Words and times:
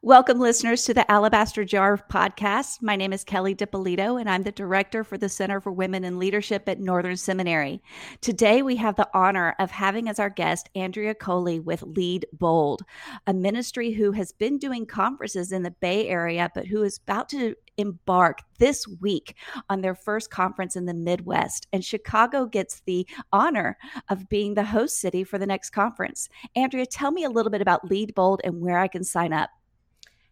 Welcome, 0.00 0.38
listeners, 0.38 0.84
to 0.84 0.94
the 0.94 1.10
Alabaster 1.10 1.64
Jar 1.64 1.98
podcast. 1.98 2.80
My 2.82 2.94
name 2.94 3.12
is 3.12 3.24
Kelly 3.24 3.52
Dippolito, 3.52 4.16
and 4.16 4.30
I'm 4.30 4.44
the 4.44 4.52
director 4.52 5.02
for 5.02 5.18
the 5.18 5.28
Center 5.28 5.60
for 5.60 5.72
Women 5.72 6.04
in 6.04 6.20
Leadership 6.20 6.68
at 6.68 6.78
Northern 6.78 7.16
Seminary. 7.16 7.82
Today, 8.20 8.62
we 8.62 8.76
have 8.76 8.94
the 8.94 9.08
honor 9.12 9.56
of 9.58 9.72
having 9.72 10.08
as 10.08 10.20
our 10.20 10.30
guest 10.30 10.70
Andrea 10.76 11.16
Coli 11.16 11.60
with 11.60 11.82
Lead 11.82 12.26
Bold, 12.32 12.82
a 13.26 13.34
ministry 13.34 13.90
who 13.90 14.12
has 14.12 14.30
been 14.30 14.56
doing 14.56 14.86
conferences 14.86 15.50
in 15.50 15.64
the 15.64 15.72
Bay 15.72 16.06
Area, 16.06 16.48
but 16.54 16.68
who 16.68 16.84
is 16.84 16.98
about 16.98 17.28
to 17.30 17.56
embark 17.76 18.42
this 18.58 18.86
week 19.00 19.34
on 19.68 19.80
their 19.80 19.96
first 19.96 20.30
conference 20.30 20.76
in 20.76 20.86
the 20.86 20.94
Midwest. 20.94 21.66
And 21.72 21.84
Chicago 21.84 22.46
gets 22.46 22.82
the 22.86 23.04
honor 23.32 23.76
of 24.10 24.28
being 24.28 24.54
the 24.54 24.62
host 24.62 25.00
city 25.00 25.24
for 25.24 25.38
the 25.38 25.46
next 25.46 25.70
conference. 25.70 26.28
Andrea, 26.54 26.86
tell 26.86 27.10
me 27.10 27.24
a 27.24 27.30
little 27.30 27.50
bit 27.50 27.62
about 27.62 27.90
Lead 27.90 28.14
Bold 28.14 28.40
and 28.44 28.60
where 28.60 28.78
I 28.78 28.86
can 28.86 29.02
sign 29.02 29.32
up. 29.32 29.50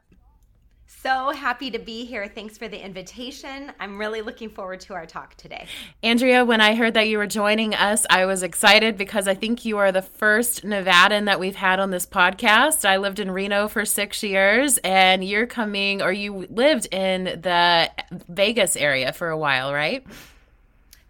So 1.03 1.31
happy 1.31 1.71
to 1.71 1.79
be 1.79 2.05
here. 2.05 2.29
Thanks 2.29 2.59
for 2.59 2.69
the 2.69 2.79
invitation. 2.79 3.73
I'm 3.81 3.97
really 3.97 4.21
looking 4.21 4.51
forward 4.51 4.81
to 4.81 4.93
our 4.93 5.07
talk 5.07 5.35
today. 5.37 5.67
Andrea, 6.03 6.45
when 6.45 6.61
I 6.61 6.75
heard 6.75 6.93
that 6.93 7.09
you 7.09 7.17
were 7.17 7.27
joining 7.27 7.75
us, 7.75 8.05
I 8.11 8.27
was 8.27 8.43
excited 8.43 8.99
because 8.99 9.27
I 9.27 9.35
think 9.35 9.65
you 9.65 9.79
are 9.79 9.93
the 9.93 10.03
first 10.03 10.63
Nevadan 10.63 11.25
that 11.25 11.41
we've 11.41 11.57
had 11.57 11.81
on 11.81 11.91
this 11.91 12.05
podcast. 12.05 12.87
I 12.87 12.99
lived 12.99 13.19
in 13.19 13.31
Reno 13.31 13.67
for 13.67 13.87
six 13.87 14.23
years, 14.23 14.77
and 14.79 15.25
you're 15.25 15.47
coming, 15.47 16.03
or 16.03 16.13
you 16.13 16.47
lived 16.51 16.93
in 16.93 17.25
the 17.25 17.91
Vegas 18.29 18.77
area 18.77 19.15
for 19.15 19.31
a 19.31 19.39
while, 19.39 19.73
right? 19.73 20.07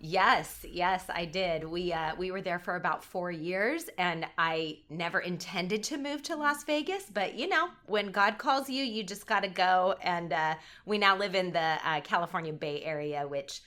Yes, 0.03 0.65
yes, 0.66 1.05
I 1.11 1.27
did. 1.27 1.62
We 1.62 1.93
uh, 1.93 2.15
we 2.16 2.31
were 2.31 2.41
there 2.41 2.59
for 2.59 2.77
about 2.77 3.05
four 3.05 3.31
years, 3.31 3.84
and 3.99 4.27
I 4.38 4.78
never 4.88 5.21
intended 5.21 5.83
to 5.84 5.99
move 5.99 6.22
to 6.22 6.37
Las 6.37 6.65
Vegas. 6.65 7.05
But 7.12 7.34
you 7.34 7.47
know, 7.49 7.69
when 7.84 8.11
God 8.11 8.38
calls 8.38 8.71
you, 8.71 8.83
you 8.83 9.05
just 9.05 9.27
got 9.27 9.43
to 9.43 9.49
go. 9.49 9.97
And 10.03 10.33
uh, 10.33 10.55
we 10.87 10.97
now 10.97 11.19
live 11.19 11.34
in 11.34 11.53
the 11.53 11.77
uh, 11.84 12.00
California 12.00 12.55
Bay 12.55 12.83
Area, 12.83 13.28
which 13.28 13.61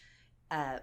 uh, 0.50 0.80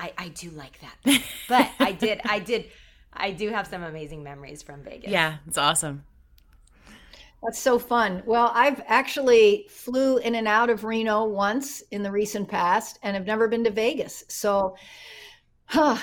I 0.00 0.12
I 0.18 0.28
do 0.30 0.50
like 0.50 0.80
that. 0.80 1.22
but 1.48 1.70
I 1.78 1.92
did 1.92 2.20
I 2.24 2.40
did 2.40 2.64
I 3.12 3.30
do 3.30 3.50
have 3.50 3.68
some 3.68 3.84
amazing 3.84 4.24
memories 4.24 4.64
from 4.64 4.82
Vegas. 4.82 5.12
Yeah, 5.12 5.36
it's 5.46 5.58
awesome. 5.58 6.02
That's 7.46 7.60
so 7.60 7.78
fun. 7.78 8.24
Well, 8.26 8.50
I've 8.54 8.82
actually 8.88 9.68
flew 9.70 10.18
in 10.18 10.34
and 10.34 10.48
out 10.48 10.68
of 10.68 10.82
Reno 10.82 11.26
once 11.26 11.80
in 11.92 12.02
the 12.02 12.10
recent 12.10 12.48
past 12.48 12.98
and 13.04 13.14
have 13.14 13.24
never 13.24 13.46
been 13.46 13.62
to 13.62 13.70
Vegas. 13.70 14.24
So 14.26 14.74
huh, 15.66 15.96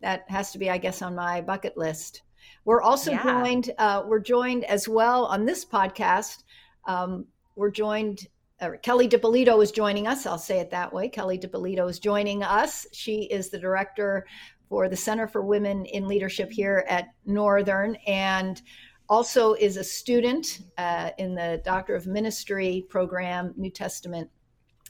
that 0.00 0.24
has 0.28 0.52
to 0.52 0.58
be, 0.58 0.70
I 0.70 0.78
guess, 0.78 1.02
on 1.02 1.14
my 1.14 1.42
bucket 1.42 1.76
list. 1.76 2.22
We're 2.64 2.80
also 2.80 3.10
yeah. 3.10 3.22
joined, 3.22 3.72
uh, 3.76 4.04
we're 4.06 4.20
joined 4.20 4.64
as 4.64 4.88
well 4.88 5.26
on 5.26 5.44
this 5.44 5.66
podcast. 5.66 6.44
Um, 6.86 7.26
we're 7.56 7.70
joined, 7.70 8.26
uh, 8.62 8.70
Kelly 8.82 9.06
Dippolito 9.06 9.60
is 9.60 9.72
joining 9.72 10.06
us. 10.06 10.24
I'll 10.24 10.38
say 10.38 10.60
it 10.60 10.70
that 10.70 10.90
way. 10.90 11.10
Kelly 11.10 11.36
Dippolito 11.36 11.88
is 11.88 11.98
joining 11.98 12.42
us. 12.42 12.86
She 12.92 13.24
is 13.24 13.50
the 13.50 13.58
director 13.58 14.26
for 14.70 14.88
the 14.88 14.96
Center 14.96 15.28
for 15.28 15.42
Women 15.42 15.84
in 15.84 16.08
Leadership 16.08 16.50
here 16.50 16.86
at 16.88 17.08
Northern. 17.26 17.96
And 18.06 18.62
also 19.08 19.54
is 19.54 19.76
a 19.76 19.84
student 19.84 20.60
uh, 20.78 21.10
in 21.18 21.34
the 21.34 21.60
Doctor 21.64 21.94
of 21.94 22.06
Ministry 22.06 22.86
program, 22.88 23.54
New 23.56 23.70
Testament 23.70 24.30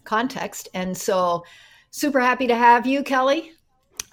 context. 0.05 0.69
And 0.75 0.97
so, 0.97 1.45
super 1.91 2.21
happy 2.21 2.47
to 2.47 2.55
have 2.55 2.87
you, 2.87 3.03
Kelly. 3.03 3.53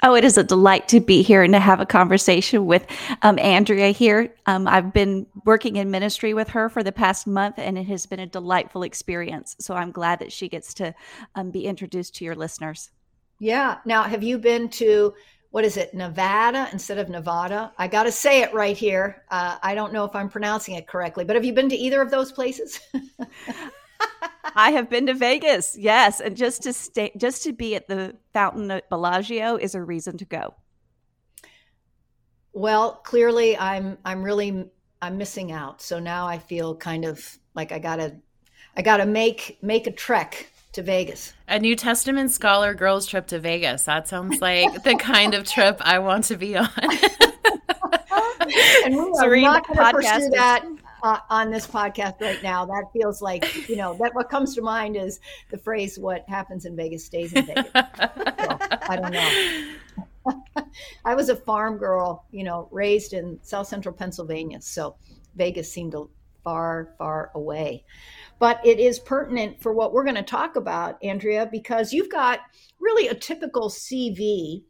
Oh, 0.05 0.15
it 0.15 0.25
is 0.25 0.37
a 0.37 0.43
delight 0.43 0.89
to 0.89 0.99
be 0.99 1.21
here 1.21 1.43
and 1.43 1.53
to 1.53 1.59
have 1.61 1.79
a 1.79 1.85
conversation 1.85 2.65
with 2.65 2.85
um, 3.21 3.39
Andrea 3.39 3.91
here. 3.91 4.33
Um, 4.45 4.67
I've 4.67 4.91
been 4.91 5.25
working 5.45 5.77
in 5.77 5.91
ministry 5.91 6.33
with 6.33 6.49
her 6.49 6.67
for 6.67 6.83
the 6.83 6.91
past 6.91 7.25
month, 7.25 7.55
and 7.57 7.77
it 7.77 7.85
has 7.85 8.05
been 8.05 8.19
a 8.19 8.27
delightful 8.27 8.83
experience. 8.83 9.55
So 9.59 9.75
I'm 9.75 9.91
glad 9.91 10.19
that 10.19 10.33
she 10.33 10.49
gets 10.49 10.73
to 10.75 10.93
um, 11.35 11.51
be 11.51 11.65
introduced 11.65 12.15
to 12.15 12.25
your 12.25 12.35
listeners. 12.35 12.91
Yeah. 13.39 13.77
Now, 13.85 14.03
have 14.03 14.23
you 14.23 14.37
been 14.37 14.67
to 14.71 15.13
what 15.53 15.63
is 15.63 15.77
it, 15.77 15.93
Nevada 15.93 16.67
instead 16.71 16.97
of 16.97 17.09
Nevada? 17.09 17.71
I 17.77 17.87
got 17.87 18.03
to 18.05 18.11
say 18.11 18.41
it 18.41 18.51
right 18.55 18.75
here. 18.75 19.21
Uh, 19.29 19.59
I 19.61 19.75
don't 19.75 19.93
know 19.93 20.03
if 20.03 20.15
I'm 20.15 20.27
pronouncing 20.27 20.73
it 20.73 20.87
correctly, 20.87 21.25
but 21.25 21.35
have 21.35 21.45
you 21.45 21.53
been 21.53 21.69
to 21.69 21.75
either 21.75 22.01
of 22.01 22.09
those 22.09 22.31
places? 22.31 22.79
I 24.55 24.71
have 24.71 24.89
been 24.89 25.05
to 25.05 25.13
Vegas, 25.13 25.77
yes, 25.77 26.21
and 26.21 26.35
just 26.35 26.63
to 26.63 26.73
stay, 26.73 27.11
just 27.17 27.43
to 27.43 27.53
be 27.53 27.75
at 27.75 27.87
the 27.87 28.15
fountain 28.33 28.71
at 28.71 28.89
Bellagio 28.89 29.55
is 29.57 29.75
a 29.75 29.83
reason 29.83 30.17
to 30.17 30.25
go. 30.25 30.55
Well, 32.53 32.93
clearly, 33.03 33.55
I'm 33.55 33.99
I'm 34.03 34.23
really 34.23 34.71
I'm 35.03 35.19
missing 35.19 35.51
out. 35.51 35.83
So 35.83 35.99
now 35.99 36.25
I 36.25 36.39
feel 36.39 36.75
kind 36.75 37.05
of 37.05 37.37
like 37.53 37.71
I 37.71 37.77
gotta 37.77 38.15
I 38.75 38.81
gotta 38.81 39.05
make 39.05 39.59
make 39.61 39.85
a 39.85 39.91
trek 39.91 40.47
to 40.73 40.83
Vegas. 40.83 41.33
A 41.47 41.59
New 41.59 41.75
Testament 41.75 42.31
scholar 42.31 42.73
girls 42.73 43.05
trip 43.05 43.27
to 43.27 43.39
Vegas. 43.39 43.85
That 43.85 44.07
sounds 44.07 44.41
like 44.41 44.83
the 44.83 44.95
kind 44.95 45.33
of 45.33 45.45
trip 45.45 45.77
I 45.81 45.99
want 45.99 46.25
to 46.25 46.37
be 46.37 46.57
on. 46.57 46.69
and 48.85 48.95
we 48.95 49.01
are 49.01 49.37
not 49.37 49.67
going 49.67 49.77
to 49.77 49.91
pursue 49.91 50.29
that 50.31 50.65
uh, 51.03 51.19
on 51.29 51.51
this 51.51 51.67
podcast 51.67 52.19
right 52.21 52.41
now. 52.41 52.65
That 52.65 52.85
feels 52.91 53.21
like 53.21 53.69
you 53.69 53.75
know 53.75 53.95
that 53.99 54.13
what 54.15 54.29
comes 54.29 54.55
to 54.55 54.61
mind 54.61 54.95
is 54.95 55.19
the 55.49 55.57
phrase 55.57 55.99
"What 55.99 56.27
happens 56.27 56.65
in 56.65 56.75
Vegas 56.75 57.05
stays 57.05 57.33
in 57.33 57.45
Vegas." 57.45 57.65
so, 57.73 57.81
I 57.81 58.97
don't 58.99 59.13
know. 59.13 60.63
I 61.05 61.15
was 61.15 61.29
a 61.29 61.35
farm 61.35 61.77
girl, 61.77 62.25
you 62.31 62.43
know, 62.43 62.67
raised 62.71 63.13
in 63.13 63.39
South 63.43 63.67
Central 63.67 63.93
Pennsylvania, 63.93 64.61
so 64.61 64.95
Vegas 65.35 65.71
seemed 65.71 65.93
far, 66.43 66.93
far 66.97 67.31
away 67.35 67.83
but 68.39 68.65
it 68.65 68.79
is 68.79 68.99
pertinent 68.99 69.61
for 69.61 69.73
what 69.73 69.93
we're 69.93 70.03
going 70.03 70.15
to 70.15 70.23
talk 70.23 70.55
about, 70.55 70.97
Andrea, 71.03 71.47
because 71.51 71.93
you've 71.93 72.11
got 72.11 72.39
really 72.79 73.07
a 73.07 73.15
typical 73.15 73.69
CV. 73.69 74.63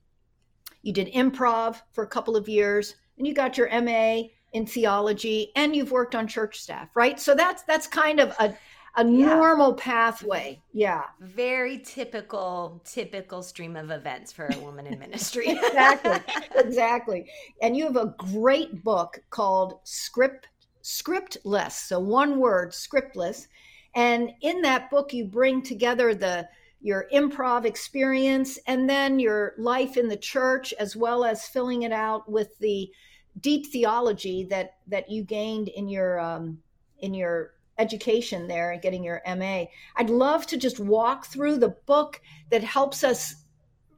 You 0.82 0.94
did 0.94 1.12
improv 1.14 1.82
for 1.94 2.04
a 2.04 2.08
couple 2.08 2.36
of 2.36 2.50
years, 2.50 2.96
and 3.18 3.26
you 3.26 3.34
got 3.34 3.58
your 3.58 3.70
MA 3.82 4.24
in 4.54 4.66
theology 4.66 5.52
and 5.56 5.76
you've 5.76 5.92
worked 5.92 6.16
on 6.16 6.28
church 6.28 6.60
staff, 6.60 6.96
right? 6.96 7.20
So 7.20 7.36
that's 7.36 7.64
that's 7.64 7.88
kind 7.88 8.20
of 8.20 8.36
a 8.40 8.56
a 8.96 9.04
yeah. 9.04 9.26
normal 9.36 9.74
pathway. 9.74 10.62
Yeah. 10.72 11.04
Very 11.20 11.80
typical, 11.80 12.82
typical 12.86 13.42
stream 13.42 13.76
of 13.76 13.90
events 13.90 14.32
for 14.32 14.50
a 14.54 14.60
woman 14.60 14.86
in 14.86 15.00
ministry. 15.00 15.46
exactly. 15.50 16.20
Exactly. 16.56 17.30
And 17.62 17.76
you 17.76 17.84
have 17.86 17.98
a 17.98 18.14
great 18.18 18.84
book 18.84 19.20
called 19.32 19.80
Script 19.84 20.48
Scriptless. 20.84 21.74
So 21.74 22.00
one 22.00 22.40
word, 22.40 22.74
scriptless. 22.74 23.48
And 23.96 24.32
in 24.42 24.62
that 24.62 24.90
book, 24.90 25.14
you 25.14 25.26
bring 25.26 25.62
together 25.62 26.14
the 26.14 26.48
your 26.82 27.08
improv 27.14 27.64
experience 27.64 28.60
and 28.68 28.90
then 28.90 29.18
your 29.18 29.54
life 29.58 29.96
in 29.96 30.10
the 30.10 30.18
church, 30.18 30.74
as 30.74 30.96
well 30.96 31.24
as 31.24 31.48
filling 31.48 31.84
it 31.84 31.94
out 31.94 32.30
with 32.30 32.58
the 32.60 32.92
deep 33.40 33.68
theology 33.68 34.44
that 34.44 34.76
that 34.88 35.10
you 35.10 35.24
gained 35.24 35.70
in 35.70 35.88
your 35.88 36.20
um, 36.20 36.60
in 37.00 37.14
your 37.14 37.54
education 37.80 38.48
there 38.48 38.72
and 38.72 38.82
getting 38.82 39.04
your 39.04 39.22
MA. 39.26 39.66
I'd 39.96 40.10
love 40.10 40.46
to 40.48 40.58
just 40.58 40.80
walk 40.80 41.26
through 41.28 41.58
the 41.58 41.76
book 41.86 42.22
that 42.52 42.64
helps 42.64 43.04
us 43.04 43.36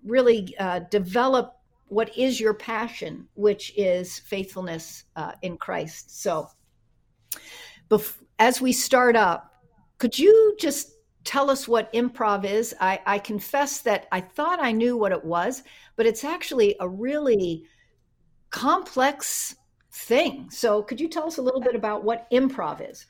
really 0.04 0.56
uh, 0.60 0.80
develop 0.92 1.58
what 1.88 2.16
is 2.18 2.40
your 2.40 2.54
passion, 2.54 3.28
which 3.36 3.74
is 3.76 4.20
faithfulness 4.20 5.04
uh, 5.16 5.34
in 5.42 5.58
Christ. 5.58 6.22
So, 6.22 6.50
bef- 7.90 8.22
as 8.40 8.62
we 8.62 8.72
start 8.72 9.16
up, 9.16 9.54
could 9.98 10.18
you 10.18 10.56
just 10.60 10.92
tell 11.24 11.50
us 11.50 11.68
what 11.68 11.92
improv 11.94 12.46
is? 12.46 12.74
I, 12.80 13.02
I 13.06 13.20
confess 13.20 13.82
that 13.82 14.08
I 14.12 14.22
thought 14.22 14.60
I 14.62 14.72
knew 14.72 14.96
what 14.96 15.12
it 15.12 15.26
was, 15.26 15.64
but 15.96 16.06
it's 16.06 16.24
actually 16.24 16.76
a 16.80 16.88
really 16.88 17.66
complex 18.52 19.56
thing. 19.92 20.50
So, 20.50 20.84
could 20.84 21.02
you 21.02 21.10
tell 21.10 21.26
us 21.26 21.38
a 21.38 21.42
little 21.42 21.62
bit 21.62 21.76
about 21.76 22.04
what 22.04 22.30
improv 22.32 22.88
is? 22.88 23.06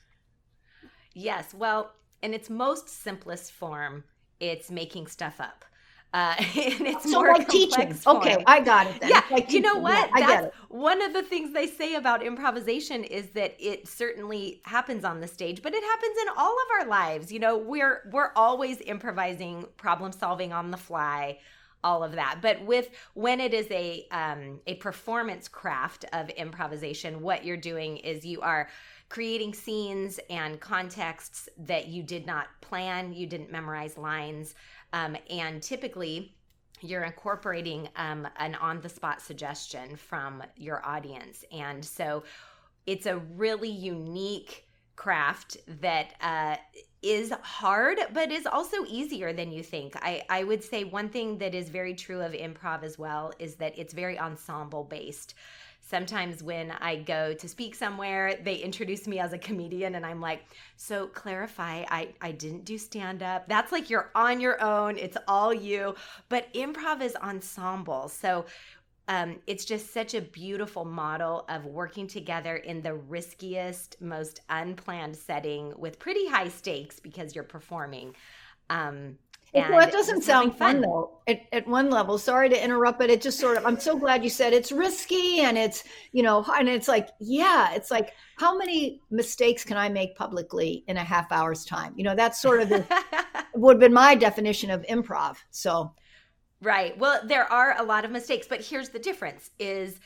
Yes. 1.14 1.52
Well, 1.52 1.92
in 2.22 2.32
its 2.34 2.50
most 2.50 2.88
simplest 2.88 3.52
form, 3.52 4.04
it's 4.40 4.70
making 4.70 5.06
stuff 5.06 5.40
up. 5.40 5.64
Uh, 6.16 6.34
and 6.38 6.86
it's 6.86 7.10
so 7.10 7.20
more 7.20 7.34
like 7.34 7.46
teaching. 7.46 7.92
Form. 7.92 8.16
Okay, 8.16 8.42
I 8.46 8.60
got 8.60 8.86
it. 8.86 9.00
Then. 9.02 9.10
Yeah, 9.10 9.22
like 9.30 9.52
you 9.52 9.60
know 9.60 9.76
what? 9.76 10.08
Yeah, 10.16 10.26
That's 10.26 10.56
one 10.70 11.02
of 11.02 11.12
the 11.12 11.22
things 11.22 11.52
they 11.52 11.66
say 11.66 11.96
about 11.96 12.24
improvisation 12.24 13.04
is 13.04 13.28
that 13.30 13.54
it 13.58 13.86
certainly 13.86 14.62
happens 14.64 15.04
on 15.04 15.20
the 15.20 15.28
stage, 15.28 15.60
but 15.60 15.74
it 15.74 15.84
happens 15.84 16.16
in 16.22 16.28
all 16.38 16.52
of 16.52 16.80
our 16.80 16.86
lives. 16.86 17.30
You 17.30 17.40
know, 17.40 17.58
we're 17.58 18.08
we're 18.10 18.32
always 18.34 18.80
improvising, 18.80 19.66
problem 19.76 20.10
solving 20.10 20.54
on 20.54 20.70
the 20.70 20.78
fly, 20.78 21.38
all 21.84 22.02
of 22.02 22.12
that. 22.12 22.38
But 22.40 22.64
with 22.64 22.88
when 23.12 23.38
it 23.38 23.52
is 23.52 23.70
a 23.70 24.06
um, 24.10 24.60
a 24.66 24.76
performance 24.76 25.48
craft 25.48 26.06
of 26.14 26.30
improvisation, 26.30 27.20
what 27.20 27.44
you're 27.44 27.58
doing 27.58 27.98
is 27.98 28.24
you 28.24 28.40
are 28.40 28.70
creating 29.08 29.54
scenes 29.54 30.18
and 30.30 30.58
contexts 30.60 31.48
that 31.58 31.88
you 31.88 32.02
did 32.02 32.26
not 32.26 32.46
plan, 32.60 33.12
you 33.12 33.26
didn't 33.26 33.52
memorize 33.52 33.96
lines, 33.96 34.54
um, 34.92 35.16
and 35.30 35.62
typically 35.62 36.34
you're 36.82 37.04
incorporating 37.04 37.88
um, 37.96 38.28
an 38.36 38.54
on 38.56 38.80
the 38.80 38.88
spot 38.88 39.20
suggestion 39.20 39.96
from 39.96 40.42
your 40.56 40.84
audience. 40.86 41.44
And 41.50 41.84
so 41.84 42.24
it's 42.86 43.06
a 43.06 43.16
really 43.16 43.70
unique 43.70 44.66
craft 44.94 45.58
that 45.80 46.14
uh, 46.20 46.56
is 47.02 47.32
hard, 47.42 47.98
but 48.12 48.32
is 48.32 48.46
also 48.46 48.84
easier 48.88 49.32
than 49.32 49.52
you 49.52 49.62
think. 49.62 49.94
I, 49.96 50.22
I 50.28 50.44
would 50.44 50.64
say 50.64 50.84
one 50.84 51.08
thing 51.08 51.38
that 51.38 51.54
is 51.54 51.68
very 51.68 51.94
true 51.94 52.20
of 52.20 52.32
improv 52.32 52.82
as 52.82 52.98
well 52.98 53.32
is 53.38 53.56
that 53.56 53.78
it's 53.78 53.92
very 53.92 54.18
ensemble 54.18 54.84
based 54.84 55.34
sometimes 55.88 56.42
when 56.42 56.72
I 56.72 56.96
go 56.96 57.32
to 57.34 57.48
speak 57.48 57.74
somewhere, 57.74 58.38
they 58.42 58.56
introduce 58.56 59.06
me 59.06 59.20
as 59.20 59.32
a 59.32 59.38
comedian 59.38 59.94
and 59.94 60.04
I'm 60.04 60.20
like, 60.20 60.44
so 60.76 61.06
clarify, 61.06 61.84
I, 61.88 62.08
I 62.20 62.32
didn't 62.32 62.64
do 62.64 62.76
stand 62.76 63.22
up. 63.22 63.48
That's 63.48 63.70
like 63.70 63.88
you're 63.88 64.10
on 64.14 64.40
your 64.40 64.62
own, 64.62 64.98
it's 64.98 65.16
all 65.28 65.54
you. 65.54 65.94
But 66.28 66.52
improv 66.54 67.02
is 67.02 67.14
ensemble. 67.16 68.08
So 68.08 68.46
um, 69.08 69.36
it's 69.46 69.64
just 69.64 69.94
such 69.94 70.14
a 70.14 70.20
beautiful 70.20 70.84
model 70.84 71.44
of 71.48 71.64
working 71.64 72.08
together 72.08 72.56
in 72.56 72.82
the 72.82 72.94
riskiest, 72.94 74.00
most 74.00 74.40
unplanned 74.48 75.14
setting 75.14 75.72
with 75.76 76.00
pretty 76.00 76.26
high 76.26 76.48
stakes 76.48 76.98
because 76.98 77.34
you're 77.34 77.44
performing. 77.44 78.16
Um, 78.68 79.18
well, 79.54 79.80
it 79.80 79.92
doesn't 79.92 80.22
sound 80.22 80.56
fun, 80.56 80.76
fun 80.76 80.80
though. 80.82 81.18
At, 81.26 81.42
at 81.52 81.66
one 81.66 81.90
level, 81.90 82.18
sorry 82.18 82.48
to 82.48 82.64
interrupt, 82.64 82.98
but 82.98 83.10
it 83.10 83.22
just 83.22 83.38
sort 83.38 83.56
of. 83.56 83.64
I'm 83.64 83.78
so 83.78 83.96
glad 83.96 84.22
you 84.22 84.30
said 84.30 84.52
it's 84.52 84.70
risky 84.70 85.40
and 85.40 85.56
it's 85.56 85.84
you 86.12 86.22
know, 86.22 86.44
and 86.58 86.68
it's 86.68 86.88
like, 86.88 87.08
yeah, 87.20 87.72
it's 87.72 87.90
like 87.90 88.12
how 88.36 88.56
many 88.56 89.00
mistakes 89.10 89.64
can 89.64 89.76
I 89.76 89.88
make 89.88 90.16
publicly 90.16 90.84
in 90.88 90.96
a 90.96 91.04
half 91.04 91.32
hour's 91.32 91.64
time? 91.64 91.94
You 91.96 92.04
know, 92.04 92.14
that's 92.14 92.40
sort 92.40 92.60
of 92.60 92.68
the 92.68 92.84
would 93.54 93.74
have 93.74 93.80
been 93.80 93.92
my 93.92 94.14
definition 94.14 94.70
of 94.70 94.82
improv. 94.82 95.36
So, 95.50 95.94
right. 96.60 96.96
Well, 96.98 97.20
there 97.24 97.50
are 97.50 97.76
a 97.78 97.82
lot 97.82 98.04
of 98.04 98.10
mistakes, 98.10 98.46
but 98.48 98.60
here's 98.60 98.90
the 98.90 98.98
difference: 98.98 99.50
is 99.58 100.00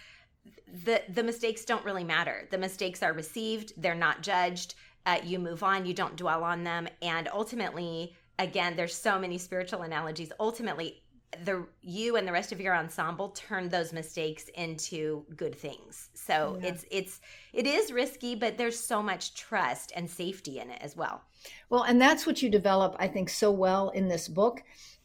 the 0.85 1.03
the 1.09 1.23
mistakes 1.23 1.65
don't 1.65 1.85
really 1.85 2.05
matter. 2.05 2.47
The 2.51 2.59
mistakes 2.59 3.03
are 3.03 3.13
received; 3.13 3.73
they're 3.77 3.95
not 3.95 4.23
judged. 4.23 4.75
Uh, 5.07 5.19
you 5.25 5.39
move 5.39 5.63
on. 5.63 5.87
You 5.87 5.95
don't 5.95 6.17
dwell 6.17 6.45
on 6.45 6.63
them, 6.63 6.87
and 7.03 7.29
ultimately 7.33 8.15
again, 8.41 8.75
there's 8.77 8.95
so 8.95 9.19
many 9.19 9.39
spiritual 9.39 9.83
analogies. 9.83 10.33
Ultimately, 10.41 11.03
the 11.45 11.65
you 11.81 12.17
and 12.17 12.27
the 12.27 12.33
rest 12.33 12.51
of 12.51 12.61
your 12.61 12.75
ensemble 12.75 13.29
turn 13.31 13.69
those 13.69 13.93
mistakes 13.93 14.49
into 14.57 15.25
good 15.37 15.55
things. 15.55 16.09
So 16.15 16.59
yeah. 16.61 16.71
it's 16.71 16.85
it's 16.91 17.21
it 17.53 17.67
is 17.67 17.93
risky, 17.93 18.35
but 18.35 18.59
there's 18.59 18.79
so 18.79 19.03
much 19.03 19.35
trust 19.35 19.93
and 19.95 20.11
safety 20.11 20.59
in 20.59 20.71
it 20.71 20.83
as 20.83 20.97
well. 20.97 21.23
Well, 21.69 21.85
and 21.85 22.01
that's 22.01 22.27
what 22.27 22.43
you 22.43 22.51
develop, 22.51 22.97
I 22.99 23.07
think, 23.07 23.29
so 23.29 23.53
well 23.53 23.91
in 23.91 24.09
this 24.09 24.27
book. 24.27 24.63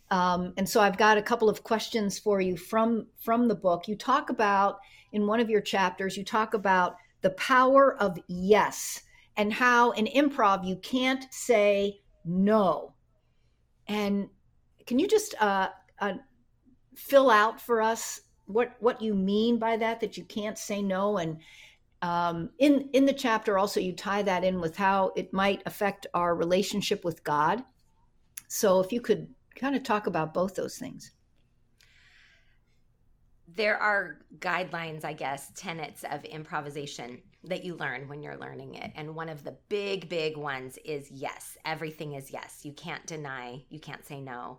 Um, 0.09 0.53
and 0.57 0.67
so 0.67 0.81
I've 0.81 0.97
got 0.97 1.17
a 1.17 1.21
couple 1.21 1.49
of 1.49 1.63
questions 1.63 2.17
for 2.17 2.41
you 2.41 2.57
from 2.57 3.05
from 3.21 3.47
the 3.47 3.55
book. 3.55 3.87
You 3.87 3.95
talk 3.95 4.29
about 4.31 4.79
in 5.11 5.27
one 5.27 5.39
of 5.39 5.49
your 5.49 5.61
chapters, 5.61 6.17
you 6.17 6.25
talk 6.25 6.55
about 6.55 6.97
the 7.21 7.31
power 7.31 7.95
of 8.01 8.17
yes 8.27 9.03
and 9.37 9.53
how 9.53 9.91
in 9.91 10.05
improv 10.05 10.65
you 10.67 10.77
can't 10.77 11.25
say 11.31 11.99
no 12.23 12.94
and 13.87 14.29
can 14.85 14.99
you 14.99 15.07
just 15.07 15.35
uh, 15.41 15.69
uh, 15.99 16.13
fill 16.95 17.29
out 17.29 17.59
for 17.59 17.81
us 17.81 18.21
what 18.45 18.75
what 18.79 19.01
you 19.01 19.13
mean 19.13 19.57
by 19.57 19.77
that? 19.77 19.99
That 19.99 20.17
you 20.17 20.23
can't 20.23 20.57
say 20.57 20.81
no, 20.81 21.17
and 21.17 21.37
um, 22.01 22.49
in 22.59 22.89
in 22.93 23.05
the 23.05 23.13
chapter 23.13 23.57
also 23.57 23.79
you 23.79 23.93
tie 23.93 24.21
that 24.23 24.43
in 24.43 24.61
with 24.61 24.75
how 24.77 25.11
it 25.15 25.33
might 25.33 25.63
affect 25.65 26.07
our 26.13 26.35
relationship 26.35 27.03
with 27.03 27.23
God. 27.23 27.63
So 28.47 28.79
if 28.79 28.91
you 28.91 29.01
could 29.01 29.27
kind 29.55 29.75
of 29.75 29.83
talk 29.83 30.05
about 30.07 30.33
both 30.33 30.55
those 30.55 30.77
things 30.77 31.11
there 33.47 33.77
are 33.77 34.17
guidelines, 34.39 35.05
I 35.05 35.13
guess, 35.13 35.51
tenets 35.55 36.03
of 36.09 36.23
improvisation 36.25 37.21
that 37.43 37.63
you 37.63 37.75
learn 37.75 38.07
when 38.07 38.23
you're 38.23 38.37
learning 38.37 38.75
it. 38.75 38.91
And 38.95 39.15
one 39.15 39.29
of 39.29 39.43
the 39.43 39.55
big, 39.69 40.09
big 40.09 40.35
ones 40.35 40.77
is 40.83 41.11
yes. 41.11 41.57
Everything 41.63 42.13
is 42.13 42.31
yes. 42.31 42.61
You 42.63 42.73
can't 42.73 43.05
deny, 43.05 43.63
you 43.69 43.79
can't 43.79 44.05
say 44.05 44.19
no. 44.19 44.57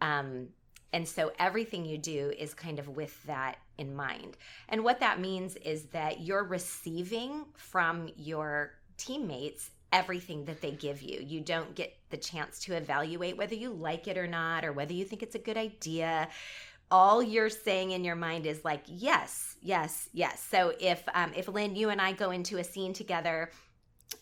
Um, 0.00 0.48
and 0.92 1.06
so 1.06 1.32
everything 1.38 1.84
you 1.84 1.98
do 1.98 2.32
is 2.36 2.54
kind 2.54 2.78
of 2.78 2.88
with 2.88 3.22
that 3.24 3.58
in 3.78 3.94
mind. 3.94 4.36
And 4.68 4.82
what 4.82 5.00
that 5.00 5.20
means 5.20 5.56
is 5.56 5.84
that 5.86 6.20
you're 6.20 6.44
receiving 6.44 7.44
from 7.54 8.08
your 8.16 8.72
teammates 8.96 9.70
everything 9.92 10.44
that 10.46 10.60
they 10.60 10.72
give 10.72 11.02
you. 11.02 11.20
You 11.20 11.40
don't 11.40 11.74
get 11.74 11.96
the 12.10 12.16
chance 12.16 12.60
to 12.60 12.74
evaluate 12.74 13.36
whether 13.36 13.54
you 13.54 13.72
like 13.72 14.08
it 14.08 14.18
or 14.18 14.26
not, 14.26 14.64
or 14.64 14.72
whether 14.72 14.92
you 14.92 15.04
think 15.04 15.22
it's 15.22 15.34
a 15.34 15.40
good 15.40 15.56
idea 15.56 16.28
all 16.90 17.22
you're 17.22 17.50
saying 17.50 17.90
in 17.90 18.04
your 18.04 18.14
mind 18.14 18.46
is 18.46 18.64
like 18.64 18.82
yes 18.86 19.56
yes 19.62 20.08
yes. 20.12 20.46
So 20.50 20.72
if 20.78 21.02
um, 21.14 21.32
if 21.34 21.48
lynn 21.48 21.74
you 21.74 21.90
and 21.90 22.00
i 22.00 22.12
go 22.12 22.30
into 22.30 22.58
a 22.58 22.64
scene 22.64 22.92
together 22.92 23.50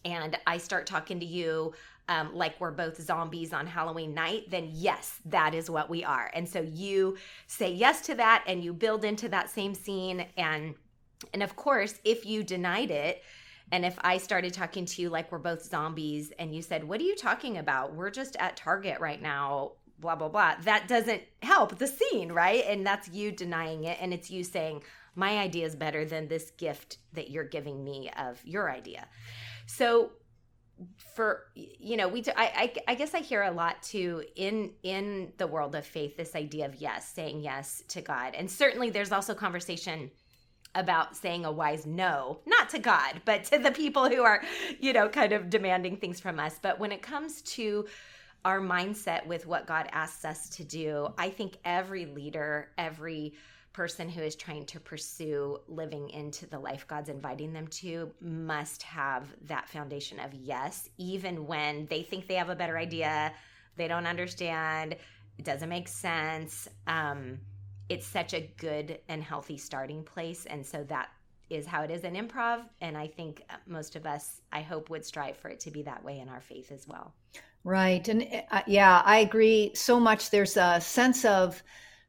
and 0.04 0.38
i 0.47 0.56
start 0.56 0.87
talking 0.87 1.21
to 1.21 1.26
you 1.26 1.73
um, 2.09 2.35
like 2.35 2.59
we're 2.61 2.71
both 2.71 3.00
zombies 3.00 3.52
on 3.52 3.66
halloween 3.66 4.12
night 4.14 4.44
then 4.50 4.71
yes 4.73 5.21
that 5.26 5.54
is 5.54 5.71
what 5.71 5.88
we 5.90 6.04
are. 6.04 6.30
And 6.35 6.49
so 6.49 6.61
you 6.61 7.16
say 7.47 7.73
yes 7.73 8.00
to 8.02 8.14
that 8.16 8.44
and 8.47 8.62
you 8.62 8.73
build 8.73 9.04
into 9.04 9.28
that 9.30 9.50
same 9.50 9.75
scene. 9.75 10.26
And 10.37 10.75
and 11.33 11.42
of 11.42 11.56
course 11.56 12.00
if 12.04 12.26
you 12.26 12.42
denied 12.42 12.90
it 12.90 13.23
and 13.73 13.85
if 13.85 13.99
I 14.02 14.18
started 14.18 14.52
talking 14.52 14.85
to 14.87 15.02
you 15.02 15.09
like 15.09 15.33
we're 15.33 15.38
both 15.38 15.64
zombies 15.64 16.33
and 16.38 16.54
you 16.54 16.62
said, 16.62 16.85
What 16.85 17.00
are 17.00 17.04
you 17.04 17.16
talking 17.16 17.59
about? 17.59 17.94
We're 17.94 18.11
just 18.11 18.37
at 18.37 18.56
Target 18.56 19.00
right 19.00 19.21
now 19.21 19.73
blah 20.04 20.14
blah 20.14 20.28
blah. 20.28 20.54
That 20.62 20.87
doesn't 20.87 21.23
help 21.42 21.78
the 21.78 21.87
scene 21.87 22.30
right? 22.30 22.64
And 22.68 22.87
that's 22.87 23.08
you 23.08 23.32
denying 23.32 23.84
it. 23.84 23.99
And 24.00 24.12
it's 24.12 24.30
you 24.30 24.44
saying 24.44 24.82
my 25.14 25.38
idea 25.38 25.66
is 25.66 25.75
better 25.75 26.04
than 26.04 26.28
this 26.28 26.50
gift 26.52 26.99
that 27.14 27.30
you're 27.30 27.44
giving 27.44 27.82
me 27.82 28.11
of 28.18 28.40
your 28.44 28.70
idea. 28.70 29.06
So 29.66 30.12
for 31.14 31.44
you 31.54 31.96
know 31.96 32.08
we 32.08 32.20
do, 32.20 32.32
I, 32.37 32.73
I 32.87 32.92
i 32.92 32.94
guess 32.96 33.14
i 33.14 33.20
hear 33.20 33.42
a 33.44 33.52
lot 33.52 33.80
too 33.80 34.25
in 34.34 34.73
in 34.82 35.32
the 35.37 35.46
world 35.46 35.76
of 35.76 35.87
faith 35.87 36.16
this 36.16 36.34
idea 36.34 36.66
of 36.66 36.75
yes 36.80 37.08
saying 37.08 37.40
yes 37.40 37.82
to 37.88 38.02
god. 38.02 38.34
And 38.34 38.50
certainly 38.50 38.90
there's 38.90 39.12
also 39.12 39.34
conversation 39.34 40.11
about 40.75 41.16
saying 41.16 41.44
a 41.44 41.52
wise 41.52 41.87
no, 41.87 42.40
not 42.46 42.68
to 42.70 42.78
God, 42.78 43.23
but 43.25 43.44
to 43.44 43.58
the 43.58 43.70
people 43.70 44.08
who 44.08 44.23
are, 44.23 44.42
you 44.80 44.92
know, 44.92 45.08
kind 45.08 45.32
of 45.32 45.49
demanding 45.50 45.96
things 45.96 46.20
from 46.20 46.40
us. 46.40 46.58
But 46.61 46.78
when 46.78 46.92
it 46.92 47.02
comes 47.02 47.42
to 47.42 47.87
our 48.44 48.60
mindset 48.60 49.26
with 49.26 49.46
what 49.46 49.66
God 49.66 49.88
asks 49.92 50.24
us 50.24 50.48
to 50.50 50.64
do, 50.64 51.08
I 51.16 51.30
think 51.30 51.56
every 51.64 52.06
leader, 52.06 52.68
every 52.76 53.34
person 53.72 54.08
who 54.08 54.22
is 54.22 54.36
trying 54.36 54.64
to 54.66 54.78
pursue 54.78 55.58
living 55.66 56.08
into 56.10 56.46
the 56.46 56.58
life 56.58 56.86
God's 56.86 57.08
inviting 57.08 57.52
them 57.52 57.66
to 57.68 58.10
must 58.20 58.82
have 58.84 59.26
that 59.42 59.68
foundation 59.68 60.20
of 60.20 60.32
yes, 60.32 60.88
even 60.96 61.46
when 61.46 61.86
they 61.86 62.02
think 62.02 62.28
they 62.28 62.36
have 62.36 62.50
a 62.50 62.56
better 62.56 62.78
idea, 62.78 63.32
they 63.76 63.88
don't 63.88 64.06
understand, 64.06 64.94
it 65.38 65.44
doesn't 65.44 65.68
make 65.68 65.88
sense. 65.88 66.68
Um, 66.86 67.40
it's 67.88 68.06
such 68.06 68.32
a 68.32 68.48
good 68.56 69.00
and 69.08 69.22
healthy 69.22 69.58
starting 69.58 70.04
place. 70.04 70.46
And 70.46 70.64
so 70.64 70.84
that 70.84 71.08
is 71.50 71.66
how 71.66 71.82
it 71.82 71.90
is 71.90 72.04
in 72.04 72.14
improv. 72.14 72.62
And 72.80 72.96
I 72.96 73.08
think 73.08 73.42
most 73.66 73.96
of 73.96 74.06
us, 74.06 74.40
I 74.52 74.62
hope, 74.62 74.88
would 74.88 75.04
strive 75.04 75.36
for 75.36 75.48
it 75.48 75.60
to 75.60 75.70
be 75.70 75.82
that 75.82 76.02
way 76.04 76.20
in 76.20 76.28
our 76.28 76.40
faith 76.40 76.72
as 76.72 76.86
well. 76.86 77.12
Right. 77.64 78.06
And 78.09 78.28
uh, 78.50 78.62
yeah, 78.66 79.02
I 79.04 79.18
agree 79.18 79.73
so 79.75 79.99
much. 79.99 80.30
There's 80.30 80.56
a 80.56 80.80
sense 80.80 81.25
of 81.25 81.62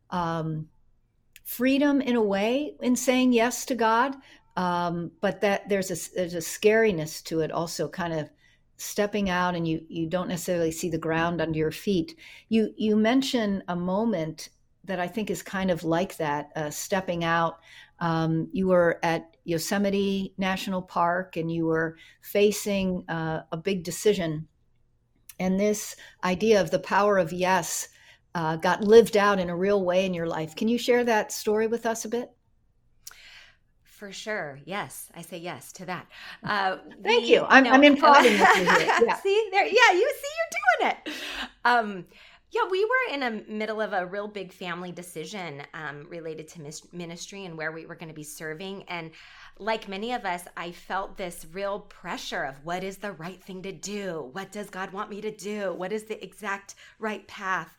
um, 0.09 0.67
freedom 1.45 2.01
in 2.01 2.15
a 2.15 2.21
way 2.21 2.75
in 2.81 2.95
saying 2.95 3.33
yes 3.33 3.65
to 3.67 3.75
God. 3.75 4.15
Um, 4.57 5.11
but 5.21 5.41
that 5.41 5.67
there's 5.69 5.91
a 5.91 6.15
there's 6.15 6.33
a 6.33 6.37
scariness 6.39 7.21
to 7.25 7.41
it 7.41 7.51
also 7.51 7.89
kind 7.89 8.13
of 8.13 8.29
stepping 8.77 9.29
out 9.29 9.55
and 9.55 9.67
you 9.67 9.85
you 9.89 10.07
don't 10.07 10.29
necessarily 10.29 10.71
see 10.71 10.89
the 10.89 10.97
ground 10.97 11.41
under 11.41 11.57
your 11.57 11.71
feet 11.71 12.17
you 12.49 12.73
you 12.77 12.95
mention 12.95 13.63
a 13.69 13.75
moment 13.75 14.49
that 14.85 14.99
I 14.99 15.07
think 15.07 15.29
is 15.29 15.41
kind 15.41 15.71
of 15.71 15.83
like 15.83 16.17
that, 16.17 16.51
uh, 16.55 16.69
stepping 16.69 17.23
out. 17.23 17.59
Um, 17.99 18.49
you 18.51 18.67
were 18.67 18.99
at 19.03 19.37
Yosemite 19.43 20.33
National 20.37 20.81
Park 20.81 21.37
and 21.37 21.51
you 21.51 21.65
were 21.65 21.97
facing 22.21 23.07
uh, 23.09 23.43
a 23.51 23.57
big 23.57 23.83
decision. 23.83 24.47
And 25.39 25.59
this 25.59 25.95
idea 26.23 26.61
of 26.61 26.71
the 26.71 26.79
power 26.79 27.17
of 27.17 27.33
yes 27.33 27.89
uh, 28.33 28.57
got 28.57 28.83
lived 28.83 29.15
out 29.17 29.39
in 29.39 29.49
a 29.49 29.55
real 29.55 29.83
way 29.83 30.05
in 30.05 30.13
your 30.13 30.27
life. 30.27 30.55
Can 30.55 30.67
you 30.67 30.77
share 30.77 31.03
that 31.03 31.31
story 31.31 31.67
with 31.67 31.85
us 31.85 32.05
a 32.05 32.09
bit? 32.09 32.31
For 33.83 34.11
sure. 34.11 34.59
Yes. 34.65 35.09
I 35.15 35.21
say 35.21 35.37
yes 35.37 35.71
to 35.73 35.85
that. 35.85 36.07
Uh, 36.43 36.77
Thank 37.01 37.23
we, 37.23 37.33
you. 37.33 37.45
I'm, 37.47 37.63
no, 37.63 37.71
I'm 37.71 37.83
improvising 37.91 38.33
with 38.39 38.57
you 38.57 38.65
here. 38.65 38.99
Yeah. 39.05 39.15
see 39.15 39.47
there. 39.51 39.65
Yeah. 39.65 39.93
You 39.93 40.13
see, 40.21 40.31
you're 40.37 40.89
doing 40.89 40.91
it. 40.91 41.13
Um, 41.63 42.05
yeah, 42.51 42.61
we 42.69 42.85
were 42.85 43.13
in 43.13 43.19
the 43.19 43.51
middle 43.51 43.81
of 43.81 43.93
a 43.93 44.05
real 44.05 44.27
big 44.27 44.53
family 44.53 44.91
decision 44.91 45.63
um, 45.73 46.05
related 46.09 46.47
to 46.49 46.71
ministry 46.93 47.45
and 47.45 47.57
where 47.57 47.71
we 47.71 47.85
were 47.85 47.95
going 47.95 48.07
to 48.07 48.15
be 48.15 48.23
serving. 48.23 48.83
And 48.83 49.11
like 49.57 49.87
many 49.87 50.11
of 50.11 50.25
us, 50.25 50.43
I 50.57 50.71
felt 50.71 51.17
this 51.17 51.45
real 51.53 51.79
pressure 51.79 52.43
of 52.43 52.65
what 52.65 52.83
is 52.83 52.97
the 52.97 53.13
right 53.13 53.41
thing 53.41 53.61
to 53.63 53.71
do? 53.71 54.29
What 54.33 54.51
does 54.51 54.69
God 54.69 54.91
want 54.91 55.09
me 55.09 55.21
to 55.21 55.31
do? 55.31 55.73
What 55.73 55.93
is 55.93 56.03
the 56.03 56.21
exact 56.23 56.75
right 56.99 57.25
path? 57.27 57.77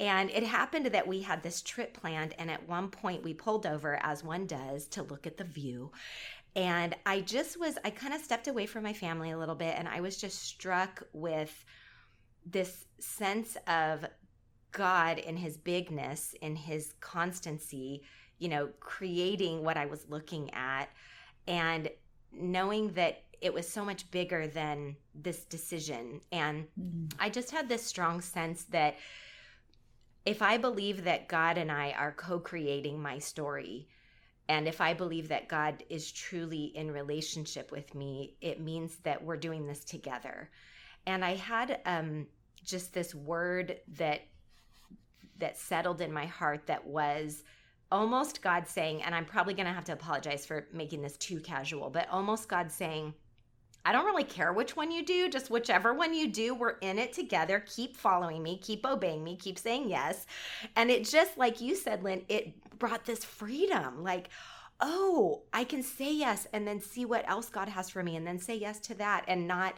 And 0.00 0.30
it 0.30 0.44
happened 0.44 0.86
that 0.86 1.08
we 1.08 1.22
had 1.22 1.42
this 1.42 1.60
trip 1.60 1.92
planned. 1.92 2.34
And 2.38 2.50
at 2.50 2.68
one 2.68 2.88
point, 2.88 3.24
we 3.24 3.34
pulled 3.34 3.66
over, 3.66 3.98
as 4.02 4.22
one 4.22 4.46
does, 4.46 4.86
to 4.88 5.02
look 5.02 5.26
at 5.26 5.36
the 5.36 5.44
view. 5.44 5.90
And 6.54 6.94
I 7.04 7.20
just 7.20 7.58
was, 7.58 7.78
I 7.84 7.90
kind 7.90 8.14
of 8.14 8.20
stepped 8.20 8.46
away 8.46 8.66
from 8.66 8.84
my 8.84 8.92
family 8.92 9.32
a 9.32 9.38
little 9.38 9.56
bit. 9.56 9.74
And 9.76 9.88
I 9.88 10.00
was 10.00 10.16
just 10.18 10.40
struck 10.42 11.02
with 11.12 11.64
this 12.46 12.86
sense 13.00 13.56
of 13.66 14.06
God 14.70 15.18
in 15.18 15.36
his 15.36 15.56
bigness, 15.56 16.34
in 16.40 16.54
his 16.54 16.94
constancy, 17.00 18.02
you 18.38 18.48
know, 18.48 18.68
creating 18.80 19.64
what 19.64 19.76
I 19.76 19.86
was 19.86 20.08
looking 20.08 20.52
at 20.54 20.88
and 21.46 21.90
knowing 22.32 22.92
that 22.92 23.22
it 23.40 23.52
was 23.52 23.68
so 23.68 23.84
much 23.84 24.10
bigger 24.10 24.46
than 24.46 24.96
this 25.14 25.44
decision. 25.44 26.20
And 26.32 26.66
mm-hmm. 26.78 27.06
I 27.18 27.30
just 27.30 27.50
had 27.50 27.68
this 27.68 27.84
strong 27.84 28.20
sense 28.20 28.64
that 28.64 28.96
if 30.26 30.42
I 30.42 30.56
believe 30.56 31.04
that 31.04 31.28
God 31.28 31.56
and 31.56 31.70
I 31.70 31.92
are 31.92 32.12
co 32.12 32.38
creating 32.38 33.00
my 33.00 33.18
story, 33.18 33.88
and 34.48 34.66
if 34.66 34.80
I 34.80 34.94
believe 34.94 35.28
that 35.28 35.48
God 35.48 35.84
is 35.88 36.10
truly 36.10 36.64
in 36.74 36.90
relationship 36.90 37.70
with 37.70 37.94
me, 37.94 38.34
it 38.40 38.60
means 38.60 38.96
that 39.04 39.22
we're 39.22 39.36
doing 39.36 39.66
this 39.66 39.84
together. 39.84 40.50
And 41.06 41.24
I 41.24 41.34
had 41.34 41.80
um, 41.86 42.26
just 42.64 42.92
this 42.92 43.14
word 43.14 43.78
that 43.96 44.22
that 45.38 45.56
settled 45.56 46.00
in 46.00 46.12
my 46.12 46.26
heart 46.26 46.66
that 46.66 46.84
was 46.84 47.44
almost 47.90 48.42
God 48.42 48.68
saying, 48.68 49.02
and 49.02 49.14
I'm 49.14 49.24
probably 49.24 49.54
going 49.54 49.66
to 49.66 49.72
have 49.72 49.84
to 49.84 49.92
apologize 49.92 50.44
for 50.44 50.66
making 50.72 51.02
this 51.02 51.16
too 51.16 51.40
casual, 51.40 51.90
but 51.90 52.08
almost 52.10 52.48
God 52.48 52.70
saying, 52.70 53.14
I 53.84 53.92
don't 53.92 54.04
really 54.04 54.24
care 54.24 54.52
which 54.52 54.76
one 54.76 54.90
you 54.90 55.04
do, 55.04 55.30
just 55.30 55.50
whichever 55.50 55.94
one 55.94 56.12
you 56.12 56.28
do, 56.28 56.54
we're 56.54 56.76
in 56.80 56.98
it 56.98 57.12
together. 57.12 57.64
Keep 57.74 57.96
following 57.96 58.42
me, 58.42 58.58
keep 58.58 58.84
obeying 58.84 59.24
me, 59.24 59.36
keep 59.36 59.58
saying 59.58 59.88
yes. 59.88 60.26
And 60.76 60.90
it 60.90 61.08
just, 61.08 61.38
like 61.38 61.60
you 61.60 61.74
said, 61.74 62.02
Lynn, 62.02 62.24
it 62.28 62.52
brought 62.78 63.06
this 63.06 63.24
freedom. 63.24 64.02
Like, 64.02 64.28
oh, 64.80 65.42
I 65.52 65.64
can 65.64 65.82
say 65.82 66.12
yes 66.12 66.46
and 66.52 66.66
then 66.66 66.80
see 66.80 67.04
what 67.04 67.28
else 67.28 67.48
God 67.48 67.68
has 67.68 67.88
for 67.88 68.02
me 68.02 68.16
and 68.16 68.26
then 68.26 68.38
say 68.38 68.56
yes 68.56 68.78
to 68.80 68.94
that 68.96 69.24
and 69.26 69.48
not 69.48 69.74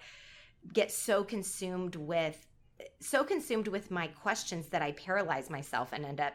get 0.73 0.91
so 0.91 1.25
consumed 1.25 1.97
with 1.97 2.47
so 2.99 3.23
consumed 3.23 3.69
with 3.69 3.91
my 3.91 4.07
questions 4.07 4.69
that 4.69 4.81
I 4.81 4.93
paralyze 4.93 5.51
myself 5.51 5.93
and 5.93 6.05
end 6.05 6.21
up 6.21 6.33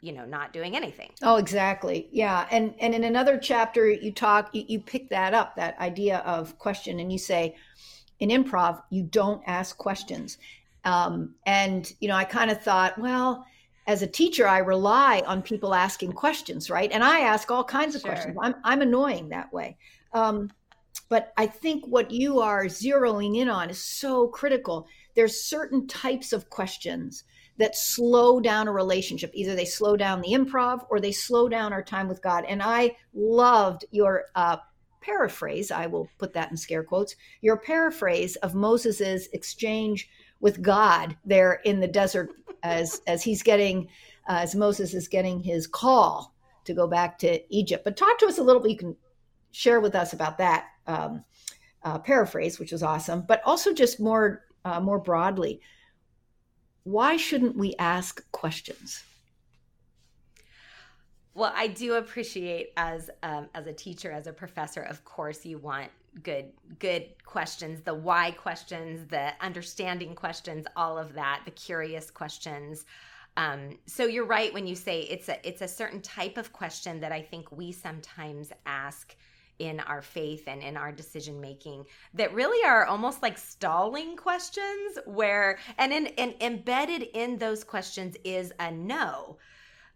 you 0.00 0.12
know 0.12 0.24
not 0.24 0.52
doing 0.52 0.76
anything. 0.76 1.10
Oh 1.22 1.36
exactly. 1.36 2.08
Yeah. 2.12 2.46
And 2.50 2.74
and 2.80 2.94
in 2.94 3.04
another 3.04 3.38
chapter 3.38 3.90
you 3.90 4.12
talk 4.12 4.54
you, 4.54 4.64
you 4.68 4.80
pick 4.80 5.08
that 5.10 5.34
up 5.34 5.56
that 5.56 5.78
idea 5.78 6.18
of 6.18 6.58
question 6.58 7.00
and 7.00 7.10
you 7.10 7.18
say 7.18 7.56
in 8.20 8.30
improv 8.30 8.82
you 8.90 9.02
don't 9.02 9.42
ask 9.46 9.76
questions. 9.76 10.38
Um, 10.84 11.34
and 11.46 11.92
you 12.00 12.08
know 12.08 12.14
i 12.14 12.24
kind 12.24 12.50
of 12.50 12.62
thought 12.62 12.96
well 12.98 13.44
as 13.88 14.02
a 14.02 14.06
teacher 14.06 14.46
i 14.46 14.58
rely 14.58 15.22
on 15.26 15.42
people 15.42 15.74
asking 15.74 16.12
questions 16.12 16.70
right? 16.70 16.92
And 16.92 17.02
i 17.02 17.20
ask 17.20 17.50
all 17.50 17.64
kinds 17.64 17.94
of 17.94 18.02
sure. 18.02 18.12
questions. 18.12 18.36
I'm, 18.40 18.54
I'm 18.64 18.82
annoying 18.82 19.28
that 19.30 19.52
way. 19.52 19.76
Um, 20.12 20.50
but 21.08 21.32
i 21.36 21.46
think 21.46 21.84
what 21.86 22.10
you 22.10 22.40
are 22.40 22.66
zeroing 22.66 23.36
in 23.38 23.48
on 23.48 23.70
is 23.70 23.82
so 23.82 24.28
critical. 24.28 24.86
There's 25.14 25.42
certain 25.44 25.86
types 25.86 26.32
of 26.32 26.50
questions 26.50 27.24
that 27.58 27.76
slow 27.76 28.40
down 28.40 28.68
a 28.68 28.72
relationship. 28.72 29.30
Either 29.34 29.54
they 29.54 29.64
slow 29.64 29.96
down 29.96 30.20
the 30.20 30.32
improv 30.32 30.86
or 30.90 31.00
they 31.00 31.12
slow 31.12 31.48
down 31.48 31.72
our 31.72 31.82
time 31.82 32.08
with 32.08 32.22
God. 32.22 32.44
And 32.46 32.62
I 32.62 32.96
loved 33.14 33.84
your 33.90 34.24
uh, 34.34 34.58
paraphrase, 35.00 35.70
I 35.70 35.86
will 35.86 36.08
put 36.18 36.32
that 36.34 36.50
in 36.50 36.56
scare 36.56 36.82
quotes, 36.82 37.14
your 37.40 37.56
paraphrase 37.56 38.36
of 38.36 38.54
Moses's 38.54 39.28
exchange 39.32 40.08
with 40.40 40.60
God 40.60 41.16
there 41.24 41.60
in 41.64 41.80
the 41.80 41.88
desert 41.88 42.30
as 42.62 43.00
as 43.06 43.22
he's 43.22 43.42
getting 43.42 43.88
uh, 44.28 44.40
as 44.40 44.54
Moses 44.54 44.92
is 44.94 45.08
getting 45.08 45.40
his 45.40 45.66
call 45.66 46.34
to 46.64 46.74
go 46.74 46.86
back 46.86 47.18
to 47.20 47.40
Egypt. 47.54 47.84
But 47.84 47.96
talk 47.96 48.18
to 48.18 48.26
us 48.26 48.38
a 48.38 48.42
little 48.42 48.60
bit. 48.60 48.72
You 48.72 48.78
can 48.78 48.96
share 49.52 49.80
with 49.80 49.94
us 49.94 50.12
about 50.12 50.38
that 50.38 50.66
um, 50.86 51.24
uh, 51.84 51.98
paraphrase, 52.00 52.58
which 52.58 52.72
was 52.72 52.82
awesome, 52.82 53.24
but 53.26 53.40
also 53.44 53.72
just 53.72 54.00
more 54.00 54.42
uh, 54.64 54.80
more 54.80 54.98
broadly, 54.98 55.60
why 56.86 57.16
shouldn't 57.16 57.56
we 57.56 57.74
ask 57.80 58.22
questions? 58.30 59.02
Well, 61.34 61.52
I 61.54 61.66
do 61.66 61.94
appreciate 61.94 62.68
as 62.76 63.10
um, 63.24 63.48
as 63.54 63.66
a 63.66 63.72
teacher, 63.72 64.12
as 64.12 64.28
a 64.28 64.32
professor, 64.32 64.82
of 64.82 65.04
course, 65.04 65.44
you 65.44 65.58
want 65.58 65.90
good 66.22 66.52
good 66.78 67.06
questions, 67.24 67.80
the 67.80 67.92
why 67.92 68.30
questions, 68.30 69.04
the 69.08 69.32
understanding 69.40 70.14
questions, 70.14 70.64
all 70.76 70.96
of 70.96 71.12
that, 71.14 71.42
the 71.44 71.50
curious 71.50 72.08
questions. 72.08 72.86
Um, 73.36 73.78
so 73.86 74.04
you're 74.06 74.24
right 74.24 74.54
when 74.54 74.68
you 74.68 74.76
say 74.76 75.00
it's 75.00 75.28
a 75.28 75.44
it's 75.46 75.62
a 75.62 75.68
certain 75.68 76.00
type 76.00 76.38
of 76.38 76.52
question 76.52 77.00
that 77.00 77.10
I 77.10 77.20
think 77.20 77.50
we 77.50 77.72
sometimes 77.72 78.52
ask 78.64 79.16
in 79.58 79.80
our 79.80 80.02
faith 80.02 80.44
and 80.46 80.62
in 80.62 80.76
our 80.76 80.92
decision 80.92 81.40
making 81.40 81.84
that 82.14 82.32
really 82.34 82.64
are 82.66 82.84
almost 82.86 83.22
like 83.22 83.38
stalling 83.38 84.16
questions 84.16 84.98
where 85.06 85.58
and 85.78 85.92
in 85.92 86.06
and 86.18 86.34
embedded 86.40 87.02
in 87.14 87.38
those 87.38 87.64
questions 87.64 88.16
is 88.24 88.52
a 88.60 88.70
no. 88.70 89.38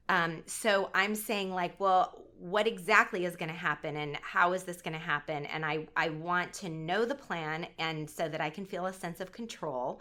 Um, 0.09 0.43
so 0.47 0.91
i'm 0.93 1.15
saying 1.15 1.53
like 1.53 1.79
well 1.79 2.25
what 2.41 2.67
exactly 2.67 3.27
is 3.27 3.37
going 3.37 3.51
to 3.51 3.55
happen 3.55 3.99
and 3.99 4.17
how 4.23 4.55
is 4.55 4.63
this 4.63 4.81
going 4.81 4.95
to 4.95 4.99
happen? 4.99 5.45
And 5.47 5.65
i 5.65 5.87
i 5.97 6.09
want 6.09 6.53
to 6.55 6.69
know 6.71 7.05
the 7.05 7.15
plan 7.15 7.67
and 7.79 8.09
so 8.09 8.29
that 8.29 8.41
i 8.41 8.49
can 8.51 8.65
feel 8.65 8.87
a 8.87 8.93
sense 8.93 9.21
of 9.21 9.31
control. 9.31 10.01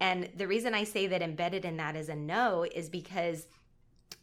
And 0.00 0.30
the 0.36 0.48
reason 0.48 0.74
i 0.74 0.84
say 0.84 1.06
that 1.06 1.22
embedded 1.22 1.64
in 1.64 1.76
that 1.76 1.96
is 1.96 2.08
a 2.08 2.16
no 2.16 2.64
is 2.64 2.88
because 2.88 3.46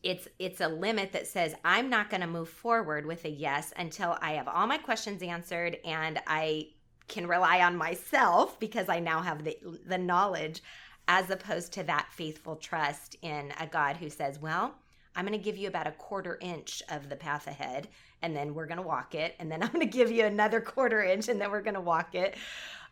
it's 0.04 0.28
it's 0.40 0.62
a 0.62 0.68
limit 0.68 1.12
that 1.14 1.28
says 1.28 1.56
I'm 1.64 1.90
not 1.90 2.10
going 2.10 2.22
to 2.22 2.28
move 2.28 2.50
forward 2.50 3.06
with 3.06 3.26
a 3.26 3.30
yes 3.30 3.74
until 3.78 4.18
I 4.22 4.34
have 4.34 4.48
all 4.48 4.68
my 4.68 4.78
questions 4.78 5.22
answered 5.22 5.78
and 5.86 6.20
I 6.28 6.70
can 7.08 7.28
rely 7.28 7.62
on 7.62 7.76
myself 7.76 8.60
because 8.60 8.90
I 8.90 9.00
now 9.00 9.22
have 9.22 9.44
the 9.44 9.58
the 9.86 9.98
knowledge 9.98 10.64
as 11.08 11.30
opposed 11.30 11.74
to 11.74 11.84
that 11.84 12.08
faithful 12.12 12.56
trust 12.56 13.16
in 13.22 13.52
a 13.60 13.68
God 13.68 13.98
who 13.98 14.10
says, 14.10 14.40
"Well, 14.40 14.76
I'm 15.16 15.26
going 15.26 15.38
to 15.38 15.44
give 15.44 15.58
you 15.58 15.68
about 15.68 15.88
a 15.88 15.92
quarter 15.92 16.38
inch 16.42 16.82
of 16.90 17.10
the 17.10 17.16
path 17.16 17.48
ahead 17.48 17.88
and 18.22 18.36
then 18.36 18.54
we're 18.54 18.66
going 18.66 18.78
to 18.78 18.88
walk 18.88 19.16
it 19.16 19.36
and 19.40 19.52
then 19.52 19.62
i'm 19.64 19.70
going 19.70 19.88
to 19.88 19.98
give 19.98 20.12
you 20.12 20.26
another 20.26 20.62
quarter 20.62 21.04
inch 21.04 21.28
and 21.28 21.40
then 21.40 21.52
we're 21.52 21.62
going 21.62 21.76
to 21.76 21.82
walk 21.82 22.16
it. 22.16 22.36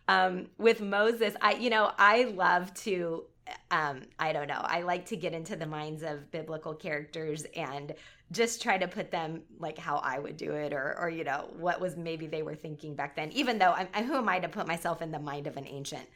Um, 0.08 0.48
with 0.58 0.82
moses 0.82 1.36
i 1.40 1.54
you 1.54 1.70
know 1.70 1.92
i 2.00 2.24
love 2.24 2.74
to 2.86 3.26
um, 3.72 4.02
i 4.20 4.32
don't 4.34 4.48
know. 4.48 4.62
I 4.64 4.82
like 4.82 5.06
to 5.08 5.16
get 5.16 5.34
into 5.34 5.56
the 5.56 5.66
minds 5.66 6.04
of 6.04 6.30
biblical 6.32 6.74
characters 6.74 7.46
and 7.56 7.94
just 8.32 8.62
try 8.62 8.78
to 8.78 8.88
put 8.88 9.12
them 9.12 9.42
like 9.60 9.78
how 9.78 9.98
I 9.98 10.20
would 10.20 10.38
do 10.38 10.52
it 10.52 10.74
or 10.74 10.98
or 11.00 11.10
you 11.10 11.24
know 11.24 11.50
what 11.58 11.82
was 11.82 11.98
maybe 11.98 12.28
they 12.28 12.44
were 12.44 12.56
thinking 12.56 12.96
back 12.96 13.16
then 13.16 13.32
even 13.32 13.58
though 13.58 13.72
I'm, 13.72 14.06
who 14.06 14.16
am 14.16 14.30
I 14.30 14.40
to 14.40 14.50
put 14.50 14.68
myself 14.68 15.02
in 15.02 15.12
the 15.12 15.20
mind 15.20 15.48
of 15.48 15.58
an 15.58 15.66
ancient 15.68 16.08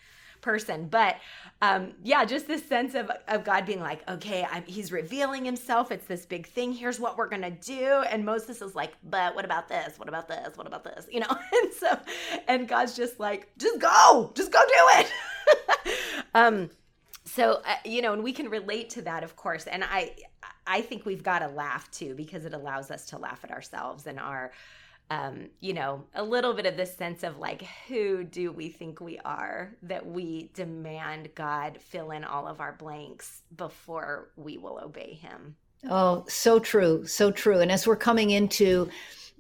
person? 0.42 0.88
But 0.88 1.18
um 1.62 1.94
yeah 2.04 2.24
just 2.26 2.48
this 2.48 2.64
sense 2.66 2.94
of 2.94 3.10
of 3.28 3.44
God 3.44 3.66
being 3.66 3.80
like 3.80 4.08
okay 4.08 4.46
I'm, 4.52 4.64
he's 4.66 4.92
revealing 4.92 5.44
himself. 5.44 5.92
It's 5.92 6.06
this 6.06 6.26
big 6.26 6.46
thing. 6.46 6.72
Here's 6.72 7.00
what 7.00 7.18
we're 7.18 7.30
gonna 7.30 7.52
do. 7.52 8.04
And 8.10 8.24
Moses 8.24 8.62
is 8.62 8.76
like 8.76 8.94
but 9.04 9.34
what 9.34 9.46
about 9.46 9.68
this? 9.68 9.98
What 9.98 10.08
about 10.08 10.28
this? 10.28 10.56
What 10.56 10.68
about 10.68 10.84
this? 10.84 11.08
You 11.12 11.22
know? 11.22 11.38
And 11.64 11.74
so 11.74 12.00
and 12.48 12.68
God's 12.68 12.96
just 12.96 13.20
like 13.20 13.50
just 13.58 13.80
go! 13.80 14.32
Just 14.36 14.52
go 14.52 14.60
do 14.60 15.00
it! 15.00 15.12
Um 16.36 16.70
so 17.34 17.62
uh, 17.66 17.76
you 17.86 18.02
know 18.02 18.14
and 18.14 18.24
we 18.24 18.32
can 18.32 18.50
relate 18.50 18.90
to 18.90 19.02
that 19.02 19.24
of 19.24 19.36
course 19.36 19.68
and 19.68 19.84
i 19.84 20.12
I 20.66 20.82
think 20.82 21.06
we've 21.06 21.24
got 21.24 21.40
to 21.40 21.48
laugh 21.48 21.92
too 21.92 22.16
because 22.16 22.46
it 22.46 22.54
allows 22.54 22.90
us 22.90 23.06
to 23.08 23.18
laugh 23.18 23.42
at 23.44 23.52
ourselves 23.52 24.08
and 24.08 24.20
our 24.20 24.52
um, 25.10 25.50
you 25.60 25.74
know, 25.74 26.06
a 26.16 26.24
little 26.24 26.54
bit 26.54 26.66
of 26.66 26.78
this 26.78 26.96
sense 26.96 27.24
of 27.24 27.38
like, 27.38 27.64
who 27.88 28.24
do 28.24 28.52
we 28.52 28.70
think 28.70 29.00
we 29.00 29.20
are 29.20 29.76
that 29.84 30.06
we 30.06 30.50
demand 30.54 31.36
God 31.36 31.78
fill 31.80 32.12
in 32.12 32.24
all 32.24 32.48
of 32.48 32.60
our 32.62 32.74
blanks 32.74 33.42
before 33.56 34.30
we 34.36 34.58
will 34.58 34.80
obey 34.84 35.20
Him? 35.22 35.56
Oh, 35.90 36.26
so 36.28 36.58
true. 36.58 37.06
So 37.06 37.32
true. 37.32 37.60
And 37.60 37.72
as 37.72 37.86
we're 37.86 37.98
coming 37.98 38.32
into 38.32 38.90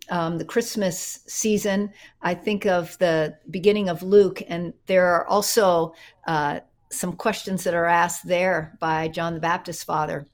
um, 0.10 0.38
the 0.38 0.46
Christmas 0.46 1.22
season, 1.26 1.92
I 2.22 2.36
think 2.36 2.66
of 2.66 2.98
the 2.98 3.38
beginning 3.50 3.88
of 3.88 4.04
Luke, 4.04 4.44
and 4.48 4.74
there 4.86 5.08
are 5.08 5.26
also 5.26 5.96
uh, 6.28 6.60
some 6.94 7.14
questions 7.14 7.64
that 7.64 7.74
are 7.74 7.86
asked 7.86 8.28
there 8.28 8.78
by 8.80 9.08
John 9.08 9.34
the 9.34 9.40
Baptist 9.40 9.86
father 9.86 10.28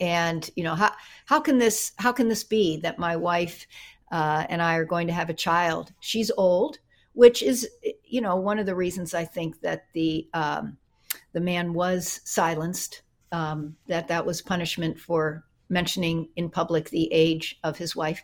and 0.00 0.48
you 0.56 0.64
know 0.64 0.74
how 0.74 0.92
how 1.26 1.40
can 1.40 1.58
this 1.58 1.92
how 1.96 2.12
can 2.12 2.28
this 2.28 2.44
be 2.44 2.78
that 2.78 2.98
my 2.98 3.16
wife 3.16 3.66
uh, 4.10 4.46
and 4.48 4.62
I 4.62 4.76
are 4.76 4.84
going 4.84 5.06
to 5.06 5.12
have 5.12 5.30
a 5.30 5.34
child? 5.34 5.92
She's 6.00 6.30
old, 6.36 6.78
which 7.12 7.42
is 7.42 7.68
you 8.04 8.20
know 8.20 8.36
one 8.36 8.58
of 8.58 8.66
the 8.66 8.74
reasons 8.74 9.14
I 9.14 9.24
think 9.24 9.60
that 9.60 9.84
the 9.94 10.28
um, 10.34 10.76
the 11.32 11.40
man 11.40 11.72
was 11.72 12.20
silenced. 12.24 13.02
Um, 13.30 13.76
that 13.88 14.08
that 14.08 14.24
was 14.24 14.40
punishment 14.40 14.98
for 14.98 15.44
mentioning 15.68 16.30
in 16.36 16.48
public 16.48 16.88
the 16.88 17.12
age 17.12 17.58
of 17.62 17.76
his 17.76 17.94
wife, 17.94 18.22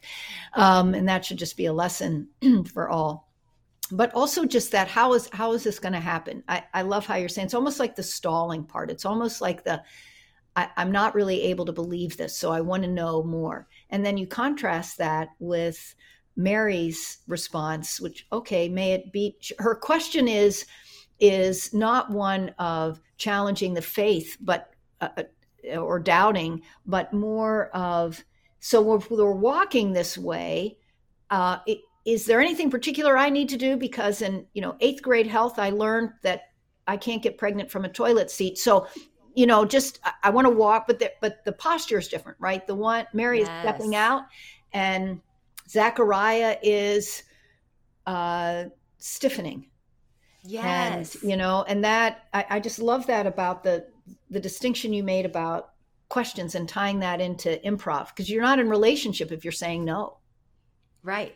um, 0.54 0.94
and 0.94 1.08
that 1.08 1.24
should 1.24 1.36
just 1.36 1.58
be 1.58 1.66
a 1.66 1.72
lesson 1.74 2.28
for 2.72 2.88
all 2.88 3.28
but 3.90 4.12
also 4.14 4.44
just 4.44 4.72
that 4.72 4.88
how 4.88 5.12
is 5.12 5.28
how 5.32 5.52
is 5.52 5.64
this 5.64 5.78
going 5.78 5.92
to 5.92 6.00
happen 6.00 6.42
I, 6.48 6.64
I 6.72 6.82
love 6.82 7.06
how 7.06 7.16
you're 7.16 7.28
saying 7.28 7.46
it's 7.46 7.54
almost 7.54 7.78
like 7.78 7.96
the 7.96 8.02
stalling 8.02 8.64
part 8.64 8.90
it's 8.90 9.04
almost 9.04 9.40
like 9.40 9.64
the 9.64 9.82
I, 10.56 10.68
i'm 10.76 10.92
not 10.92 11.14
really 11.14 11.42
able 11.42 11.64
to 11.66 11.72
believe 11.72 12.16
this, 12.16 12.36
so 12.36 12.52
I 12.52 12.60
want 12.60 12.82
to 12.84 12.88
know 12.88 13.22
more. 13.22 13.66
And 13.90 14.04
then 14.04 14.16
you 14.16 14.26
contrast 14.26 14.98
that 14.98 15.30
with 15.38 15.94
Mary's 16.36 17.18
response, 17.26 18.00
which 18.00 18.26
okay, 18.32 18.68
may 18.68 18.92
it 18.92 19.12
be 19.12 19.36
her 19.58 19.74
question 19.74 20.28
is 20.28 20.66
is 21.20 21.72
not 21.72 22.10
one 22.10 22.50
of 22.58 23.00
challenging 23.16 23.74
the 23.74 23.82
faith, 23.82 24.36
but 24.40 24.70
uh, 25.00 25.08
uh 25.16 25.76
or 25.78 25.98
doubting, 25.98 26.60
but 26.84 27.12
more 27.12 27.68
of 27.68 28.22
so 28.60 28.82
we're, 28.82 29.00
we're 29.10 29.32
walking 29.32 29.92
this 29.92 30.16
way. 30.18 30.76
Uh, 31.30 31.58
is 32.04 32.26
there 32.26 32.40
anything 32.40 32.70
particular 32.70 33.16
I 33.16 33.30
need 33.30 33.48
to 33.50 33.56
do? 33.56 33.76
Because 33.76 34.22
in 34.22 34.46
you 34.54 34.62
know 34.62 34.76
eighth 34.80 35.02
grade 35.02 35.26
health, 35.26 35.58
I 35.58 35.70
learned 35.70 36.10
that 36.22 36.50
I 36.86 36.96
can't 36.96 37.22
get 37.22 37.38
pregnant 37.38 37.70
from 37.70 37.84
a 37.84 37.88
toilet 37.88 38.30
seat. 38.30 38.58
So 38.58 38.86
you 39.34 39.46
know, 39.46 39.64
just 39.64 40.00
I, 40.04 40.12
I 40.24 40.30
want 40.30 40.46
to 40.46 40.50
walk, 40.50 40.86
but 40.86 40.98
the, 40.98 41.12
but 41.20 41.44
the 41.44 41.52
posture 41.52 41.98
is 41.98 42.08
different, 42.08 42.38
right? 42.40 42.66
The 42.66 42.74
one 42.74 43.06
Mary 43.12 43.40
yes. 43.40 43.48
is 43.48 43.60
stepping 43.60 43.94
out, 43.94 44.22
and 44.72 45.20
Zachariah 45.68 46.56
is 46.62 47.24
uh, 48.06 48.64
stiffening. 48.98 49.66
Yes, 50.46 51.16
and, 51.16 51.30
you 51.30 51.36
know, 51.36 51.64
and 51.66 51.84
that 51.84 52.28
I, 52.32 52.46
I 52.50 52.60
just 52.60 52.78
love 52.78 53.06
that 53.06 53.26
about 53.26 53.64
the 53.64 53.86
the 54.30 54.40
distinction 54.40 54.92
you 54.92 55.02
made 55.02 55.26
about 55.26 55.70
questions 56.10 56.54
and 56.54 56.68
tying 56.68 57.00
that 57.00 57.20
into 57.20 57.58
improv 57.64 58.08
because 58.08 58.30
you're 58.30 58.42
not 58.42 58.58
in 58.58 58.68
relationship 58.68 59.32
if 59.32 59.42
you're 59.44 59.52
saying 59.52 59.84
no. 59.84 60.18
Right, 61.02 61.34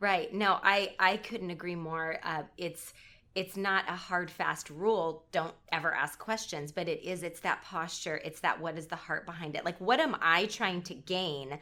right. 0.00 0.32
No, 0.32 0.58
I 0.62 0.94
I 0.98 1.16
couldn't 1.18 1.50
agree 1.50 1.76
more. 1.76 2.18
Uh, 2.22 2.42
it's 2.56 2.92
it's 3.34 3.56
not 3.56 3.84
a 3.88 3.92
hard 3.92 4.30
fast 4.30 4.70
rule. 4.70 5.24
Don't 5.32 5.54
ever 5.70 5.94
ask 5.94 6.18
questions 6.18 6.72
but 6.72 6.88
it 6.88 7.02
is 7.02 7.22
it's 7.22 7.40
that 7.40 7.62
posture. 7.62 8.20
It's 8.24 8.40
that 8.40 8.60
what 8.60 8.76
is 8.78 8.86
the 8.86 8.96
heart 8.96 9.26
behind 9.26 9.56
it? 9.56 9.64
Like 9.64 9.80
what 9.80 10.00
am 10.00 10.16
i 10.20 10.46
trying 10.46 10.82
to 10.82 10.94
gain 10.94 11.58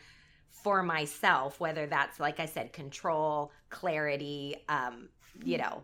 for 0.51 0.83
myself? 0.83 1.61
Whether 1.61 1.87
that's 1.87 2.18
like 2.20 2.40
i 2.40 2.46
said 2.46 2.72
control 2.72 3.53
clarity 3.70 4.57
um 4.68 5.09
you 5.44 5.59
know 5.59 5.83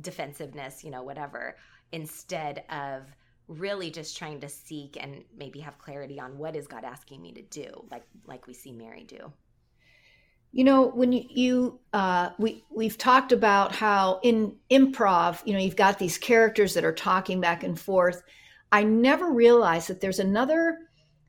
defensiveness 0.00 0.84
you 0.84 0.90
know 0.90 1.02
whatever 1.02 1.56
instead 1.92 2.64
of 2.70 3.02
really 3.48 3.90
just 3.90 4.16
trying 4.16 4.40
to 4.40 4.48
seek 4.48 4.96
and 5.00 5.24
maybe 5.36 5.60
have 5.60 5.78
clarity 5.78 6.20
on 6.20 6.36
what 6.38 6.54
is 6.54 6.66
god 6.66 6.84
asking 6.84 7.20
me 7.20 7.32
to 7.32 7.42
do 7.42 7.68
like 7.90 8.04
like 8.26 8.46
we 8.46 8.54
see 8.54 8.72
mary 8.72 9.04
do 9.04 9.32
you 10.58 10.64
know, 10.64 10.88
when 10.88 11.12
you, 11.12 11.24
you 11.30 11.80
uh, 11.92 12.30
we 12.36 12.64
we've 12.68 12.98
talked 12.98 13.30
about 13.30 13.72
how 13.72 14.18
in 14.24 14.56
improv, 14.72 15.40
you 15.46 15.52
know, 15.52 15.60
you've 15.60 15.76
got 15.76 16.00
these 16.00 16.18
characters 16.18 16.74
that 16.74 16.84
are 16.84 16.92
talking 16.92 17.40
back 17.40 17.62
and 17.62 17.78
forth. 17.78 18.24
I 18.72 18.82
never 18.82 19.30
realized 19.30 19.88
that 19.88 20.00
there's 20.00 20.18
another 20.18 20.78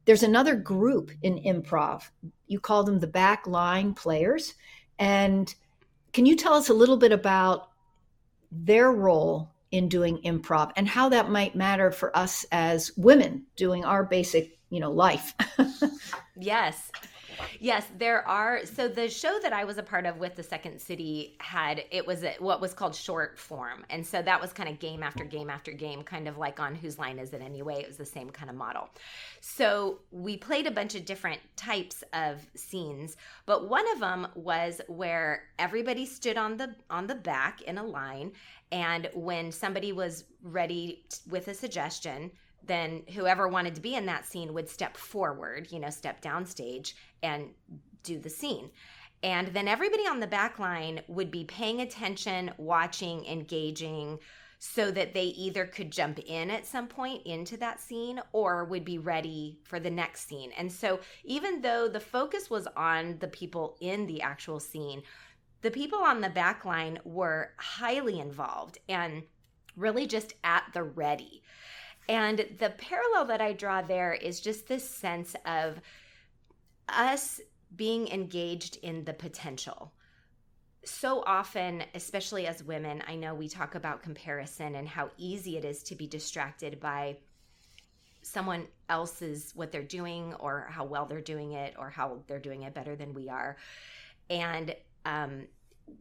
there's 0.05 0.23
another 0.23 0.55
group 0.55 1.11
in 1.21 1.37
improv. 1.43 2.09
You 2.47 2.59
call 2.59 2.83
them 2.83 2.97
the 2.97 3.05
back 3.05 3.45
line 3.45 3.93
players. 3.93 4.55
And 4.97 5.53
can 6.11 6.25
you 6.25 6.35
tell 6.35 6.55
us 6.55 6.69
a 6.69 6.73
little 6.73 6.97
bit 6.97 7.11
about 7.11 7.69
their 8.51 8.91
role 8.91 9.51
in 9.69 9.89
doing 9.89 10.23
improv 10.25 10.71
and 10.75 10.87
how 10.87 11.07
that 11.09 11.29
might 11.29 11.55
matter 11.55 11.91
for 11.91 12.17
us 12.17 12.47
as 12.51 12.97
women 12.97 13.45
doing 13.55 13.85
our 13.85 14.03
basic, 14.03 14.57
you 14.71 14.79
know, 14.79 14.89
life? 14.89 15.35
yes. 16.35 16.91
Yes, 17.59 17.85
there 17.97 18.27
are. 18.27 18.65
So 18.65 18.87
the 18.87 19.09
show 19.09 19.39
that 19.41 19.53
I 19.53 19.63
was 19.63 19.77
a 19.77 19.83
part 19.83 20.05
of 20.05 20.17
with 20.17 20.35
the 20.35 20.43
Second 20.43 20.79
City 20.79 21.35
had 21.39 21.83
it 21.91 22.05
was 22.05 22.23
what 22.39 22.61
was 22.61 22.73
called 22.73 22.95
short 22.95 23.37
form, 23.37 23.85
and 23.89 24.05
so 24.05 24.21
that 24.21 24.39
was 24.39 24.53
kind 24.53 24.69
of 24.69 24.79
game 24.79 25.03
after 25.03 25.23
game 25.23 25.49
after 25.49 25.71
game, 25.71 26.03
kind 26.03 26.27
of 26.27 26.37
like 26.37 26.59
on 26.59 26.75
whose 26.75 26.97
line 26.97 27.19
is 27.19 27.33
it 27.33 27.41
anyway. 27.41 27.81
It 27.81 27.87
was 27.87 27.97
the 27.97 28.05
same 28.05 28.29
kind 28.29 28.49
of 28.49 28.55
model. 28.55 28.89
So 29.41 29.99
we 30.11 30.37
played 30.37 30.67
a 30.67 30.71
bunch 30.71 30.95
of 30.95 31.05
different 31.05 31.39
types 31.55 32.03
of 32.13 32.45
scenes, 32.55 33.17
but 33.45 33.69
one 33.69 33.89
of 33.93 33.99
them 33.99 34.27
was 34.35 34.81
where 34.87 35.43
everybody 35.57 36.05
stood 36.05 36.37
on 36.37 36.57
the 36.57 36.75
on 36.89 37.07
the 37.07 37.15
back 37.15 37.61
in 37.63 37.77
a 37.77 37.83
line, 37.83 38.31
and 38.71 39.09
when 39.13 39.51
somebody 39.51 39.91
was 39.91 40.25
ready 40.43 41.03
with 41.29 41.47
a 41.47 41.53
suggestion 41.53 42.31
then 42.63 43.03
whoever 43.13 43.47
wanted 43.47 43.75
to 43.75 43.81
be 43.81 43.95
in 43.95 44.05
that 44.05 44.25
scene 44.25 44.53
would 44.53 44.69
step 44.69 44.97
forward, 44.97 45.71
you 45.71 45.79
know, 45.79 45.89
step 45.89 46.21
downstage 46.21 46.93
and 47.23 47.49
do 48.03 48.19
the 48.19 48.29
scene. 48.29 48.69
And 49.21 49.47
then 49.49 49.67
everybody 49.67 50.03
on 50.07 50.19
the 50.19 50.27
back 50.27 50.59
line 50.59 51.01
would 51.07 51.31
be 51.31 51.43
paying 51.43 51.81
attention, 51.81 52.51
watching, 52.57 53.25
engaging, 53.25 54.19
so 54.59 54.91
that 54.91 55.13
they 55.13 55.23
either 55.23 55.65
could 55.65 55.89
jump 55.89 56.19
in 56.19 56.51
at 56.51 56.65
some 56.65 56.87
point 56.87 57.25
into 57.25 57.55
that 57.57 57.79
scene 57.79 58.21
or 58.33 58.65
would 58.65 58.83
be 58.83 58.97
ready 58.97 59.57
for 59.63 59.79
the 59.79 59.89
next 59.89 60.27
scene. 60.27 60.51
And 60.57 60.69
so, 60.69 60.99
even 61.23 61.61
though 61.61 61.87
the 61.87 61.99
focus 61.99 62.49
was 62.49 62.67
on 62.75 63.17
the 63.19 63.29
people 63.29 63.77
in 63.79 64.05
the 64.05 64.21
actual 64.21 64.59
scene, 64.59 65.01
the 65.61 65.71
people 65.71 65.99
on 65.99 66.21
the 66.21 66.29
back 66.29 66.65
line 66.65 66.99
were 67.05 67.53
highly 67.57 68.19
involved 68.19 68.77
and 68.89 69.23
really 69.77 70.05
just 70.05 70.33
at 70.43 70.63
the 70.73 70.83
ready. 70.83 71.41
And 72.09 72.43
the 72.57 72.71
parallel 72.71 73.25
that 73.25 73.39
I 73.39 73.53
draw 73.53 73.83
there 73.83 74.13
is 74.13 74.41
just 74.41 74.67
this 74.67 74.83
sense 74.89 75.35
of 75.45 75.79
us 76.89 77.39
being 77.75 78.07
engaged 78.07 78.77
in 78.77 79.05
the 79.05 79.13
potential. 79.13 79.93
So 80.83 81.23
often, 81.27 81.83
especially 81.93 82.47
as 82.47 82.63
women, 82.63 83.03
I 83.07 83.13
know 83.13 83.35
we 83.35 83.47
talk 83.47 83.75
about 83.75 84.01
comparison 84.01 84.73
and 84.73 84.87
how 84.87 85.11
easy 85.19 85.55
it 85.55 85.63
is 85.63 85.83
to 85.83 85.95
be 85.95 86.07
distracted 86.07 86.79
by 86.79 87.17
someone 88.23 88.65
else's 88.89 89.51
what 89.53 89.71
they're 89.71 89.83
doing 89.83 90.33
or 90.39 90.67
how 90.67 90.85
well 90.85 91.05
they're 91.05 91.21
doing 91.21 91.51
it 91.51 91.75
or 91.77 91.91
how 91.91 92.23
they're 92.25 92.39
doing 92.39 92.63
it 92.63 92.73
better 92.73 92.95
than 92.95 93.13
we 93.13 93.29
are. 93.29 93.55
And 94.31 94.75
um, 95.05 95.45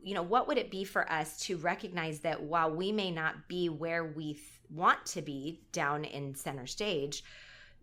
you 0.03 0.15
know, 0.15 0.23
what 0.23 0.49
would 0.49 0.59
it 0.59 0.71
be 0.71 0.85
for 0.85 1.11
us 1.13 1.39
to 1.41 1.59
recognize 1.59 2.21
that 2.21 2.43
while 2.43 2.71
we 2.71 2.93
may 2.93 3.11
not 3.11 3.47
be 3.47 3.69
where 3.69 4.05
we 4.05 4.39
want 4.71 5.05
to 5.07 5.23
be 5.23 5.61
down 5.73 6.05
in 6.05 6.35
center 6.35 6.67
stage, 6.67 7.25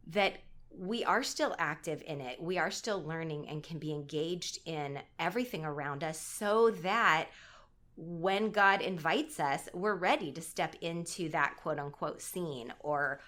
that 0.08 0.38
we 0.78 1.04
are 1.04 1.24
still 1.24 1.56
active 1.58 2.04
in 2.06 2.22
it. 2.22 2.42
We 2.42 2.58
are 2.58 2.72
still 2.72 3.04
learning 3.04 3.48
and 3.48 3.64
can 3.64 3.80
be 3.80 3.92
engaged 3.92 4.60
in 4.66 5.00
everything 5.20 5.64
around 5.64 6.04
us 6.04 6.20
so 6.20 6.72
that 6.82 7.30
when 7.98 8.52
God 8.52 8.82
invites 8.82 9.40
us, 9.40 9.70
we're 9.74 9.96
ready 9.96 10.32
to 10.34 10.42
step 10.42 10.76
into 10.82 11.30
that 11.30 11.56
quote 11.58 11.80
unquote 11.80 12.22
scene 12.22 12.74
or 12.80 13.20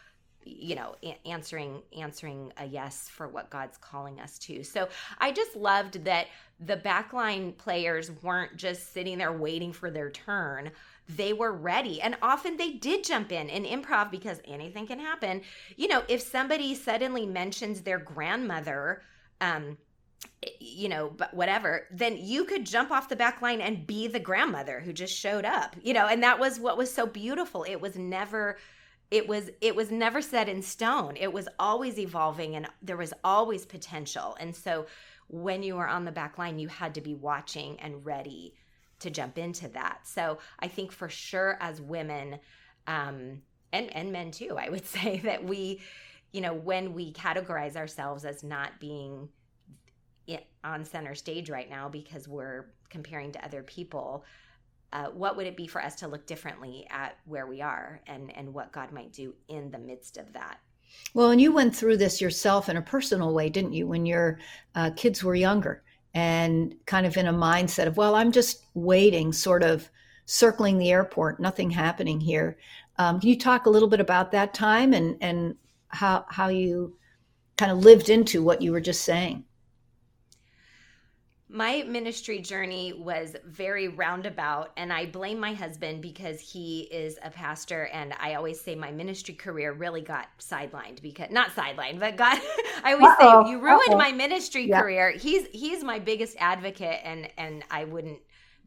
you 0.43 0.75
know 0.75 0.95
answering 1.25 1.81
answering 1.97 2.53
a 2.57 2.65
yes 2.65 3.09
for 3.09 3.27
what 3.27 3.49
God's 3.49 3.77
calling 3.77 4.19
us 4.19 4.37
to. 4.39 4.63
So 4.63 4.89
I 5.19 5.31
just 5.31 5.55
loved 5.55 6.03
that 6.05 6.27
the 6.59 6.77
backline 6.77 7.57
players 7.57 8.11
weren't 8.23 8.57
just 8.57 8.93
sitting 8.93 9.17
there 9.17 9.33
waiting 9.33 9.71
for 9.71 9.89
their 9.89 10.09
turn. 10.09 10.71
They 11.09 11.33
were 11.33 11.53
ready. 11.53 12.01
And 12.01 12.17
often 12.21 12.57
they 12.57 12.71
did 12.71 13.03
jump 13.03 13.31
in 13.31 13.49
in 13.49 13.63
improv 13.63 14.11
because 14.11 14.41
anything 14.45 14.87
can 14.87 14.99
happen. 14.99 15.41
You 15.75 15.87
know, 15.87 16.03
if 16.07 16.21
somebody 16.21 16.75
suddenly 16.75 17.25
mentions 17.25 17.81
their 17.81 17.99
grandmother, 17.99 19.01
um, 19.39 19.77
you 20.59 20.89
know, 20.89 21.11
but 21.15 21.33
whatever, 21.33 21.87
then 21.91 22.17
you 22.17 22.45
could 22.45 22.65
jump 22.65 22.91
off 22.91 23.09
the 23.09 23.15
back 23.15 23.41
line 23.41 23.61
and 23.61 23.87
be 23.87 24.07
the 24.07 24.19
grandmother 24.19 24.79
who 24.79 24.93
just 24.93 25.17
showed 25.17 25.45
up, 25.45 25.75
you 25.81 25.93
know, 25.93 26.07
and 26.07 26.21
that 26.23 26.39
was 26.39 26.59
what 26.59 26.77
was 26.77 26.93
so 26.93 27.05
beautiful. 27.05 27.63
It 27.63 27.79
was 27.81 27.97
never 27.97 28.57
it 29.09 29.27
was 29.27 29.49
it 29.61 29.75
was 29.75 29.89
never 29.89 30.21
set 30.21 30.49
in 30.49 30.61
stone. 30.61 31.15
It 31.17 31.31
was 31.31 31.47
always 31.59 31.97
evolving 31.97 32.55
and 32.55 32.67
there 32.81 32.97
was 32.97 33.13
always 33.23 33.65
potential. 33.65 34.35
And 34.39 34.55
so 34.55 34.85
when 35.27 35.63
you 35.63 35.75
were 35.75 35.87
on 35.87 36.05
the 36.05 36.11
back 36.11 36.37
line, 36.37 36.59
you 36.59 36.67
had 36.67 36.95
to 36.95 37.01
be 37.01 37.13
watching 37.13 37.79
and 37.79 38.05
ready 38.05 38.53
to 38.99 39.09
jump 39.09 39.37
into 39.37 39.67
that. 39.69 39.99
So 40.03 40.39
I 40.59 40.67
think 40.67 40.91
for 40.91 41.09
sure 41.09 41.57
as 41.59 41.81
women, 41.81 42.39
um, 42.87 43.41
and 43.73 43.93
and 43.95 44.11
men 44.11 44.31
too, 44.31 44.57
I 44.57 44.69
would 44.69 44.85
say 44.97 45.19
that 45.23 45.43
we, 45.43 45.81
you 46.31 46.41
know, 46.41 46.53
when 46.53 46.93
we 46.93 47.13
categorize 47.13 47.75
ourselves 47.75 48.25
as 48.25 48.43
not 48.43 48.79
being 48.79 49.29
on 50.67 50.83
center 50.83 51.15
stage 51.15 51.49
right 51.49 51.69
now 51.69 51.89
because 51.89 52.27
we're 52.27 52.73
comparing 52.89 53.31
to 53.31 53.43
other 53.43 53.63
people, 53.63 54.25
uh, 54.93 55.05
what 55.05 55.35
would 55.35 55.47
it 55.47 55.57
be 55.57 55.67
for 55.67 55.81
us 55.83 55.95
to 55.95 56.07
look 56.07 56.25
differently 56.25 56.85
at 56.89 57.17
where 57.25 57.47
we 57.47 57.61
are 57.61 58.01
and 58.07 58.35
and 58.37 58.53
what 58.53 58.71
God 58.71 58.91
might 58.91 59.11
do 59.13 59.33
in 59.47 59.71
the 59.71 59.79
midst 59.79 60.17
of 60.17 60.31
that? 60.33 60.59
Well, 61.13 61.31
and 61.31 61.41
you 61.41 61.51
went 61.51 61.75
through 61.75 61.97
this 61.97 62.21
yourself 62.21 62.69
in 62.69 62.77
a 62.77 62.81
personal 62.81 63.33
way, 63.33 63.49
didn't 63.49 63.73
you, 63.73 63.87
when 63.87 64.05
your 64.05 64.39
uh, 64.75 64.91
kids 64.95 65.23
were 65.23 65.35
younger 65.35 65.83
and 66.17 66.73
kind 66.87 67.05
of 67.05 67.15
in 67.15 67.27
a 67.27 67.31
mindset 67.31 67.85
of, 67.85 67.95
well, 67.95 68.15
I'm 68.15 68.31
just 68.31 68.65
waiting, 68.73 69.31
sort 69.31 69.61
of 69.61 69.87
circling 70.25 70.79
the 70.79 70.89
airport, 70.89 71.39
nothing 71.39 71.69
happening 71.69 72.19
here. 72.19 72.57
Um, 72.97 73.19
can 73.19 73.29
you 73.29 73.37
talk 73.37 73.67
a 73.67 73.69
little 73.69 73.87
bit 73.87 73.99
about 73.99 74.31
that 74.31 74.51
time 74.51 74.93
and, 74.93 75.15
and 75.21 75.55
how, 75.89 76.25
how 76.27 76.47
you 76.47 76.97
kind 77.55 77.71
of 77.71 77.77
lived 77.77 78.09
into 78.09 78.41
what 78.41 78.63
you 78.63 78.71
were 78.71 78.81
just 78.81 79.03
saying? 79.03 79.43
My 81.49 81.81
ministry 81.83 82.39
journey 82.39 82.91
was 82.91 83.35
very 83.45 83.87
roundabout 83.87 84.71
and 84.75 84.91
i 84.91 85.05
blame 85.05 85.39
my 85.39 85.53
husband 85.53 86.01
because 86.01 86.41
he 86.41 86.81
is 86.91 87.17
a 87.23 87.29
pastor 87.29 87.85
and 87.93 88.13
i 88.19 88.33
always 88.33 88.59
say 88.59 88.75
my 88.75 88.91
ministry 88.91 89.33
career 89.33 89.71
really 89.71 90.01
got 90.01 90.27
sidelined 90.39 91.01
because 91.01 91.29
not 91.31 91.49
sidelined 91.51 91.99
but 91.99 92.17
got 92.17 92.37
i 92.83 92.93
always 92.93 93.07
Uh-oh. 93.07 93.45
say 93.45 93.51
you 93.51 93.59
ruined 93.59 93.93
Uh-oh. 93.93 93.97
my 93.97 94.11
ministry 94.11 94.67
yeah. 94.67 94.81
career 94.81 95.11
he's 95.11 95.47
he's 95.47 95.83
my 95.83 95.99
biggest 95.99 96.35
advocate 96.39 96.99
and 97.03 97.29
and 97.37 97.63
i 97.71 97.85
wouldn't 97.85 98.19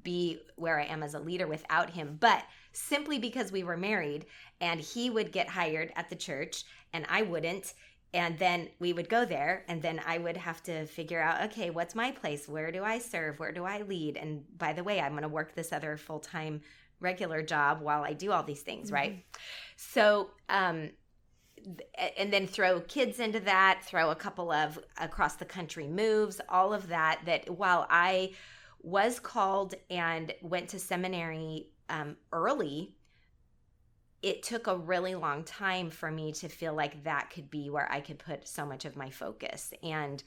be 0.02 0.40
where 0.56 0.80
i 0.80 0.84
am 0.84 1.02
as 1.02 1.12
a 1.12 1.20
leader 1.20 1.46
without 1.46 1.90
him 1.90 2.16
but 2.18 2.42
simply 2.72 3.18
because 3.18 3.52
we 3.52 3.62
were 3.62 3.76
married 3.76 4.24
and 4.62 4.80
he 4.80 5.10
would 5.10 5.32
get 5.32 5.48
hired 5.48 5.92
at 5.96 6.08
the 6.08 6.16
church 6.16 6.64
and 6.94 7.04
i 7.10 7.20
wouldn't 7.20 7.74
and 8.12 8.38
then 8.38 8.68
we 8.78 8.92
would 8.92 9.08
go 9.08 9.24
there 9.24 9.64
and 9.68 9.82
then 9.82 10.00
i 10.06 10.18
would 10.18 10.36
have 10.36 10.62
to 10.62 10.86
figure 10.86 11.20
out 11.20 11.42
okay 11.42 11.70
what's 11.70 11.94
my 11.94 12.10
place? 12.10 12.48
Where 12.48 12.72
do 12.72 12.84
i 12.84 12.98
serve? 12.98 13.38
Where 13.38 13.52
do 13.52 13.64
i 13.64 13.82
lead? 13.82 14.16
And 14.16 14.44
by 14.58 14.72
the 14.72 14.84
way 14.84 15.00
i'm 15.00 15.12
going 15.12 15.22
to 15.22 15.28
work 15.28 15.54
this 15.54 15.72
other 15.72 15.96
full-time 15.96 16.62
regular 17.00 17.42
job 17.42 17.80
while 17.80 18.02
i 18.02 18.12
do 18.12 18.32
all 18.32 18.42
these 18.42 18.62
things 18.62 18.88
mm-hmm. 18.88 18.94
right? 18.94 19.24
So 19.76 20.30
um 20.48 20.90
and 22.16 22.32
then 22.32 22.46
throw 22.46 22.80
kids 22.80 23.20
into 23.20 23.40
that 23.40 23.82
throw 23.84 24.10
a 24.10 24.14
couple 24.14 24.50
of 24.50 24.78
across 24.98 25.36
the 25.36 25.44
country 25.44 25.86
moves 25.86 26.40
all 26.48 26.72
of 26.72 26.88
that 26.88 27.20
that 27.26 27.50
while 27.50 27.86
i 27.90 28.32
was 28.82 29.20
called 29.20 29.74
and 29.90 30.32
went 30.42 30.68
to 30.70 30.78
seminary 30.78 31.68
um, 31.90 32.16
early 32.32 32.94
it 34.22 34.42
took 34.42 34.66
a 34.66 34.76
really 34.76 35.14
long 35.14 35.44
time 35.44 35.90
for 35.90 36.10
me 36.10 36.32
to 36.32 36.48
feel 36.48 36.74
like 36.74 37.04
that 37.04 37.30
could 37.30 37.50
be 37.50 37.70
where 37.70 37.90
I 37.90 38.00
could 38.00 38.18
put 38.18 38.46
so 38.46 38.66
much 38.66 38.84
of 38.84 38.96
my 38.96 39.10
focus. 39.10 39.72
And 39.82 40.22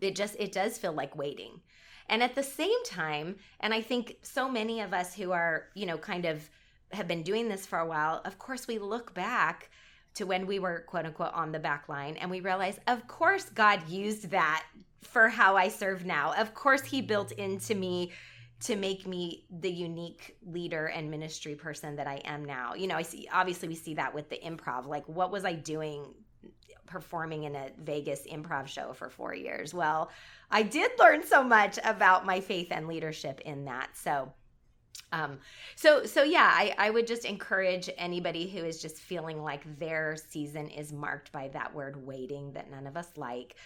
it 0.00 0.16
just, 0.16 0.36
it 0.38 0.52
does 0.52 0.78
feel 0.78 0.92
like 0.92 1.16
waiting. 1.16 1.60
And 2.08 2.22
at 2.22 2.34
the 2.34 2.42
same 2.42 2.84
time, 2.84 3.36
and 3.60 3.72
I 3.72 3.80
think 3.80 4.16
so 4.22 4.48
many 4.48 4.80
of 4.80 4.92
us 4.92 5.14
who 5.14 5.32
are, 5.32 5.66
you 5.74 5.86
know, 5.86 5.98
kind 5.98 6.24
of 6.24 6.48
have 6.92 7.08
been 7.08 7.22
doing 7.22 7.48
this 7.48 7.66
for 7.66 7.78
a 7.78 7.86
while, 7.86 8.22
of 8.24 8.38
course, 8.38 8.66
we 8.66 8.78
look 8.78 9.14
back 9.14 9.70
to 10.14 10.24
when 10.24 10.46
we 10.46 10.58
were 10.58 10.84
quote 10.86 11.06
unquote 11.06 11.34
on 11.34 11.52
the 11.52 11.58
back 11.58 11.88
line 11.88 12.16
and 12.16 12.30
we 12.30 12.40
realize, 12.40 12.78
of 12.86 13.06
course, 13.06 13.44
God 13.44 13.88
used 13.88 14.30
that 14.30 14.64
for 15.02 15.28
how 15.28 15.56
I 15.56 15.68
serve 15.68 16.04
now. 16.06 16.32
Of 16.34 16.54
course, 16.54 16.82
He 16.82 17.02
built 17.02 17.32
into 17.32 17.74
me 17.74 18.12
to 18.64 18.76
make 18.76 19.06
me 19.06 19.44
the 19.60 19.70
unique 19.70 20.36
leader 20.46 20.86
and 20.86 21.10
ministry 21.10 21.54
person 21.54 21.96
that 21.96 22.06
I 22.06 22.16
am 22.24 22.44
now. 22.44 22.74
You 22.74 22.86
know, 22.86 22.96
I 22.96 23.02
see 23.02 23.28
obviously 23.32 23.68
we 23.68 23.74
see 23.74 23.94
that 23.94 24.14
with 24.14 24.30
the 24.30 24.38
improv. 24.38 24.86
Like 24.86 25.06
what 25.06 25.30
was 25.30 25.44
I 25.44 25.52
doing 25.52 26.14
performing 26.86 27.44
in 27.44 27.56
a 27.56 27.70
Vegas 27.78 28.26
improv 28.30 28.66
show 28.66 28.92
for 28.94 29.10
4 29.10 29.34
years? 29.34 29.74
Well, 29.74 30.10
I 30.50 30.62
did 30.62 30.92
learn 30.98 31.26
so 31.26 31.42
much 31.42 31.78
about 31.84 32.24
my 32.24 32.40
faith 32.40 32.68
and 32.70 32.88
leadership 32.88 33.40
in 33.40 33.66
that. 33.66 33.90
So 33.96 34.32
um, 35.12 35.38
so 35.76 36.06
so 36.06 36.22
yeah, 36.22 36.50
I, 36.52 36.74
I 36.76 36.90
would 36.90 37.06
just 37.06 37.24
encourage 37.24 37.88
anybody 37.98 38.48
who 38.48 38.64
is 38.64 38.80
just 38.80 38.96
feeling 38.96 39.42
like 39.42 39.78
their 39.78 40.16
season 40.16 40.68
is 40.68 40.92
marked 40.92 41.30
by 41.30 41.48
that 41.48 41.74
word 41.74 42.04
waiting 42.04 42.52
that 42.52 42.70
none 42.70 42.86
of 42.86 42.96
us 42.96 43.08
like, 43.16 43.56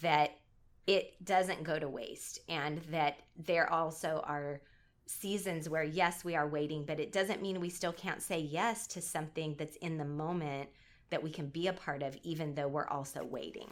that 0.00 0.38
it 0.86 1.14
doesn't 1.24 1.62
go 1.62 1.78
to 1.78 1.88
waste 1.88 2.40
and 2.48 2.80
that 2.90 3.18
there 3.36 3.70
also 3.72 4.22
are 4.26 4.60
seasons 5.06 5.68
where 5.68 5.84
yes 5.84 6.24
we 6.24 6.34
are 6.34 6.48
waiting 6.48 6.84
but 6.84 7.00
it 7.00 7.12
doesn't 7.12 7.42
mean 7.42 7.60
we 7.60 7.68
still 7.68 7.92
can't 7.92 8.22
say 8.22 8.38
yes 8.38 8.86
to 8.86 9.00
something 9.00 9.54
that's 9.58 9.76
in 9.76 9.98
the 9.98 10.04
moment 10.04 10.68
that 11.10 11.22
we 11.22 11.30
can 11.30 11.48
be 11.48 11.66
a 11.66 11.72
part 11.72 12.02
of 12.02 12.16
even 12.22 12.54
though 12.54 12.68
we're 12.68 12.88
also 12.88 13.24
waiting 13.24 13.68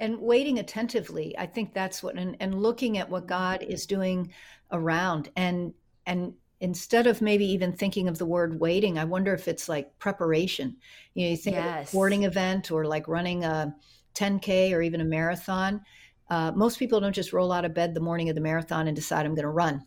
and 0.00 0.18
waiting 0.18 0.58
attentively 0.58 1.36
i 1.38 1.46
think 1.46 1.72
that's 1.72 2.02
what 2.02 2.16
and, 2.16 2.36
and 2.40 2.60
looking 2.60 2.98
at 2.98 3.08
what 3.08 3.26
god 3.26 3.62
is 3.62 3.86
doing 3.86 4.30
around 4.72 5.30
and 5.36 5.72
and 6.06 6.34
instead 6.60 7.06
of 7.06 7.20
maybe 7.20 7.44
even 7.44 7.72
thinking 7.72 8.08
of 8.08 8.18
the 8.18 8.26
word 8.26 8.58
waiting 8.58 8.98
i 8.98 9.04
wonder 9.04 9.32
if 9.34 9.48
it's 9.48 9.68
like 9.68 9.96
preparation 9.98 10.76
you 11.14 11.24
know 11.24 11.30
you 11.30 11.36
think 11.36 11.56
yes. 11.56 11.82
of 11.82 11.84
a 11.84 11.86
sporting 11.86 12.24
event 12.24 12.70
or 12.70 12.84
like 12.86 13.06
running 13.06 13.44
a 13.44 13.74
10k 14.14 14.72
or 14.72 14.80
even 14.80 15.00
a 15.00 15.04
marathon 15.04 15.80
uh, 16.30 16.52
most 16.54 16.78
people 16.78 17.00
don't 17.00 17.14
just 17.14 17.32
roll 17.32 17.52
out 17.52 17.64
of 17.64 17.74
bed 17.74 17.94
the 17.94 18.00
morning 18.00 18.28
of 18.28 18.34
the 18.34 18.40
marathon 18.40 18.86
and 18.86 18.96
decide 18.96 19.26
I'm 19.26 19.34
going 19.34 19.42
to 19.42 19.48
run. 19.50 19.84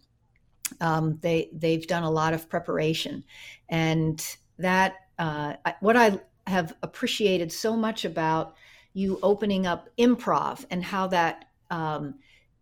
Um, 0.82 1.18
they 1.22 1.50
they've 1.54 1.88
done 1.88 2.04
a 2.04 2.12
lot 2.12 2.34
of 2.34 2.50
preparation, 2.50 3.24
and 3.70 4.24
that 4.60 4.96
uh, 5.18 5.54
what 5.80 5.96
I 5.96 6.20
have 6.46 6.74
appreciated 6.84 7.52
so 7.52 7.76
much 7.76 8.06
about 8.06 8.56
you 8.94 9.20
opening 9.24 9.66
up 9.66 9.90
improv 9.98 10.66
and 10.72 10.84
how 10.84 11.08
that 11.08 11.46
um, 11.70 12.16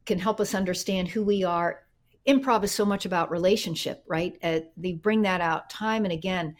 can 0.05 0.19
help 0.19 0.39
us 0.39 0.53
understand 0.53 1.07
who 1.07 1.23
we 1.23 1.43
are. 1.43 1.81
Improv 2.27 2.63
is 2.63 2.71
so 2.71 2.85
much 2.85 3.05
about 3.05 3.29
relationship, 3.29 4.03
right? 4.07 4.38
Uh, 4.43 4.59
they 4.77 4.93
bring 4.93 5.21
that 5.23 5.41
out 5.41 5.69
time 5.69 6.05
and 6.05 6.11
again, 6.11 6.55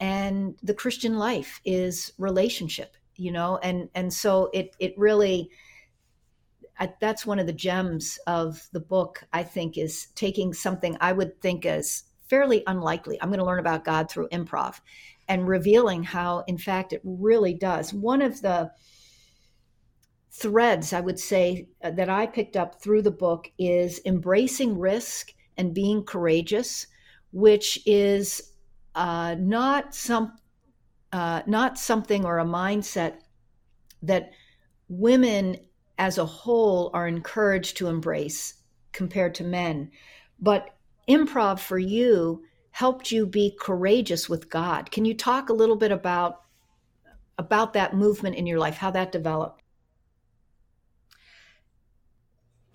and 0.00 0.56
the 0.62 0.74
Christian 0.74 1.16
life 1.18 1.60
is 1.64 2.12
relationship, 2.18 2.96
you 3.16 3.32
know, 3.32 3.58
and 3.58 3.88
and 3.94 4.12
so 4.12 4.50
it 4.52 4.74
it 4.78 4.94
really 4.96 5.50
I, 6.78 6.92
that's 7.00 7.26
one 7.26 7.38
of 7.38 7.46
the 7.46 7.52
gems 7.52 8.18
of 8.26 8.68
the 8.72 8.80
book 8.80 9.24
i 9.32 9.42
think 9.42 9.76
is 9.76 10.08
taking 10.14 10.52
something 10.52 10.96
i 11.00 11.12
would 11.12 11.40
think 11.40 11.66
as 11.66 12.04
fairly 12.28 12.62
unlikely 12.66 13.20
i'm 13.20 13.28
going 13.28 13.38
to 13.38 13.44
learn 13.44 13.60
about 13.60 13.84
god 13.84 14.10
through 14.10 14.28
improv 14.28 14.80
and 15.28 15.48
revealing 15.48 16.02
how 16.02 16.44
in 16.46 16.58
fact 16.58 16.92
it 16.92 17.00
really 17.04 17.54
does. 17.54 17.94
One 17.94 18.22
of 18.22 18.42
the 18.42 18.70
threads 20.30 20.94
i 20.94 21.00
would 21.00 21.18
say 21.18 21.68
uh, 21.84 21.90
that 21.90 22.08
i 22.08 22.26
picked 22.26 22.56
up 22.56 22.80
through 22.80 23.02
the 23.02 23.10
book 23.10 23.50
is 23.58 24.00
embracing 24.06 24.78
risk 24.78 25.34
and 25.58 25.74
being 25.74 26.02
courageous 26.02 26.86
which 27.32 27.78
is 27.84 28.54
uh, 28.94 29.34
not 29.38 29.94
some 29.94 30.32
uh, 31.12 31.42
not 31.46 31.78
something 31.78 32.24
or 32.24 32.38
a 32.38 32.44
mindset 32.46 33.18
that 34.02 34.30
women 34.88 35.56
as 36.02 36.18
a 36.18 36.26
whole 36.26 36.90
are 36.94 37.06
encouraged 37.06 37.76
to 37.76 37.86
embrace 37.86 38.54
compared 38.90 39.36
to 39.36 39.44
men. 39.44 39.88
But 40.40 40.74
improv 41.08 41.60
for 41.60 41.78
you 41.78 42.42
helped 42.72 43.12
you 43.12 43.24
be 43.24 43.56
courageous 43.60 44.28
with 44.28 44.50
God. 44.50 44.90
Can 44.90 45.04
you 45.04 45.14
talk 45.14 45.48
a 45.48 45.52
little 45.52 45.76
bit 45.76 45.92
about 45.92 46.40
about 47.38 47.72
that 47.74 47.94
movement 47.94 48.34
in 48.34 48.46
your 48.46 48.58
life, 48.58 48.76
how 48.76 48.90
that 48.90 49.12
developed. 49.12 49.61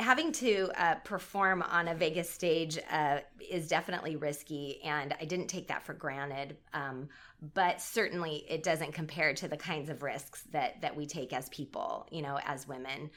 Having 0.07 0.31
to 0.31 0.71
uh, 0.77 0.95
perform 1.03 1.61
on 1.61 1.89
a 1.89 1.93
Vegas 1.93 2.29
stage 2.29 2.79
uh, 2.89 3.19
is 3.49 3.67
definitely 3.67 4.15
risky, 4.15 4.81
and 4.81 5.13
I 5.19 5.25
didn't 5.25 5.47
take 5.47 5.67
that 5.67 5.83
for 5.83 5.93
granted. 5.93 6.55
Um, 6.73 7.09
but 7.53 7.81
certainly, 7.81 8.45
it 8.47 8.63
doesn't 8.63 8.93
compare 8.93 9.33
to 9.33 9.49
the 9.49 9.57
kinds 9.57 9.89
of 9.89 10.03
risks 10.03 10.43
that 10.53 10.79
that 10.79 10.95
we 10.95 11.07
take 11.07 11.33
as 11.33 11.49
people, 11.49 12.07
you 12.09 12.21
know, 12.21 12.39
as 12.45 12.65
women. 12.69 13.09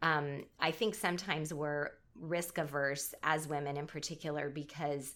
Um, 0.00 0.46
I 0.58 0.70
think 0.70 0.94
sometimes 0.94 1.52
we're 1.52 1.90
risk 2.18 2.56
averse 2.56 3.14
as 3.22 3.46
women, 3.46 3.76
in 3.76 3.86
particular, 3.86 4.48
because 4.48 5.14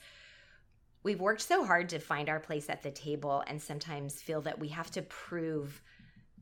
we've 1.02 1.20
worked 1.20 1.40
so 1.40 1.64
hard 1.64 1.88
to 1.88 1.98
find 1.98 2.28
our 2.28 2.40
place 2.40 2.68
at 2.68 2.82
the 2.82 2.90
table, 2.90 3.42
and 3.46 3.60
sometimes 3.60 4.20
feel 4.20 4.42
that 4.42 4.58
we 4.58 4.68
have 4.68 4.90
to 4.90 5.00
prove 5.00 5.80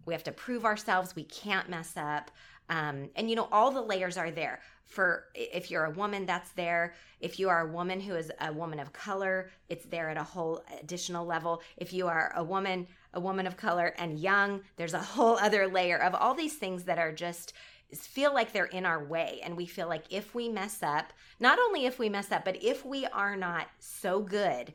we 0.05 0.15
have 0.15 0.25
to 0.25 0.33
prove 0.33 0.65
ourselves. 0.65 1.15
We 1.15 1.25
can't 1.25 1.69
mess 1.69 1.93
up. 1.97 2.33
Um, 2.71 3.11
and 3.17 3.29
you 3.29 3.37
know, 3.37 3.49
all 3.51 3.73
the 3.73 3.83
layers 3.83 4.17
are 4.17 4.31
there. 4.31 4.61
For 4.87 5.25
if 5.35 5.71
you're 5.71 5.85
a 5.85 5.91
woman, 5.91 6.25
that's 6.25 6.53
there. 6.53 6.95
If 7.21 7.39
you 7.39 7.49
are 7.49 7.69
a 7.69 7.73
woman 7.73 8.01
who 8.01 8.15
is 8.15 8.33
a 8.41 8.53
woman 8.53 8.81
of 8.81 8.93
color, 8.93 9.51
it's 9.69 9.85
there 9.87 10.09
at 10.09 10.17
a 10.17 10.23
whole 10.23 10.65
additional 10.81 11.27
level. 11.27 11.63
If 11.77 11.93
you 11.93 12.07
are 12.07 12.33
a 12.35 12.43
woman, 12.43 12.87
a 13.13 13.21
woman 13.21 13.47
of 13.47 13.57
color 13.57 13.95
and 13.99 14.19
young, 14.19 14.63
there's 14.77 14.95
a 14.95 14.99
whole 15.15 15.37
other 15.37 15.67
layer 15.67 15.99
of 15.99 16.15
all 16.15 16.35
these 16.35 16.57
things 16.57 16.85
that 16.85 16.99
are 16.99 17.13
just 17.13 17.53
feel 17.93 18.33
like 18.33 18.53
they're 18.53 18.67
in 18.67 18.87
our 18.87 19.05
way. 19.05 19.41
And 19.43 19.57
we 19.57 19.67
feel 19.67 19.89
like 19.89 20.05
if 20.11 20.33
we 20.33 20.49
mess 20.49 20.81
up, 20.81 21.13
not 21.41 21.59
only 21.59 21.87
if 21.87 21.99
we 21.99 22.09
mess 22.09 22.31
up, 22.31 22.45
but 22.45 22.63
if 22.63 22.85
we 22.85 23.05
are 23.07 23.37
not 23.37 23.67
so 23.81 24.21
good 24.21 24.73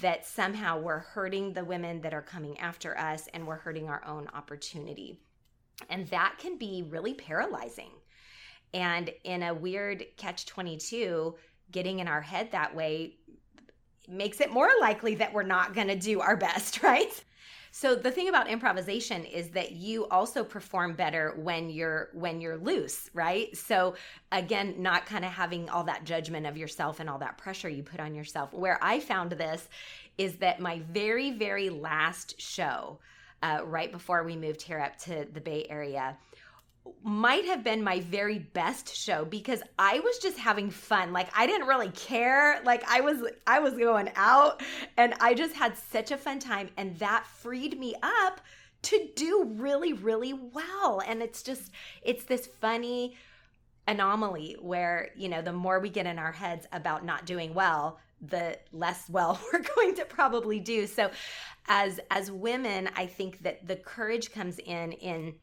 that 0.00 0.26
somehow 0.26 0.80
we're 0.80 0.98
hurting 0.98 1.52
the 1.52 1.64
women 1.64 2.00
that 2.00 2.14
are 2.14 2.22
coming 2.22 2.58
after 2.58 2.98
us 2.98 3.28
and 3.34 3.46
we're 3.46 3.56
hurting 3.56 3.88
our 3.88 4.02
own 4.06 4.26
opportunity. 4.34 5.20
And 5.90 6.06
that 6.08 6.36
can 6.38 6.58
be 6.58 6.84
really 6.88 7.14
paralyzing. 7.14 7.90
And 8.74 9.10
in 9.24 9.42
a 9.42 9.54
weird 9.54 10.04
catch 10.16 10.46
22, 10.46 11.34
getting 11.70 11.98
in 11.98 12.08
our 12.08 12.20
head 12.20 12.52
that 12.52 12.74
way 12.74 13.16
makes 14.08 14.40
it 14.40 14.52
more 14.52 14.70
likely 14.80 15.14
that 15.16 15.32
we're 15.32 15.42
not 15.42 15.74
going 15.74 15.88
to 15.88 15.96
do 15.96 16.20
our 16.20 16.36
best, 16.36 16.82
right? 16.82 17.22
So 17.72 17.94
the 17.94 18.10
thing 18.10 18.30
about 18.30 18.48
improvisation 18.48 19.26
is 19.26 19.50
that 19.50 19.72
you 19.72 20.06
also 20.06 20.42
perform 20.42 20.94
better 20.94 21.34
when 21.36 21.68
you're 21.68 22.08
when 22.14 22.40
you're 22.40 22.56
loose, 22.56 23.10
right? 23.12 23.54
So 23.54 23.96
again, 24.32 24.76
not 24.78 25.04
kind 25.04 25.26
of 25.26 25.30
having 25.30 25.68
all 25.68 25.84
that 25.84 26.04
judgment 26.04 26.46
of 26.46 26.56
yourself 26.56 27.00
and 27.00 27.10
all 27.10 27.18
that 27.18 27.36
pressure 27.36 27.68
you 27.68 27.82
put 27.82 28.00
on 28.00 28.14
yourself. 28.14 28.54
Where 28.54 28.82
I 28.82 28.98
found 28.98 29.32
this 29.32 29.68
is 30.16 30.36
that 30.36 30.58
my 30.58 30.80
very 30.90 31.32
very 31.32 31.68
last 31.68 32.40
show 32.40 32.98
uh, 33.42 33.60
right 33.64 33.92
before 33.92 34.24
we 34.24 34.36
moved 34.36 34.62
here 34.62 34.80
up 34.80 34.98
to 34.98 35.26
the 35.32 35.40
Bay 35.40 35.66
Area 35.68 36.16
might 37.02 37.44
have 37.46 37.64
been 37.64 37.82
my 37.82 38.00
very 38.00 38.38
best 38.38 38.94
show 38.94 39.24
because 39.24 39.62
I 39.78 40.00
was 40.00 40.18
just 40.18 40.38
having 40.38 40.70
fun. 40.70 41.12
Like 41.12 41.28
I 41.36 41.46
didn't 41.46 41.66
really 41.66 41.90
care. 41.90 42.60
Like 42.64 42.84
I 42.88 43.00
was 43.00 43.22
I 43.46 43.58
was 43.60 43.74
going 43.74 44.10
out 44.16 44.62
and 44.96 45.14
I 45.20 45.34
just 45.34 45.54
had 45.54 45.76
such 45.76 46.10
a 46.10 46.16
fun 46.16 46.38
time 46.38 46.70
and 46.76 46.96
that 46.98 47.26
freed 47.26 47.78
me 47.78 47.94
up 48.02 48.40
to 48.82 49.08
do 49.16 49.44
really 49.56 49.92
really 49.92 50.32
well. 50.32 51.02
And 51.06 51.22
it's 51.22 51.42
just 51.42 51.70
it's 52.02 52.24
this 52.24 52.46
funny 52.60 53.16
anomaly 53.88 54.56
where, 54.60 55.10
you 55.16 55.28
know, 55.28 55.42
the 55.42 55.52
more 55.52 55.78
we 55.78 55.88
get 55.88 56.06
in 56.06 56.18
our 56.18 56.32
heads 56.32 56.66
about 56.72 57.04
not 57.04 57.24
doing 57.24 57.54
well, 57.54 57.98
the 58.20 58.58
less 58.72 59.08
well 59.08 59.40
we're 59.52 59.62
going 59.76 59.94
to 59.96 60.04
probably 60.04 60.60
do. 60.60 60.86
So 60.86 61.10
as 61.68 62.00
as 62.10 62.30
women, 62.30 62.88
I 62.96 63.06
think 63.06 63.42
that 63.42 63.66
the 63.66 63.76
courage 63.76 64.30
comes 64.32 64.58
in 64.58 64.92
in 64.92 65.34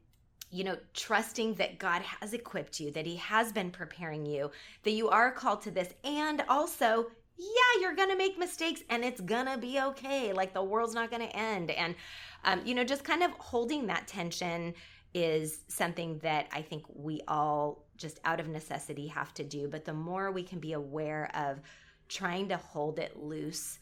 you 0.54 0.64
know, 0.64 0.78
trusting 0.94 1.56
that 1.56 1.80
God 1.80 2.04
has 2.04 2.32
equipped 2.32 2.80
you, 2.80 2.92
that 2.92 3.08
He 3.08 3.16
has 3.16 3.52
been 3.52 3.72
preparing 3.72 4.24
you, 4.24 4.52
that 4.84 4.92
you 4.92 5.10
are 5.10 5.32
called 5.32 5.64
to 5.64 5.72
this, 5.72 5.92
and 6.04 6.44
also, 6.48 7.08
yeah, 7.38 7.82
you're 7.82 7.96
gonna 7.96 8.16
make 8.16 8.38
mistakes 8.38 8.82
and 8.92 9.04
it's 9.04 9.20
gonna 9.20 9.58
be 9.58 9.80
okay. 9.80 10.32
Like 10.32 10.54
the 10.54 10.62
world's 10.64 10.94
not 10.94 11.10
gonna 11.10 11.26
end. 11.26 11.72
And, 11.72 11.96
um, 12.44 12.62
you 12.64 12.76
know, 12.76 12.84
just 12.84 13.04
kind 13.04 13.24
of 13.24 13.32
holding 13.32 13.88
that 13.88 14.08
tension 14.08 14.76
is 15.16 15.62
something 15.70 16.20
that 16.20 16.48
I 16.52 16.62
think 16.62 16.84
we 16.88 17.22
all 17.28 17.86
just 17.98 18.20
out 18.24 18.40
of 18.40 18.48
necessity 18.48 19.08
have 19.08 19.34
to 19.36 19.44
do. 19.44 19.68
But 19.68 19.86
the 19.86 19.94
more 19.94 20.32
we 20.32 20.44
can 20.44 20.60
be 20.60 20.74
aware 20.74 21.32
of 21.36 21.62
trying 22.10 22.50
to 22.50 22.58
hold 22.58 23.00
it 23.00 23.18
loose, 23.18 23.80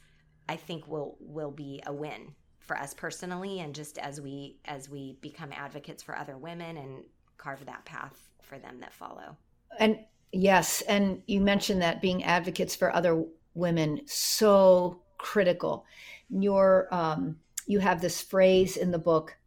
I 0.48 0.56
think 0.56 0.88
will 0.88 1.18
will 1.20 1.52
be 1.52 1.82
a 1.86 1.94
win 1.94 2.34
for 2.60 2.78
us 2.78 2.94
personally 2.94 3.60
and 3.60 3.74
just 3.74 3.98
as 3.98 4.22
we 4.22 4.58
as 4.66 4.90
we 4.90 5.18
become 5.22 5.52
advocates 5.54 6.04
for 6.04 6.16
other 6.16 6.38
women 6.38 6.78
and 6.78 7.04
carve 7.38 7.66
that 7.66 7.86
path 7.86 8.30
for 8.42 8.60
them 8.60 8.80
that 8.80 8.94
follow. 8.94 9.36
And 9.80 10.00
yes 10.32 10.82
and 10.82 11.22
you 11.28 11.42
mentioned 11.42 11.82
that 11.82 12.02
being 12.02 12.24
advocates 12.24 12.76
for 12.76 12.94
other 12.94 13.24
women 13.54 14.02
so 14.06 15.02
critical. 15.18 15.86
Your 16.30 16.88
um, 16.94 17.38
you 17.68 17.80
have 17.80 18.02
this 18.02 18.22
phrase 18.22 18.78
in 18.78 18.92
the 18.92 19.00
book 19.00 19.38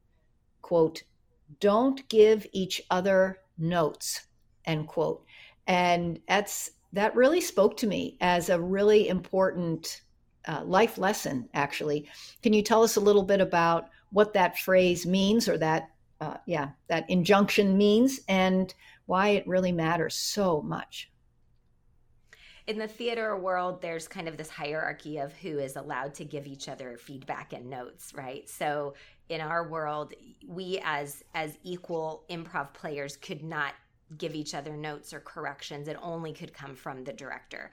quote 0.63 1.03
don't 1.61 2.09
give 2.09 2.47
each 2.53 2.83
other 2.91 3.39
notes 3.59 4.27
end 4.67 4.89
quote. 4.89 5.25
And 5.67 6.21
that's 6.29 6.71
that 6.95 7.15
really 7.15 7.41
spoke 7.41 7.77
to 7.77 7.87
me 7.87 8.17
as 8.21 8.49
a 8.49 8.61
really 8.61 9.09
important 9.09 10.03
uh, 10.47 10.63
life 10.65 10.97
lesson, 10.97 11.49
actually. 11.53 12.09
Can 12.43 12.53
you 12.53 12.63
tell 12.63 12.83
us 12.83 12.97
a 12.97 13.01
little 13.01 13.25
bit 13.25 13.41
about 13.41 13.89
what 14.11 14.33
that 14.35 14.59
phrase 14.59 15.05
means 15.05 15.49
or 15.49 15.59
that, 15.59 15.91
uh, 16.21 16.37
yeah, 16.47 16.71
that 16.89 17.09
injunction 17.11 17.77
means 17.77 18.21
and 18.29 18.73
why 19.07 19.31
it 19.31 19.47
really 19.47 19.73
matters 19.73 20.15
so 20.15 20.63
much? 20.63 21.11
in 22.67 22.79
the 22.79 22.89
theater 22.89 23.37
world 23.37 23.83
there's 23.83 24.09
kind 24.09 24.27
of 24.27 24.37
this 24.37 24.49
hierarchy 24.49 25.19
of 25.19 25.35
who 25.35 25.59
is 25.59 25.77
allowed 25.77 26.15
to 26.15 26.25
give 26.25 26.47
each 26.47 26.69
other 26.69 26.97
feedback 26.97 27.53
and 27.53 27.69
notes 27.69 28.13
right 28.15 28.49
so 28.49 28.95
in 29.29 29.41
our 29.41 29.69
world 29.69 30.15
we 30.47 30.81
as 30.83 31.23
as 31.35 31.59
equal 31.63 32.25
improv 32.31 32.73
players 32.73 33.17
could 33.17 33.43
not 33.43 33.75
give 34.17 34.35
each 34.35 34.55
other 34.55 34.77
notes 34.77 35.13
or 35.13 35.21
corrections 35.21 35.89
it 35.89 35.97
only 36.03 36.33
could 36.33 36.53
come 36.53 36.75
from 36.75 37.05
the 37.05 37.13
director 37.13 37.71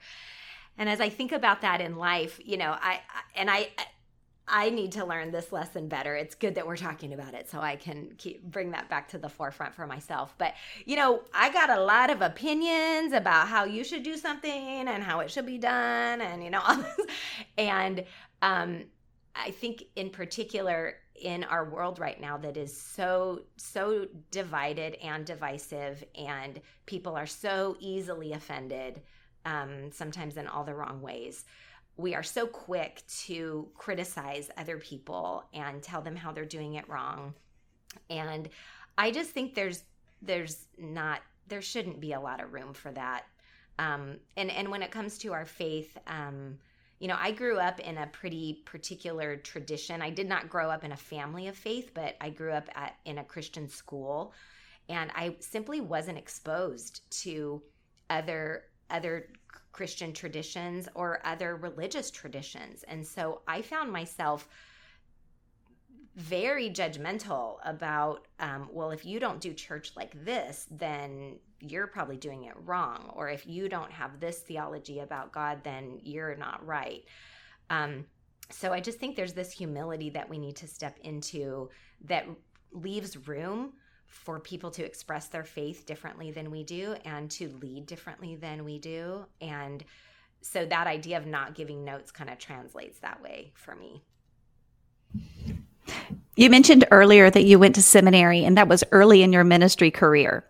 and 0.78 0.88
as 0.88 1.00
I 1.00 1.08
think 1.08 1.32
about 1.32 1.60
that 1.62 1.80
in 1.80 1.96
life, 1.96 2.40
you 2.42 2.56
know, 2.56 2.76
I, 2.80 3.00
and 3.36 3.50
I, 3.50 3.68
I 4.48 4.70
need 4.70 4.92
to 4.92 5.04
learn 5.04 5.30
this 5.30 5.52
lesson 5.52 5.88
better. 5.88 6.16
It's 6.16 6.34
good 6.34 6.54
that 6.54 6.66
we're 6.66 6.76
talking 6.76 7.12
about 7.12 7.34
it 7.34 7.48
so 7.48 7.60
I 7.60 7.76
can 7.76 8.12
keep 8.18 8.42
bring 8.42 8.70
that 8.72 8.88
back 8.88 9.08
to 9.08 9.18
the 9.18 9.28
forefront 9.28 9.74
for 9.74 9.86
myself. 9.86 10.34
But, 10.38 10.54
you 10.84 10.96
know, 10.96 11.22
I 11.34 11.52
got 11.52 11.70
a 11.70 11.80
lot 11.80 12.10
of 12.10 12.22
opinions 12.22 13.12
about 13.12 13.48
how 13.48 13.64
you 13.64 13.84
should 13.84 14.02
do 14.02 14.16
something 14.16 14.88
and 14.88 15.02
how 15.02 15.20
it 15.20 15.30
should 15.30 15.46
be 15.46 15.58
done 15.58 16.20
and 16.20 16.42
you 16.42 16.50
know 16.50 16.60
all 16.66 16.76
this. 16.76 17.06
And 17.56 18.04
um 18.40 18.84
I 19.34 19.50
think 19.50 19.84
in 19.96 20.10
particular 20.10 20.96
in 21.22 21.44
our 21.44 21.64
world 21.64 21.98
right 21.98 22.20
now 22.20 22.36
that 22.36 22.56
is 22.56 22.76
so 22.76 23.42
so 23.56 24.06
divided 24.30 24.96
and 24.96 25.24
divisive 25.24 26.04
and 26.16 26.60
people 26.86 27.16
are 27.16 27.26
so 27.26 27.76
easily 27.80 28.32
offended 28.32 29.00
um, 29.44 29.90
sometimes 29.92 30.36
in 30.36 30.46
all 30.46 30.64
the 30.64 30.74
wrong 30.74 31.00
ways. 31.00 31.44
We 31.96 32.14
are 32.14 32.22
so 32.22 32.46
quick 32.46 33.02
to 33.24 33.68
criticize 33.74 34.50
other 34.56 34.78
people 34.78 35.44
and 35.52 35.82
tell 35.82 36.00
them 36.00 36.16
how 36.16 36.32
they're 36.32 36.44
doing 36.44 36.74
it 36.74 36.88
wrong. 36.88 37.34
And 38.08 38.48
I 38.96 39.10
just 39.10 39.30
think 39.30 39.54
there's 39.54 39.84
there's 40.20 40.66
not 40.78 41.20
there 41.48 41.62
shouldn't 41.62 42.00
be 42.00 42.12
a 42.12 42.20
lot 42.20 42.42
of 42.42 42.52
room 42.52 42.72
for 42.72 42.90
that. 42.92 43.24
Um, 43.78 44.16
and 44.36 44.50
and 44.50 44.68
when 44.68 44.82
it 44.82 44.90
comes 44.90 45.18
to 45.18 45.32
our 45.32 45.44
faith, 45.44 45.96
um, 46.06 46.58
you 47.02 47.08
know, 47.08 47.16
I 47.18 47.32
grew 47.32 47.58
up 47.58 47.80
in 47.80 47.98
a 47.98 48.06
pretty 48.06 48.62
particular 48.64 49.34
tradition. 49.36 50.00
I 50.00 50.10
did 50.10 50.28
not 50.28 50.48
grow 50.48 50.70
up 50.70 50.84
in 50.84 50.92
a 50.92 50.96
family 50.96 51.48
of 51.48 51.56
faith, 51.56 51.90
but 51.94 52.14
I 52.20 52.30
grew 52.30 52.52
up 52.52 52.68
at, 52.76 52.94
in 53.04 53.18
a 53.18 53.24
Christian 53.24 53.68
school, 53.68 54.32
and 54.88 55.10
I 55.16 55.34
simply 55.40 55.80
wasn't 55.80 56.16
exposed 56.16 57.00
to 57.22 57.60
other 58.08 58.66
other 58.88 59.30
Christian 59.72 60.12
traditions 60.12 60.88
or 60.94 61.18
other 61.24 61.56
religious 61.56 62.08
traditions. 62.08 62.84
And 62.84 63.04
so 63.04 63.40
I 63.48 63.62
found 63.62 63.90
myself 63.90 64.46
very 66.14 66.70
judgmental 66.70 67.56
about, 67.64 68.28
um, 68.38 68.68
well, 68.70 68.92
if 68.92 69.04
you 69.04 69.18
don't 69.18 69.40
do 69.40 69.52
church 69.54 69.90
like 69.96 70.24
this, 70.24 70.66
then 70.70 71.40
you're 71.62 71.86
probably 71.86 72.16
doing 72.16 72.44
it 72.44 72.54
wrong. 72.64 73.12
Or 73.14 73.28
if 73.28 73.46
you 73.46 73.68
don't 73.68 73.92
have 73.92 74.20
this 74.20 74.40
theology 74.40 74.98
about 75.00 75.32
God, 75.32 75.62
then 75.62 76.00
you're 76.02 76.36
not 76.36 76.66
right. 76.66 77.04
Um, 77.70 78.04
so 78.50 78.72
I 78.72 78.80
just 78.80 78.98
think 78.98 79.16
there's 79.16 79.32
this 79.32 79.52
humility 79.52 80.10
that 80.10 80.28
we 80.28 80.38
need 80.38 80.56
to 80.56 80.66
step 80.66 80.98
into 81.02 81.70
that 82.04 82.26
leaves 82.72 83.28
room 83.28 83.74
for 84.06 84.38
people 84.40 84.70
to 84.70 84.84
express 84.84 85.28
their 85.28 85.44
faith 85.44 85.86
differently 85.86 86.30
than 86.30 86.50
we 86.50 86.64
do 86.64 86.94
and 87.04 87.30
to 87.30 87.48
lead 87.62 87.86
differently 87.86 88.36
than 88.36 88.64
we 88.64 88.78
do. 88.78 89.24
And 89.40 89.82
so 90.42 90.66
that 90.66 90.86
idea 90.86 91.16
of 91.16 91.26
not 91.26 91.54
giving 91.54 91.84
notes 91.84 92.10
kind 92.10 92.28
of 92.28 92.38
translates 92.38 92.98
that 92.98 93.22
way 93.22 93.52
for 93.54 93.74
me. 93.74 94.02
You 96.34 96.50
mentioned 96.50 96.86
earlier 96.90 97.30
that 97.30 97.44
you 97.44 97.58
went 97.58 97.74
to 97.76 97.82
seminary 97.82 98.44
and 98.44 98.56
that 98.56 98.68
was 98.68 98.84
early 98.90 99.22
in 99.22 99.32
your 99.32 99.44
ministry 99.44 99.90
career. 99.90 100.44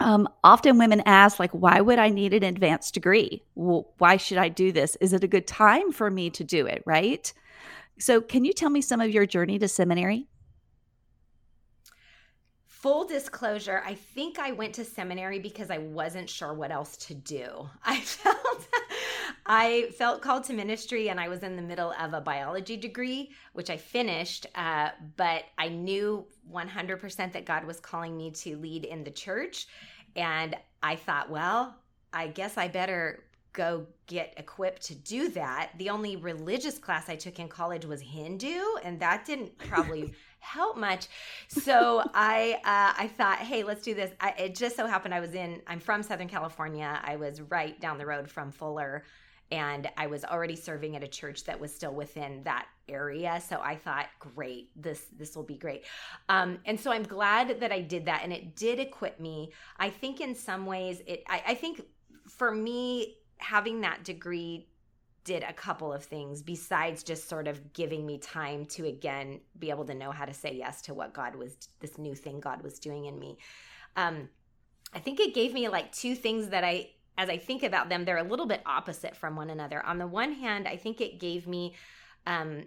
Um, 0.00 0.28
often 0.44 0.78
women 0.78 1.02
ask, 1.06 1.38
like, 1.38 1.52
why 1.52 1.80
would 1.80 1.98
I 1.98 2.10
need 2.10 2.34
an 2.34 2.42
advanced 2.42 2.94
degree? 2.94 3.42
Well, 3.54 3.88
why 3.98 4.18
should 4.18 4.38
I 4.38 4.48
do 4.48 4.72
this? 4.72 4.96
Is 5.00 5.12
it 5.12 5.24
a 5.24 5.28
good 5.28 5.46
time 5.46 5.92
for 5.92 6.10
me 6.10 6.30
to 6.30 6.44
do 6.44 6.66
it? 6.66 6.82
Right. 6.84 7.32
So, 7.98 8.20
can 8.20 8.44
you 8.44 8.52
tell 8.52 8.68
me 8.68 8.82
some 8.82 9.00
of 9.00 9.10
your 9.10 9.24
journey 9.26 9.58
to 9.58 9.68
seminary? 9.68 10.28
Full 12.80 13.06
disclosure, 13.06 13.82
I 13.86 13.94
think 13.94 14.38
I 14.38 14.52
went 14.52 14.74
to 14.74 14.84
seminary 14.84 15.38
because 15.38 15.70
I 15.70 15.78
wasn't 15.78 16.28
sure 16.28 16.52
what 16.52 16.70
else 16.70 16.96
to 16.98 17.14
do. 17.14 17.68
I 17.84 18.00
felt 18.00 18.68
I 19.46 19.88
felt 19.96 20.22
called 20.22 20.44
to 20.44 20.52
ministry, 20.52 21.08
and 21.08 21.20
I 21.20 21.28
was 21.28 21.42
in 21.42 21.56
the 21.56 21.62
middle 21.62 21.94
of 22.00 22.12
a 22.12 22.20
biology 22.20 22.76
degree, 22.76 23.30
which 23.52 23.70
I 23.70 23.76
finished. 23.76 24.46
Uh, 24.54 24.90
but 25.16 25.44
I 25.56 25.68
knew 25.68 26.26
100% 26.52 27.32
that 27.32 27.46
God 27.46 27.64
was 27.64 27.78
calling 27.80 28.16
me 28.16 28.32
to 28.32 28.56
lead 28.56 28.84
in 28.84 29.04
the 29.04 29.10
church, 29.10 29.68
and 30.14 30.56
I 30.82 30.96
thought, 30.96 31.30
well, 31.30 31.76
I 32.12 32.26
guess 32.26 32.58
I 32.58 32.68
better 32.68 33.22
go 33.52 33.86
get 34.06 34.34
equipped 34.36 34.82
to 34.82 34.94
do 34.94 35.28
that. 35.30 35.70
The 35.78 35.90
only 35.90 36.16
religious 36.16 36.78
class 36.78 37.08
I 37.08 37.16
took 37.16 37.38
in 37.38 37.48
college 37.48 37.86
was 37.86 38.00
Hindu, 38.00 38.60
and 38.84 39.00
that 39.00 39.24
didn't 39.24 39.56
probably 39.58 40.12
help 40.46 40.76
much. 40.76 41.08
So 41.48 42.02
I 42.14 42.54
uh, 42.64 43.02
I 43.02 43.08
thought, 43.08 43.38
hey, 43.38 43.62
let's 43.62 43.82
do 43.82 43.94
this. 43.94 44.12
I, 44.20 44.30
it 44.38 44.54
just 44.54 44.76
so 44.76 44.86
happened 44.86 45.14
I 45.14 45.20
was 45.20 45.34
in. 45.34 45.60
I'm 45.66 45.80
from 45.80 46.02
Southern 46.02 46.28
California. 46.28 47.00
I 47.02 47.16
was 47.16 47.40
right 47.40 47.78
down 47.80 47.98
the 47.98 48.06
road 48.06 48.30
from 48.30 48.52
Fuller, 48.52 49.04
and 49.50 49.88
I 49.96 50.06
was 50.06 50.24
already 50.24 50.56
serving 50.56 50.96
at 50.96 51.02
a 51.02 51.08
church 51.08 51.44
that 51.44 51.58
was 51.58 51.74
still 51.74 51.92
within 51.92 52.42
that 52.44 52.66
area. 52.88 53.40
So 53.46 53.60
I 53.60 53.76
thought, 53.76 54.06
great, 54.18 54.70
this 54.76 55.06
this 55.16 55.36
will 55.36 55.44
be 55.44 55.56
great. 55.56 55.84
Um, 56.28 56.58
and 56.64 56.78
so 56.78 56.90
I'm 56.92 57.04
glad 57.04 57.60
that 57.60 57.72
I 57.72 57.80
did 57.80 58.06
that, 58.06 58.20
and 58.22 58.32
it 58.32 58.56
did 58.56 58.78
equip 58.78 59.20
me. 59.20 59.52
I 59.78 59.90
think 59.90 60.20
in 60.20 60.34
some 60.34 60.66
ways, 60.66 61.02
it. 61.06 61.24
I, 61.28 61.42
I 61.48 61.54
think 61.54 61.82
for 62.28 62.50
me 62.50 63.18
having 63.38 63.82
that 63.82 64.02
degree 64.02 64.66
did 65.26 65.42
a 65.42 65.52
couple 65.52 65.92
of 65.92 66.04
things 66.04 66.40
besides 66.40 67.02
just 67.02 67.28
sort 67.28 67.48
of 67.48 67.72
giving 67.72 68.06
me 68.06 68.16
time 68.16 68.64
to 68.64 68.86
again 68.86 69.40
be 69.58 69.70
able 69.70 69.84
to 69.84 69.92
know 69.92 70.12
how 70.12 70.24
to 70.24 70.32
say 70.32 70.54
yes 70.54 70.80
to 70.80 70.94
what 70.94 71.12
God 71.12 71.34
was 71.34 71.56
this 71.80 71.98
new 71.98 72.14
thing 72.14 72.38
God 72.38 72.62
was 72.62 72.78
doing 72.78 73.06
in 73.06 73.18
me. 73.18 73.36
Um, 73.96 74.28
I 74.94 75.00
think 75.00 75.18
it 75.18 75.34
gave 75.34 75.52
me 75.52 75.68
like 75.68 75.90
two 75.90 76.14
things 76.14 76.48
that 76.50 76.62
I 76.62 76.90
as 77.18 77.28
I 77.28 77.38
think 77.38 77.64
about 77.64 77.88
them 77.88 78.04
they're 78.04 78.18
a 78.18 78.22
little 78.22 78.46
bit 78.46 78.62
opposite 78.64 79.16
from 79.16 79.34
one 79.34 79.50
another. 79.50 79.84
On 79.84 79.98
the 79.98 80.06
one 80.06 80.32
hand, 80.32 80.68
I 80.68 80.76
think 80.76 81.00
it 81.00 81.18
gave 81.18 81.48
me 81.48 81.74
um, 82.26 82.62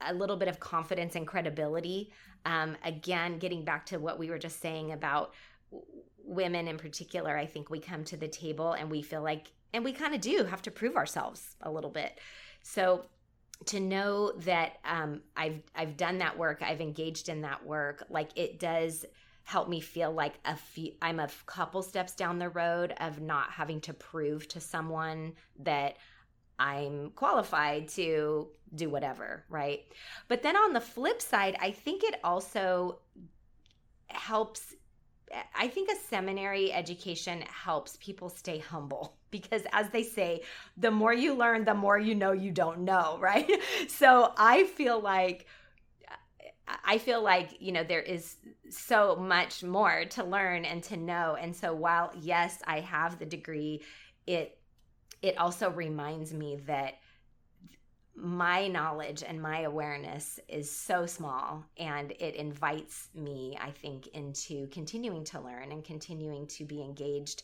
a, 0.00 0.14
little 0.14 0.36
bit 0.36 0.48
of 0.48 0.60
confidence 0.60 1.16
and 1.16 1.26
credibility. 1.26 2.12
Um, 2.46 2.76
again, 2.84 3.38
getting 3.38 3.64
back 3.64 3.86
to 3.86 3.98
what 3.98 4.18
we 4.18 4.28
were 4.30 4.38
just 4.38 4.60
saying 4.60 4.92
about 4.92 5.32
women 6.22 6.68
in 6.68 6.76
particular, 6.76 7.36
I 7.36 7.46
think 7.46 7.70
we 7.70 7.80
come 7.80 8.04
to 8.04 8.16
the 8.16 8.28
table 8.28 8.72
and 8.72 8.90
we 8.90 9.00
feel 9.02 9.22
like 9.22 9.50
and 9.74 9.84
we 9.84 9.92
kind 9.92 10.14
of 10.14 10.20
do 10.20 10.44
have 10.44 10.62
to 10.62 10.70
prove 10.70 10.96
ourselves 10.96 11.56
a 11.60 11.70
little 11.70 11.90
bit. 11.90 12.18
So 12.62 13.04
to 13.66 13.80
know 13.80 14.32
that 14.38 14.78
um, 14.84 15.20
I've 15.36 15.62
I've 15.74 15.96
done 15.96 16.18
that 16.18 16.38
work, 16.38 16.62
I've 16.62 16.80
engaged 16.80 17.28
in 17.28 17.42
that 17.42 17.64
work, 17.66 18.04
like 18.08 18.30
it 18.36 18.58
does 18.58 19.04
help 19.42 19.68
me 19.68 19.80
feel 19.80 20.10
like 20.10 20.34
a 20.46 20.56
few, 20.56 20.92
I'm 21.02 21.20
a 21.20 21.28
couple 21.44 21.82
steps 21.82 22.14
down 22.14 22.38
the 22.38 22.48
road 22.48 22.94
of 22.98 23.20
not 23.20 23.50
having 23.50 23.80
to 23.82 23.92
prove 23.92 24.48
to 24.48 24.60
someone 24.60 25.34
that 25.58 25.98
I'm 26.58 27.10
qualified 27.10 27.88
to 27.88 28.48
do 28.74 28.88
whatever, 28.88 29.44
right? 29.50 29.82
But 30.28 30.42
then 30.42 30.56
on 30.56 30.72
the 30.72 30.80
flip 30.80 31.20
side, 31.20 31.56
I 31.60 31.72
think 31.72 32.04
it 32.04 32.20
also 32.24 33.00
helps 34.06 34.74
I 35.54 35.68
think 35.68 35.90
a 35.90 35.96
seminary 35.96 36.72
education 36.72 37.42
helps 37.42 37.96
people 38.00 38.28
stay 38.28 38.58
humble 38.58 39.16
because, 39.30 39.62
as 39.72 39.90
they 39.90 40.02
say, 40.02 40.42
the 40.76 40.90
more 40.90 41.12
you 41.12 41.34
learn, 41.34 41.64
the 41.64 41.74
more 41.74 41.98
you 41.98 42.14
know 42.14 42.32
you 42.32 42.50
don't 42.50 42.80
know, 42.80 43.18
right? 43.20 43.50
So 43.88 44.32
I 44.36 44.64
feel 44.64 45.00
like. 45.00 45.46
I 46.82 46.96
feel 46.96 47.22
like, 47.22 47.60
you 47.60 47.72
know, 47.72 47.84
there 47.84 48.00
is 48.00 48.36
so 48.70 49.16
much 49.16 49.62
more 49.62 50.06
to 50.06 50.24
learn 50.24 50.64
and 50.64 50.82
to 50.84 50.96
know. 50.96 51.36
And 51.38 51.54
so 51.54 51.74
while 51.74 52.10
yes, 52.18 52.62
I 52.66 52.80
have 52.80 53.18
the 53.18 53.26
degree, 53.26 53.82
it 54.26 54.58
it 55.20 55.36
also 55.38 55.70
reminds 55.70 56.32
me 56.32 56.56
that 56.66 56.94
my 58.16 58.68
knowledge 58.68 59.24
and 59.26 59.40
my 59.40 59.60
awareness 59.62 60.38
is 60.48 60.70
so 60.70 61.04
small 61.04 61.64
and 61.78 62.12
it 62.12 62.34
invites 62.36 63.08
me 63.14 63.58
i 63.60 63.70
think 63.70 64.06
into 64.08 64.66
continuing 64.68 65.24
to 65.24 65.40
learn 65.40 65.72
and 65.72 65.84
continuing 65.84 66.46
to 66.46 66.64
be 66.64 66.80
engaged 66.80 67.42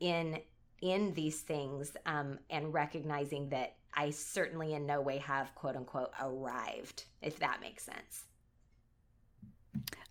in 0.00 0.38
in 0.80 1.12
these 1.14 1.40
things 1.40 1.96
um, 2.06 2.38
and 2.48 2.72
recognizing 2.72 3.48
that 3.50 3.74
i 3.94 4.08
certainly 4.08 4.72
in 4.72 4.86
no 4.86 5.00
way 5.00 5.18
have 5.18 5.54
quote 5.54 5.76
unquote 5.76 6.12
arrived 6.20 7.04
if 7.20 7.38
that 7.38 7.60
makes 7.60 7.82
sense 7.82 8.24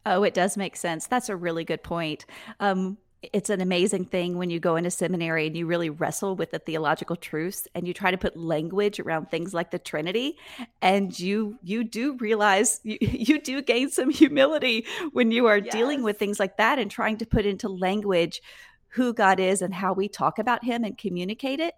Oh, 0.05 0.21
it 0.21 0.35
does 0.35 0.55
make 0.55 0.75
sense. 0.75 1.07
That's 1.07 1.29
a 1.29 1.35
really 1.35 1.63
good 1.63 1.81
point. 1.81 2.27
Um, 2.59 2.97
it's 3.33 3.49
an 3.49 3.61
amazing 3.61 4.05
thing 4.05 4.37
when 4.37 4.49
you 4.49 4.59
go 4.59 4.75
into 4.75 4.91
seminary 4.91 5.47
and 5.47 5.55
you 5.55 5.65
really 5.65 5.89
wrestle 5.89 6.35
with 6.35 6.51
the 6.51 6.59
theological 6.59 7.15
truths 7.15 7.67
and 7.75 7.87
you 7.87 7.93
try 7.93 8.11
to 8.11 8.17
put 8.17 8.37
language 8.37 8.99
around 8.99 9.29
things 9.29 9.53
like 9.53 9.71
the 9.71 9.79
trinity 9.79 10.37
and 10.81 11.19
you 11.19 11.57
you 11.63 11.83
do 11.83 12.15
realize 12.17 12.79
you, 12.83 12.97
you 13.01 13.39
do 13.39 13.61
gain 13.61 13.89
some 13.89 14.09
humility 14.09 14.85
when 15.13 15.31
you 15.31 15.47
are 15.47 15.57
yes. 15.57 15.73
dealing 15.73 16.03
with 16.03 16.17
things 16.17 16.39
like 16.39 16.57
that 16.57 16.79
and 16.79 16.91
trying 16.91 17.17
to 17.17 17.25
put 17.25 17.45
into 17.45 17.69
language 17.69 18.41
who 18.89 19.13
god 19.13 19.39
is 19.39 19.61
and 19.61 19.73
how 19.73 19.93
we 19.93 20.07
talk 20.07 20.39
about 20.39 20.63
him 20.63 20.83
and 20.83 20.97
communicate 20.97 21.59
it 21.59 21.75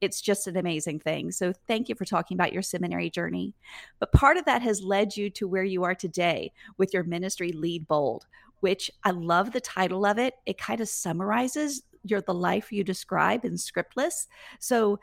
it's 0.00 0.20
just 0.20 0.46
an 0.46 0.56
amazing 0.56 0.98
thing. 1.00 1.30
So 1.30 1.52
thank 1.66 1.88
you 1.88 1.94
for 1.94 2.04
talking 2.04 2.36
about 2.36 2.52
your 2.52 2.62
seminary 2.62 3.10
journey. 3.10 3.54
But 3.98 4.12
part 4.12 4.36
of 4.36 4.44
that 4.46 4.62
has 4.62 4.82
led 4.82 5.16
you 5.16 5.30
to 5.30 5.46
where 5.48 5.64
you 5.64 5.84
are 5.84 5.94
today 5.94 6.52
with 6.76 6.92
your 6.92 7.04
ministry 7.04 7.52
Lead 7.52 7.86
Bold, 7.86 8.26
which 8.66 8.90
I 9.04 9.12
love 9.12 9.52
the 9.52 9.60
title 9.60 10.04
of 10.04 10.18
it. 10.18 10.34
It 10.44 10.58
kind 10.58 10.80
of 10.80 10.88
summarizes 10.88 11.82
your 12.02 12.20
the 12.20 12.34
life 12.34 12.72
you 12.72 12.82
describe 12.82 13.44
in 13.44 13.56
scriptless. 13.56 14.26
So 14.58 14.98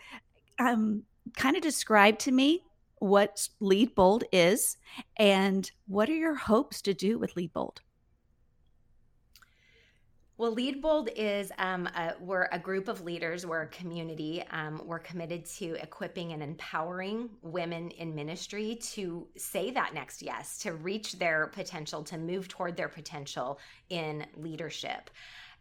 um 0.59 1.03
kind 1.37 1.55
of 1.55 1.61
describe 1.63 2.19
to 2.19 2.33
me 2.33 2.61
what 2.99 3.47
Lead 3.61 3.95
Bold 3.95 4.25
is 4.33 4.75
and 5.17 5.71
what 5.87 6.09
are 6.09 6.21
your 6.25 6.35
hopes 6.35 6.81
to 6.81 6.93
do 6.93 7.17
with 7.17 7.37
Lead 7.37 7.53
Bold? 7.53 7.79
Well, 10.43 10.51
Lead 10.51 10.81
Bold 10.81 11.07
is 11.15 11.53
um, 11.57 11.87
a, 11.95 12.15
we're 12.19 12.49
a 12.51 12.59
group 12.59 12.89
of 12.89 12.99
leaders. 12.99 13.45
We're 13.45 13.61
a 13.61 13.67
community. 13.67 14.43
Um, 14.51 14.81
we're 14.83 14.99
committed 14.99 15.45
to 15.45 15.81
equipping 15.81 16.33
and 16.33 16.43
empowering 16.43 17.29
women 17.41 17.91
in 17.91 18.13
ministry 18.13 18.75
to 18.91 19.25
say 19.37 19.71
that 19.71 19.93
next 19.93 20.21
yes, 20.21 20.57
to 20.57 20.73
reach 20.73 21.13
their 21.13 21.47
potential, 21.47 22.03
to 22.03 22.17
move 22.17 22.49
toward 22.49 22.75
their 22.75 22.89
potential 22.89 23.57
in 23.89 24.25
leadership. 24.35 25.09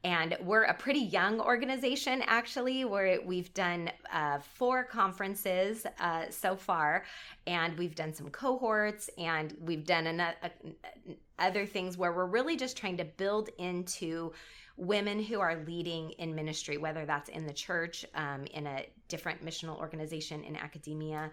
And 0.03 0.37
we're 0.43 0.65
a 0.65 0.75
pretty 0.75 0.99
young 0.99 1.41
organization, 1.41 2.21
actually. 2.27 2.85
Where 2.85 3.21
we've 3.25 3.55
done 3.55 3.89
uh, 4.13 4.41
four 4.41 4.83
conferences 4.83 5.87
uh, 6.01 6.25
so 6.29 6.57
far, 6.57 7.05
and 7.47 7.79
we've 7.79 7.95
done 7.95 8.13
some 8.13 8.31
cohorts, 8.31 9.09
and 9.17 9.57
we've 9.61 9.87
done 9.87 10.09
another, 10.09 10.37
uh, 10.43 10.49
other 11.39 11.67
things 11.67 11.97
where 11.97 12.13
we're 12.13 12.27
really 12.27 12.57
just 12.57 12.77
trying 12.77 12.97
to 12.97 13.05
build 13.05 13.51
into 13.59 14.33
women 14.77 15.23
who 15.23 15.41
are 15.41 15.57
leading 15.67 16.11
in 16.13 16.35
ministry, 16.35 16.77
whether 16.77 17.05
that's 17.05 17.29
in 17.29 17.47
the 17.47 17.53
church, 17.53 18.05
um, 18.15 18.45
in 18.47 18.67
a 18.67 18.87
different 19.09 19.45
missional 19.45 19.79
organization, 19.79 20.45
in 20.45 20.57
academia. 20.57 21.31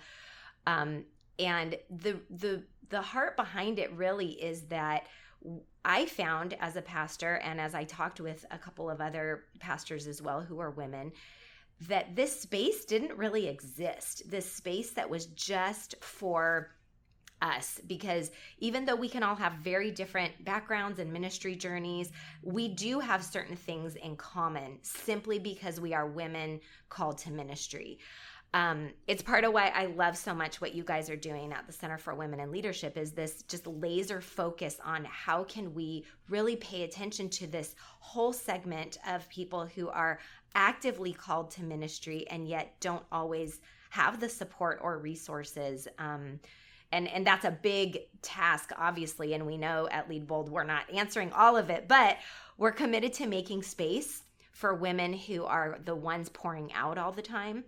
Um, 0.67 1.05
and 1.37 1.77
the 1.89 2.19
the 2.29 2.63
the 2.89 3.01
heart 3.01 3.37
behind 3.37 3.79
it 3.79 3.91
really 3.93 4.31
is 4.31 4.63
that 4.63 5.07
I 5.85 6.05
found 6.05 6.55
as 6.59 6.75
a 6.75 6.81
pastor 6.81 7.35
and 7.35 7.61
as 7.61 7.73
I 7.73 7.85
talked 7.85 8.19
with 8.19 8.45
a 8.51 8.57
couple 8.57 8.89
of 8.89 8.99
other 8.99 9.45
pastors 9.59 10.05
as 10.05 10.21
well 10.21 10.41
who 10.41 10.59
are 10.59 10.71
women 10.71 11.13
that 11.87 12.15
this 12.15 12.41
space 12.41 12.83
didn't 12.83 13.17
really 13.17 13.47
exist. 13.47 14.29
This 14.29 14.51
space 14.51 14.91
that 14.91 15.09
was 15.09 15.27
just 15.27 15.95
for 16.03 16.71
us 17.41 17.79
because 17.87 18.31
even 18.59 18.85
though 18.85 18.95
we 18.95 19.09
can 19.09 19.23
all 19.23 19.35
have 19.35 19.53
very 19.53 19.91
different 19.91 20.43
backgrounds 20.45 20.99
and 20.99 21.11
ministry 21.11 21.55
journeys, 21.55 22.11
we 22.43 22.67
do 22.67 22.99
have 22.99 23.23
certain 23.23 23.55
things 23.55 23.95
in 23.95 24.15
common 24.15 24.77
simply 24.81 25.39
because 25.39 25.79
we 25.79 25.93
are 25.93 26.07
women 26.07 26.59
called 26.89 27.17
to 27.19 27.31
ministry. 27.31 27.99
Um, 28.53 28.89
it's 29.05 29.21
part 29.21 29.43
of 29.43 29.53
why 29.53 29.67
I 29.67 29.85
love 29.85 30.17
so 30.17 30.33
much 30.33 30.59
what 30.59 30.73
you 30.73 30.83
guys 30.83 31.07
are 31.09 31.15
doing 31.15 31.53
at 31.53 31.67
the 31.67 31.73
Center 31.73 31.99
for 31.99 32.15
Women 32.15 32.39
in 32.39 32.51
Leadership 32.51 32.97
is 32.97 33.11
this 33.11 33.43
just 33.43 33.67
laser 33.67 34.21
focus 34.21 34.77
on 34.83 35.05
how 35.05 35.43
can 35.43 35.73
we 35.75 36.05
really 36.29 36.55
pay 36.55 36.81
attention 36.81 37.29
to 37.29 37.45
this 37.45 37.75
whole 37.99 38.33
segment 38.33 38.97
of 39.07 39.29
people 39.29 39.67
who 39.67 39.89
are 39.89 40.19
actively 40.55 41.13
called 41.13 41.51
to 41.51 41.63
ministry 41.63 42.25
and 42.31 42.47
yet 42.47 42.73
don't 42.79 43.05
always 43.11 43.61
have 43.91 44.19
the 44.19 44.29
support 44.29 44.79
or 44.81 44.97
resources 44.97 45.87
um, 45.99 46.39
and 46.91 47.07
and 47.07 47.25
that's 47.25 47.45
a 47.45 47.51
big 47.51 47.99
task 48.21 48.71
obviously 48.77 49.33
and 49.33 49.45
we 49.45 49.57
know 49.57 49.87
at 49.91 50.09
lead 50.09 50.27
bold 50.27 50.49
we're 50.49 50.63
not 50.63 50.83
answering 50.93 51.31
all 51.33 51.55
of 51.55 51.69
it 51.69 51.87
but 51.87 52.17
we're 52.57 52.71
committed 52.71 53.13
to 53.13 53.27
making 53.27 53.63
space 53.63 54.23
for 54.51 54.73
women 54.73 55.13
who 55.13 55.45
are 55.45 55.79
the 55.85 55.95
ones 55.95 56.27
pouring 56.29 56.71
out 56.73 56.97
all 56.97 57.11
the 57.11 57.21
time 57.21 57.63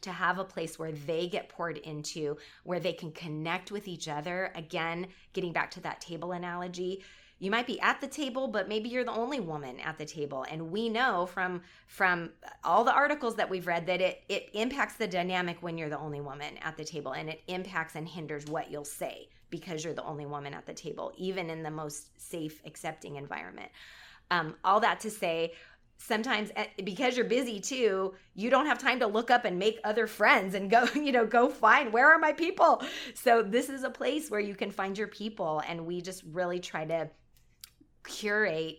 to 0.00 0.12
have 0.12 0.38
a 0.38 0.44
place 0.44 0.78
where 0.78 0.92
they 0.92 1.26
get 1.28 1.48
poured 1.48 1.78
into, 1.78 2.36
where 2.62 2.80
they 2.80 2.92
can 2.92 3.10
connect 3.12 3.72
with 3.72 3.88
each 3.88 4.08
other. 4.08 4.52
Again, 4.54 5.08
getting 5.32 5.52
back 5.52 5.70
to 5.72 5.80
that 5.80 6.00
table 6.00 6.32
analogy, 6.32 7.02
you 7.38 7.50
might 7.50 7.66
be 7.66 7.80
at 7.80 8.00
the 8.00 8.06
table 8.06 8.48
but 8.48 8.68
maybe 8.68 8.88
you're 8.88 9.04
the 9.04 9.12
only 9.12 9.40
woman 9.40 9.78
at 9.80 9.98
the 9.98 10.04
table. 10.04 10.44
And 10.50 10.70
we 10.70 10.88
know 10.88 11.26
from 11.26 11.62
from 11.86 12.30
all 12.64 12.84
the 12.84 12.92
articles 12.92 13.36
that 13.36 13.48
we've 13.48 13.66
read 13.66 13.86
that 13.86 14.00
it 14.00 14.22
it 14.28 14.50
impacts 14.52 14.94
the 14.94 15.06
dynamic 15.06 15.58
when 15.60 15.78
you're 15.78 15.88
the 15.88 15.98
only 15.98 16.20
woman 16.20 16.58
at 16.62 16.76
the 16.76 16.84
table 16.84 17.12
and 17.12 17.28
it 17.28 17.42
impacts 17.48 17.94
and 17.94 18.08
hinders 18.08 18.46
what 18.46 18.70
you'll 18.70 18.84
say 18.84 19.28
because 19.50 19.84
you're 19.84 19.94
the 19.94 20.04
only 20.04 20.26
woman 20.26 20.52
at 20.52 20.66
the 20.66 20.74
table 20.74 21.12
even 21.16 21.50
in 21.50 21.62
the 21.62 21.70
most 21.70 22.20
safe 22.20 22.60
accepting 22.66 23.16
environment. 23.16 23.70
Um, 24.30 24.56
all 24.62 24.80
that 24.80 25.00
to 25.00 25.10
say 25.10 25.52
sometimes 25.98 26.50
eh, 26.54 26.66
because 26.84 27.16
you're 27.16 27.26
busy 27.26 27.58
too 27.58 28.14
you 28.34 28.50
don't 28.50 28.66
have 28.66 28.78
time 28.78 29.00
to 29.00 29.06
look 29.06 29.32
up 29.32 29.44
and 29.44 29.58
make 29.58 29.80
other 29.82 30.06
friends 30.06 30.54
and 30.54 30.70
go 30.70 30.86
you 30.94 31.12
know 31.12 31.26
go 31.26 31.48
find 31.48 31.92
where 31.92 32.08
are 32.08 32.18
my 32.18 32.32
people? 32.32 32.82
So 33.14 33.42
this 33.42 33.68
is 33.68 33.84
a 33.84 33.90
place 33.90 34.30
where 34.30 34.40
you 34.40 34.54
can 34.54 34.70
find 34.70 34.96
your 34.96 35.08
people 35.08 35.62
and 35.68 35.86
we 35.86 36.00
just 36.00 36.22
really 36.32 36.60
try 36.60 36.84
to 36.84 37.10
curate 38.08 38.78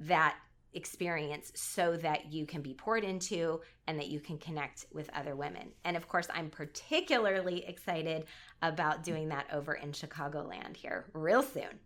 that 0.00 0.36
experience 0.72 1.52
so 1.54 1.96
that 1.96 2.32
you 2.32 2.46
can 2.46 2.62
be 2.62 2.74
poured 2.74 3.04
into 3.04 3.60
and 3.86 3.98
that 3.98 4.08
you 4.08 4.20
can 4.20 4.38
connect 4.38 4.86
with 4.92 5.10
other 5.14 5.34
women. 5.34 5.70
And 5.84 5.96
of 5.96 6.08
course, 6.08 6.28
I'm 6.32 6.48
particularly 6.48 7.64
excited 7.66 8.24
about 8.62 9.02
doing 9.02 9.28
that 9.28 9.46
over 9.52 9.74
in 9.74 9.92
Chicagoland 9.92 10.76
here 10.76 11.06
real 11.12 11.42
soon. 11.42 11.80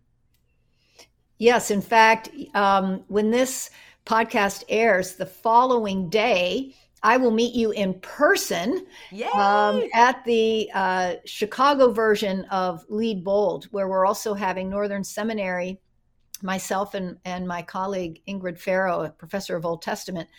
Yes, 1.37 1.71
in 1.71 1.81
fact, 1.81 2.29
um, 2.53 3.03
when 3.07 3.31
this 3.31 3.69
podcast 4.05 4.63
airs 4.69 5.15
the 5.15 5.25
following 5.25 6.09
day, 6.09 6.75
I 7.03 7.17
will 7.17 7.31
meet 7.31 7.53
you 7.53 7.71
in 7.71 7.95
person 7.99 8.85
um, 9.33 9.83
at 9.93 10.23
the 10.25 10.71
uh, 10.73 11.15
Chicago 11.25 11.91
version 11.91 12.45
of 12.45 12.85
Lead 12.89 13.23
Bold, 13.23 13.65
where 13.65 13.87
we're 13.87 14.05
also 14.05 14.33
having 14.33 14.69
Northern 14.69 15.03
Seminary 15.03 15.79
myself 16.45 16.93
and, 16.93 17.17
and 17.25 17.47
my 17.47 17.61
colleague 17.61 18.21
Ingrid 18.27 18.59
Faro, 18.59 19.01
a 19.01 19.09
professor 19.09 19.55
of 19.55 19.65
Old 19.65 19.81
Testament, 19.81 20.29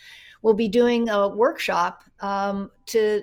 will 0.41 0.53
be 0.53 0.67
doing 0.67 1.09
a 1.09 1.27
workshop 1.27 2.03
um, 2.21 2.71
to 2.87 3.21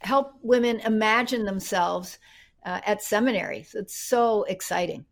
help 0.00 0.34
women 0.42 0.80
imagine 0.80 1.44
themselves 1.44 2.18
uh, 2.64 2.80
at 2.84 3.02
seminary. 3.02 3.62
So 3.62 3.78
it's 3.78 3.96
so 3.96 4.42
exciting. 4.44 5.04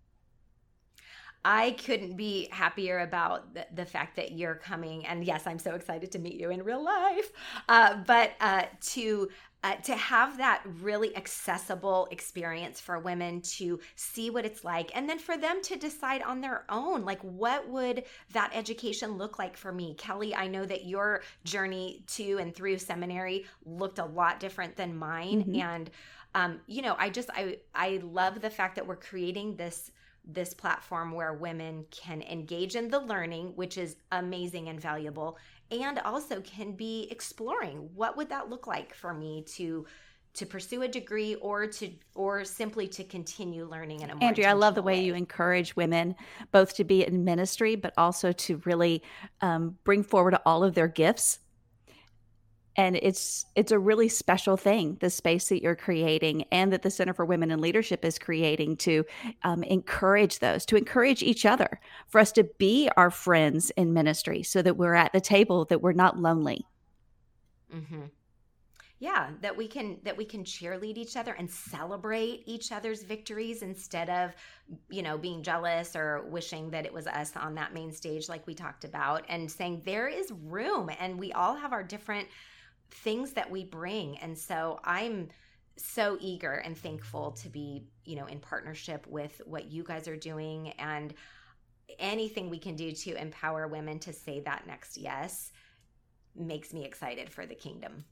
I 1.49 1.77
couldn't 1.87 2.17
be 2.17 2.49
happier 2.51 2.99
about 2.99 3.55
the, 3.55 3.65
the, 3.73 3.87
fact 3.87 4.17
that 4.17 4.33
you're 4.33 4.57
coming. 4.57 5.07
And 5.07 5.25
yes, 5.25 5.47
I'm 5.47 5.61
so 5.61 5.77
excited 5.77 6.11
to 6.11 6.19
meet 6.19 6.35
you 6.35 6.51
in 6.51 6.65
real 6.65 6.83
life. 6.83 7.31
Uh, 7.69 7.99
but 8.05 8.33
uh, 8.41 8.65
to 8.95 9.29
uh, 9.65 9.75
to 9.77 9.97
have 9.97 10.39
that 10.39 10.63
really 10.81 11.17
accessible 11.17 12.07
experience 12.11 12.81
for 12.81 12.99
women 12.99 13.41
to 13.41 13.81
see 13.95 14.31
what 14.31 14.45
it's 14.45 14.65
like 14.65 14.91
and 14.95 15.09
then 15.09 15.19
for 15.19 15.37
them 15.37 15.61
to 15.63 15.77
decide 15.77 16.23
on 16.23 16.41
their 16.41 16.65
own 16.69 17.05
like 17.05 17.21
what 17.23 17.69
would 17.69 18.05
that 18.33 18.51
education 18.55 19.17
look 19.17 19.39
like 19.39 19.57
for 19.57 19.73
me 19.73 19.95
kelly 19.95 20.35
i 20.35 20.47
know 20.47 20.65
that 20.65 20.87
your 20.87 21.23
journey 21.45 22.05
to 22.07 22.39
and 22.39 22.55
through 22.55 22.79
seminary 22.79 23.45
looked 23.65 23.99
a 23.99 24.05
lot 24.05 24.39
different 24.39 24.77
than 24.77 24.97
mine 24.97 25.43
mm-hmm. 25.43 25.61
and 25.61 25.91
um, 26.35 26.61
you 26.67 26.83
know 26.83 26.95
i 26.99 27.09
just 27.09 27.31
i 27.31 27.59
i 27.75 28.01
love 28.05 28.41
the 28.41 28.51
fact 28.51 28.77
that 28.77 28.87
we're 28.87 28.95
creating 28.95 29.57
this 29.57 29.91
this 30.27 30.53
platform 30.53 31.13
where 31.13 31.33
women 31.33 31.85
can 31.91 32.21
engage 32.23 32.75
in 32.75 32.89
the 32.89 32.99
learning, 32.99 33.53
which 33.55 33.79
is 33.79 33.97
amazing 34.11 34.69
and 34.69 34.81
valuable, 34.81 35.39
and 35.71 35.99
also 36.01 36.41
can 36.41 36.73
be 36.73 37.09
exploring. 37.11 37.89
What 37.95 38.17
would 38.17 38.29
that 38.29 38.51
look 38.51 38.67
like 38.67 38.95
for 38.95 39.13
me 39.13 39.45
to 39.55 39.87
to 40.35 40.45
pursue 40.45 40.83
a 40.83 40.89
degree 40.89 41.35
or 41.37 41.67
to 41.67 41.91
or 42.15 42.45
simply 42.45 42.87
to 42.87 43.03
continue 43.05 43.65
learning 43.65 44.03
in 44.03 44.11
a 44.11 44.15
more 44.15 44.29
Andrea, 44.29 44.51
I 44.51 44.53
love 44.53 44.75
the 44.75 44.83
way, 44.83 44.99
way, 44.99 45.05
you 45.05 45.15
encourage 45.15 45.75
women 45.77 46.15
both 46.53 46.75
to 46.75 46.85
be 46.85 47.07
in 47.07 47.25
ministry 47.25 47.75
but 47.75 47.95
also 47.97 48.33
to 48.33 48.61
really 48.67 49.03
um, 49.41 49.79
bring 49.85 50.03
forward 50.03 50.37
all 50.45 50.63
of 50.63 50.75
their 50.75 50.89
gifts 50.89 51.39
and 52.77 52.97
it's 52.97 53.47
it's 53.55 53.73
a 53.73 53.79
really 53.79 54.09
special 54.09 54.57
thing 54.57 54.97
the 55.01 55.11
space 55.11 55.49
that 55.49 55.63
you're 55.63 55.77
creating 55.77 56.45
and 56.53 56.73
that 56.73 56.83
the 56.83 56.91
center 56.91 57.15
for 57.15 57.25
women 57.25 57.51
in 57.51 57.61
leadership 57.61 58.05
is 58.05 58.19
creating 58.19 58.77
to 58.77 59.05
um, 59.43 59.63
encourage 59.65 60.39
those 60.39 60.65
to 60.67 60.77
encourage 60.77 61.23
each 61.23 61.47
other 61.47 61.81
for 62.09 62.21
us 62.21 62.33
to 62.33 62.45
be 62.59 62.89
our 62.97 63.11
friends 63.11 63.71
in 63.71 63.93
ministry 63.93 64.43
so 64.43 64.63
that 64.63 64.77
we're 64.77 64.95
at 64.95 65.13
the 65.13 65.21
table 65.21 65.65
that 65.65 65.81
we're 65.81 65.93
not 65.93 66.19
lonely 66.19 66.67
mm-hmm. 67.75 68.03
yeah 68.99 69.31
that 69.41 69.57
we 69.57 69.67
can 69.67 69.99
that 70.03 70.17
we 70.17 70.25
can 70.25 70.45
cheerlead 70.45 70.99
each 70.99 71.17
other 71.17 71.33
and 71.33 71.51
celebrate 71.51 72.43
each 72.47 72.73
other's 72.73 73.03
victories 73.03 73.63
instead 73.63 74.11
of 74.11 74.35
you 74.91 75.03
know 75.03 75.17
being 75.17 75.43
jealous 75.43 75.97
or 75.97 76.27
wishing 76.29 76.71
that 76.71 76.85
it 76.85 76.93
was 76.93 77.07
us 77.07 77.35
on 77.37 77.55
that 77.55 77.73
main 77.73 77.93
stage 77.93 78.29
like 78.29 78.47
we 78.47 78.55
talked 78.55 78.85
about 78.85 79.25
and 79.29 79.51
saying 79.51 79.81
there 79.85 80.09
is 80.09 80.31
room 80.45 80.91
and 81.01 81.19
we 81.19 81.33
all 81.33 81.55
have 81.55 81.73
our 81.73 81.83
different 81.83 82.29
things 82.91 83.33
that 83.33 83.51
we 83.51 83.65
bring. 83.65 84.19
And 84.19 84.37
so 84.37 84.81
I'm 84.85 85.29
so 85.77 86.17
eager 86.21 86.55
and 86.55 86.77
thankful 86.77 87.33
to 87.33 87.49
be, 87.49 87.85
you 88.05 88.17
know, 88.17 88.27
in 88.27 88.39
partnership 88.41 89.07
with 89.07 89.41
what 89.45 89.71
you 89.71 89.83
guys 89.83 90.09
are 90.09 90.17
doing 90.17 90.71
and 90.79 91.15
anything 91.99 92.51
we 92.51 92.59
can 92.59 92.75
do 92.75 92.93
to 92.93 93.15
empower 93.21 93.69
women 93.69 93.99
to 94.01 94.13
say 94.13 94.41
that 94.41 94.67
next 94.67 94.97
yes 94.97 95.53
makes 96.35 96.73
me 96.73 96.85
excited 96.85 97.31
for 97.31 97.47
the 97.47 97.55
kingdom. 97.55 98.05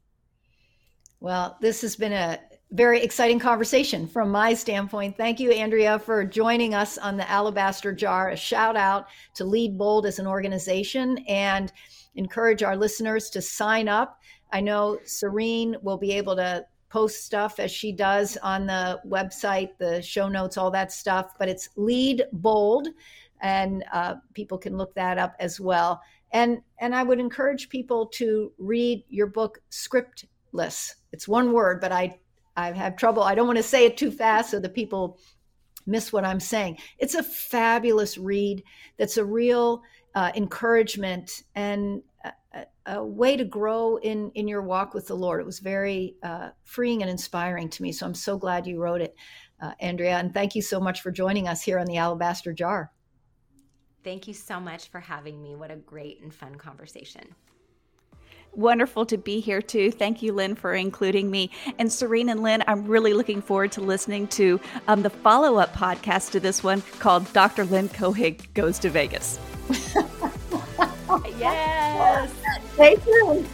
Well, 1.20 1.56
this 1.60 1.80
has 1.80 1.96
been 1.96 2.12
a 2.12 2.38
very 2.72 3.02
exciting 3.02 3.38
conversation 3.38 4.06
from 4.06 4.30
my 4.30 4.52
standpoint. 4.52 5.16
Thank 5.16 5.40
you, 5.40 5.52
Andrea, 5.52 5.98
for 5.98 6.24
joining 6.24 6.74
us 6.74 6.98
on 6.98 7.16
the 7.16 7.30
Alabaster 7.30 7.94
Jar. 7.94 8.30
A 8.30 8.36
shout 8.36 8.76
out 8.76 9.06
to 9.36 9.44
Lead 9.44 9.78
Bold 9.78 10.06
as 10.06 10.18
an 10.18 10.26
organization 10.26 11.18
and 11.26 11.72
encourage 12.14 12.62
our 12.62 12.76
listeners 12.76 13.30
to 13.30 13.40
sign 13.40 13.88
up 13.88 14.20
I 14.54 14.60
know 14.60 15.00
Serene 15.04 15.76
will 15.82 15.98
be 15.98 16.12
able 16.12 16.36
to 16.36 16.64
post 16.88 17.24
stuff 17.24 17.58
as 17.58 17.72
she 17.72 17.90
does 17.90 18.36
on 18.36 18.66
the 18.66 19.00
website, 19.04 19.70
the 19.78 20.00
show 20.00 20.28
notes, 20.28 20.56
all 20.56 20.70
that 20.70 20.92
stuff. 20.92 21.34
But 21.40 21.48
it's 21.48 21.70
Lead 21.74 22.22
Bold, 22.32 22.86
and 23.42 23.84
uh, 23.92 24.14
people 24.32 24.56
can 24.56 24.76
look 24.76 24.94
that 24.94 25.18
up 25.18 25.34
as 25.40 25.58
well. 25.58 26.00
And 26.30 26.62
and 26.78 26.94
I 26.94 27.02
would 27.02 27.18
encourage 27.18 27.68
people 27.68 28.06
to 28.14 28.52
read 28.58 29.02
your 29.08 29.26
book 29.26 29.58
Scriptless. 29.70 30.94
It's 31.10 31.26
one 31.26 31.52
word, 31.52 31.80
but 31.80 31.90
I 31.90 32.16
I 32.56 32.70
have 32.70 32.94
trouble. 32.96 33.24
I 33.24 33.34
don't 33.34 33.48
want 33.48 33.56
to 33.56 33.62
say 33.64 33.86
it 33.86 33.96
too 33.96 34.12
fast 34.12 34.52
so 34.52 34.60
that 34.60 34.72
people 34.72 35.18
miss 35.84 36.12
what 36.12 36.24
I'm 36.24 36.38
saying. 36.38 36.78
It's 36.98 37.16
a 37.16 37.24
fabulous 37.24 38.18
read. 38.18 38.62
That's 38.98 39.16
a 39.16 39.24
real 39.24 39.82
uh, 40.14 40.30
encouragement 40.36 41.42
and 41.56 42.02
a 42.86 43.04
way 43.04 43.36
to 43.36 43.44
grow 43.44 43.96
in 43.96 44.30
in 44.34 44.46
your 44.48 44.62
walk 44.62 44.94
with 44.94 45.06
the 45.06 45.16
Lord. 45.16 45.40
It 45.40 45.46
was 45.46 45.58
very 45.58 46.16
uh, 46.22 46.50
freeing 46.64 47.02
and 47.02 47.10
inspiring 47.10 47.68
to 47.70 47.82
me. 47.82 47.92
So 47.92 48.06
I'm 48.06 48.14
so 48.14 48.36
glad 48.36 48.66
you 48.66 48.80
wrote 48.80 49.00
it, 49.00 49.14
uh, 49.60 49.72
Andrea, 49.80 50.18
and 50.18 50.34
thank 50.34 50.54
you 50.54 50.62
so 50.62 50.80
much 50.80 51.00
for 51.00 51.10
joining 51.10 51.48
us 51.48 51.62
here 51.62 51.78
on 51.78 51.86
the 51.86 51.96
Alabaster 51.96 52.52
Jar. 52.52 52.92
Thank 54.02 54.28
you 54.28 54.34
so 54.34 54.60
much 54.60 54.90
for 54.90 55.00
having 55.00 55.42
me. 55.42 55.54
What 55.54 55.70
a 55.70 55.76
great 55.76 56.20
and 56.20 56.32
fun 56.32 56.56
conversation. 56.56 57.34
Wonderful 58.52 59.06
to 59.06 59.16
be 59.16 59.40
here 59.40 59.62
too. 59.62 59.90
Thank 59.90 60.22
you, 60.22 60.32
Lynn, 60.32 60.54
for 60.54 60.74
including 60.74 61.30
me. 61.30 61.50
And 61.78 61.92
Serene 61.92 62.28
and 62.28 62.42
Lynn, 62.42 62.62
I'm 62.68 62.86
really 62.86 63.12
looking 63.12 63.42
forward 63.42 63.72
to 63.72 63.80
listening 63.80 64.28
to 64.28 64.60
um, 64.86 65.02
the 65.02 65.10
follow 65.10 65.56
up 65.56 65.74
podcast 65.74 66.30
to 66.32 66.40
this 66.40 66.62
one 66.62 66.82
called 67.00 67.32
Dr. 67.32 67.64
Lynn 67.64 67.88
Cohick 67.88 68.52
Goes 68.54 68.78
to 68.80 68.90
Vegas. 68.90 69.40
yes. 71.38 72.30
Stay 72.74 72.96
tuned. 72.96 73.48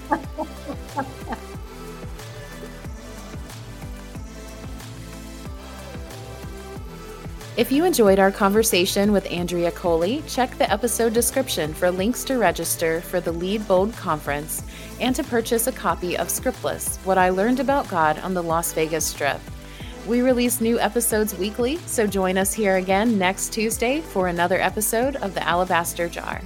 If 7.57 7.71
you 7.71 7.85
enjoyed 7.85 8.19
our 8.19 8.31
conversation 8.31 9.13
with 9.13 9.31
Andrea 9.31 9.71
Coli, 9.71 10.23
check 10.27 10.57
the 10.57 10.71
episode 10.73 11.13
description 11.13 11.75
for 11.75 11.91
links 11.91 12.25
to 12.25 12.39
register 12.39 13.03
for 13.03 13.21
the 13.21 13.33
Lead 13.33 13.69
Bold 13.69 13.93
Conference 13.95 14.63
and 14.99 15.15
to 15.15 15.23
purchase 15.23 15.67
a 15.67 15.73
copy 15.73 16.17
of 16.17 16.29
Scriptless 16.29 16.97
What 17.05 17.19
I 17.19 17.29
Learned 17.29 17.61
About 17.61 17.87
God 17.89 18.19
on 18.21 18.33
the 18.33 18.43
Las 18.43 18.73
Vegas 18.73 19.05
Strip. 19.05 19.41
We 20.07 20.23
release 20.23 20.63
new 20.63 20.81
episodes 20.81 21.37
weekly, 21.37 21.77
so 21.85 22.07
join 22.07 22.39
us 22.39 22.55
here 22.55 22.77
again 22.77 23.19
next 23.19 23.53
Tuesday 23.53 24.01
for 24.01 24.29
another 24.29 24.59
episode 24.59 25.17
of 25.17 25.35
The 25.35 25.47
Alabaster 25.47 26.09
Jar. 26.09 26.41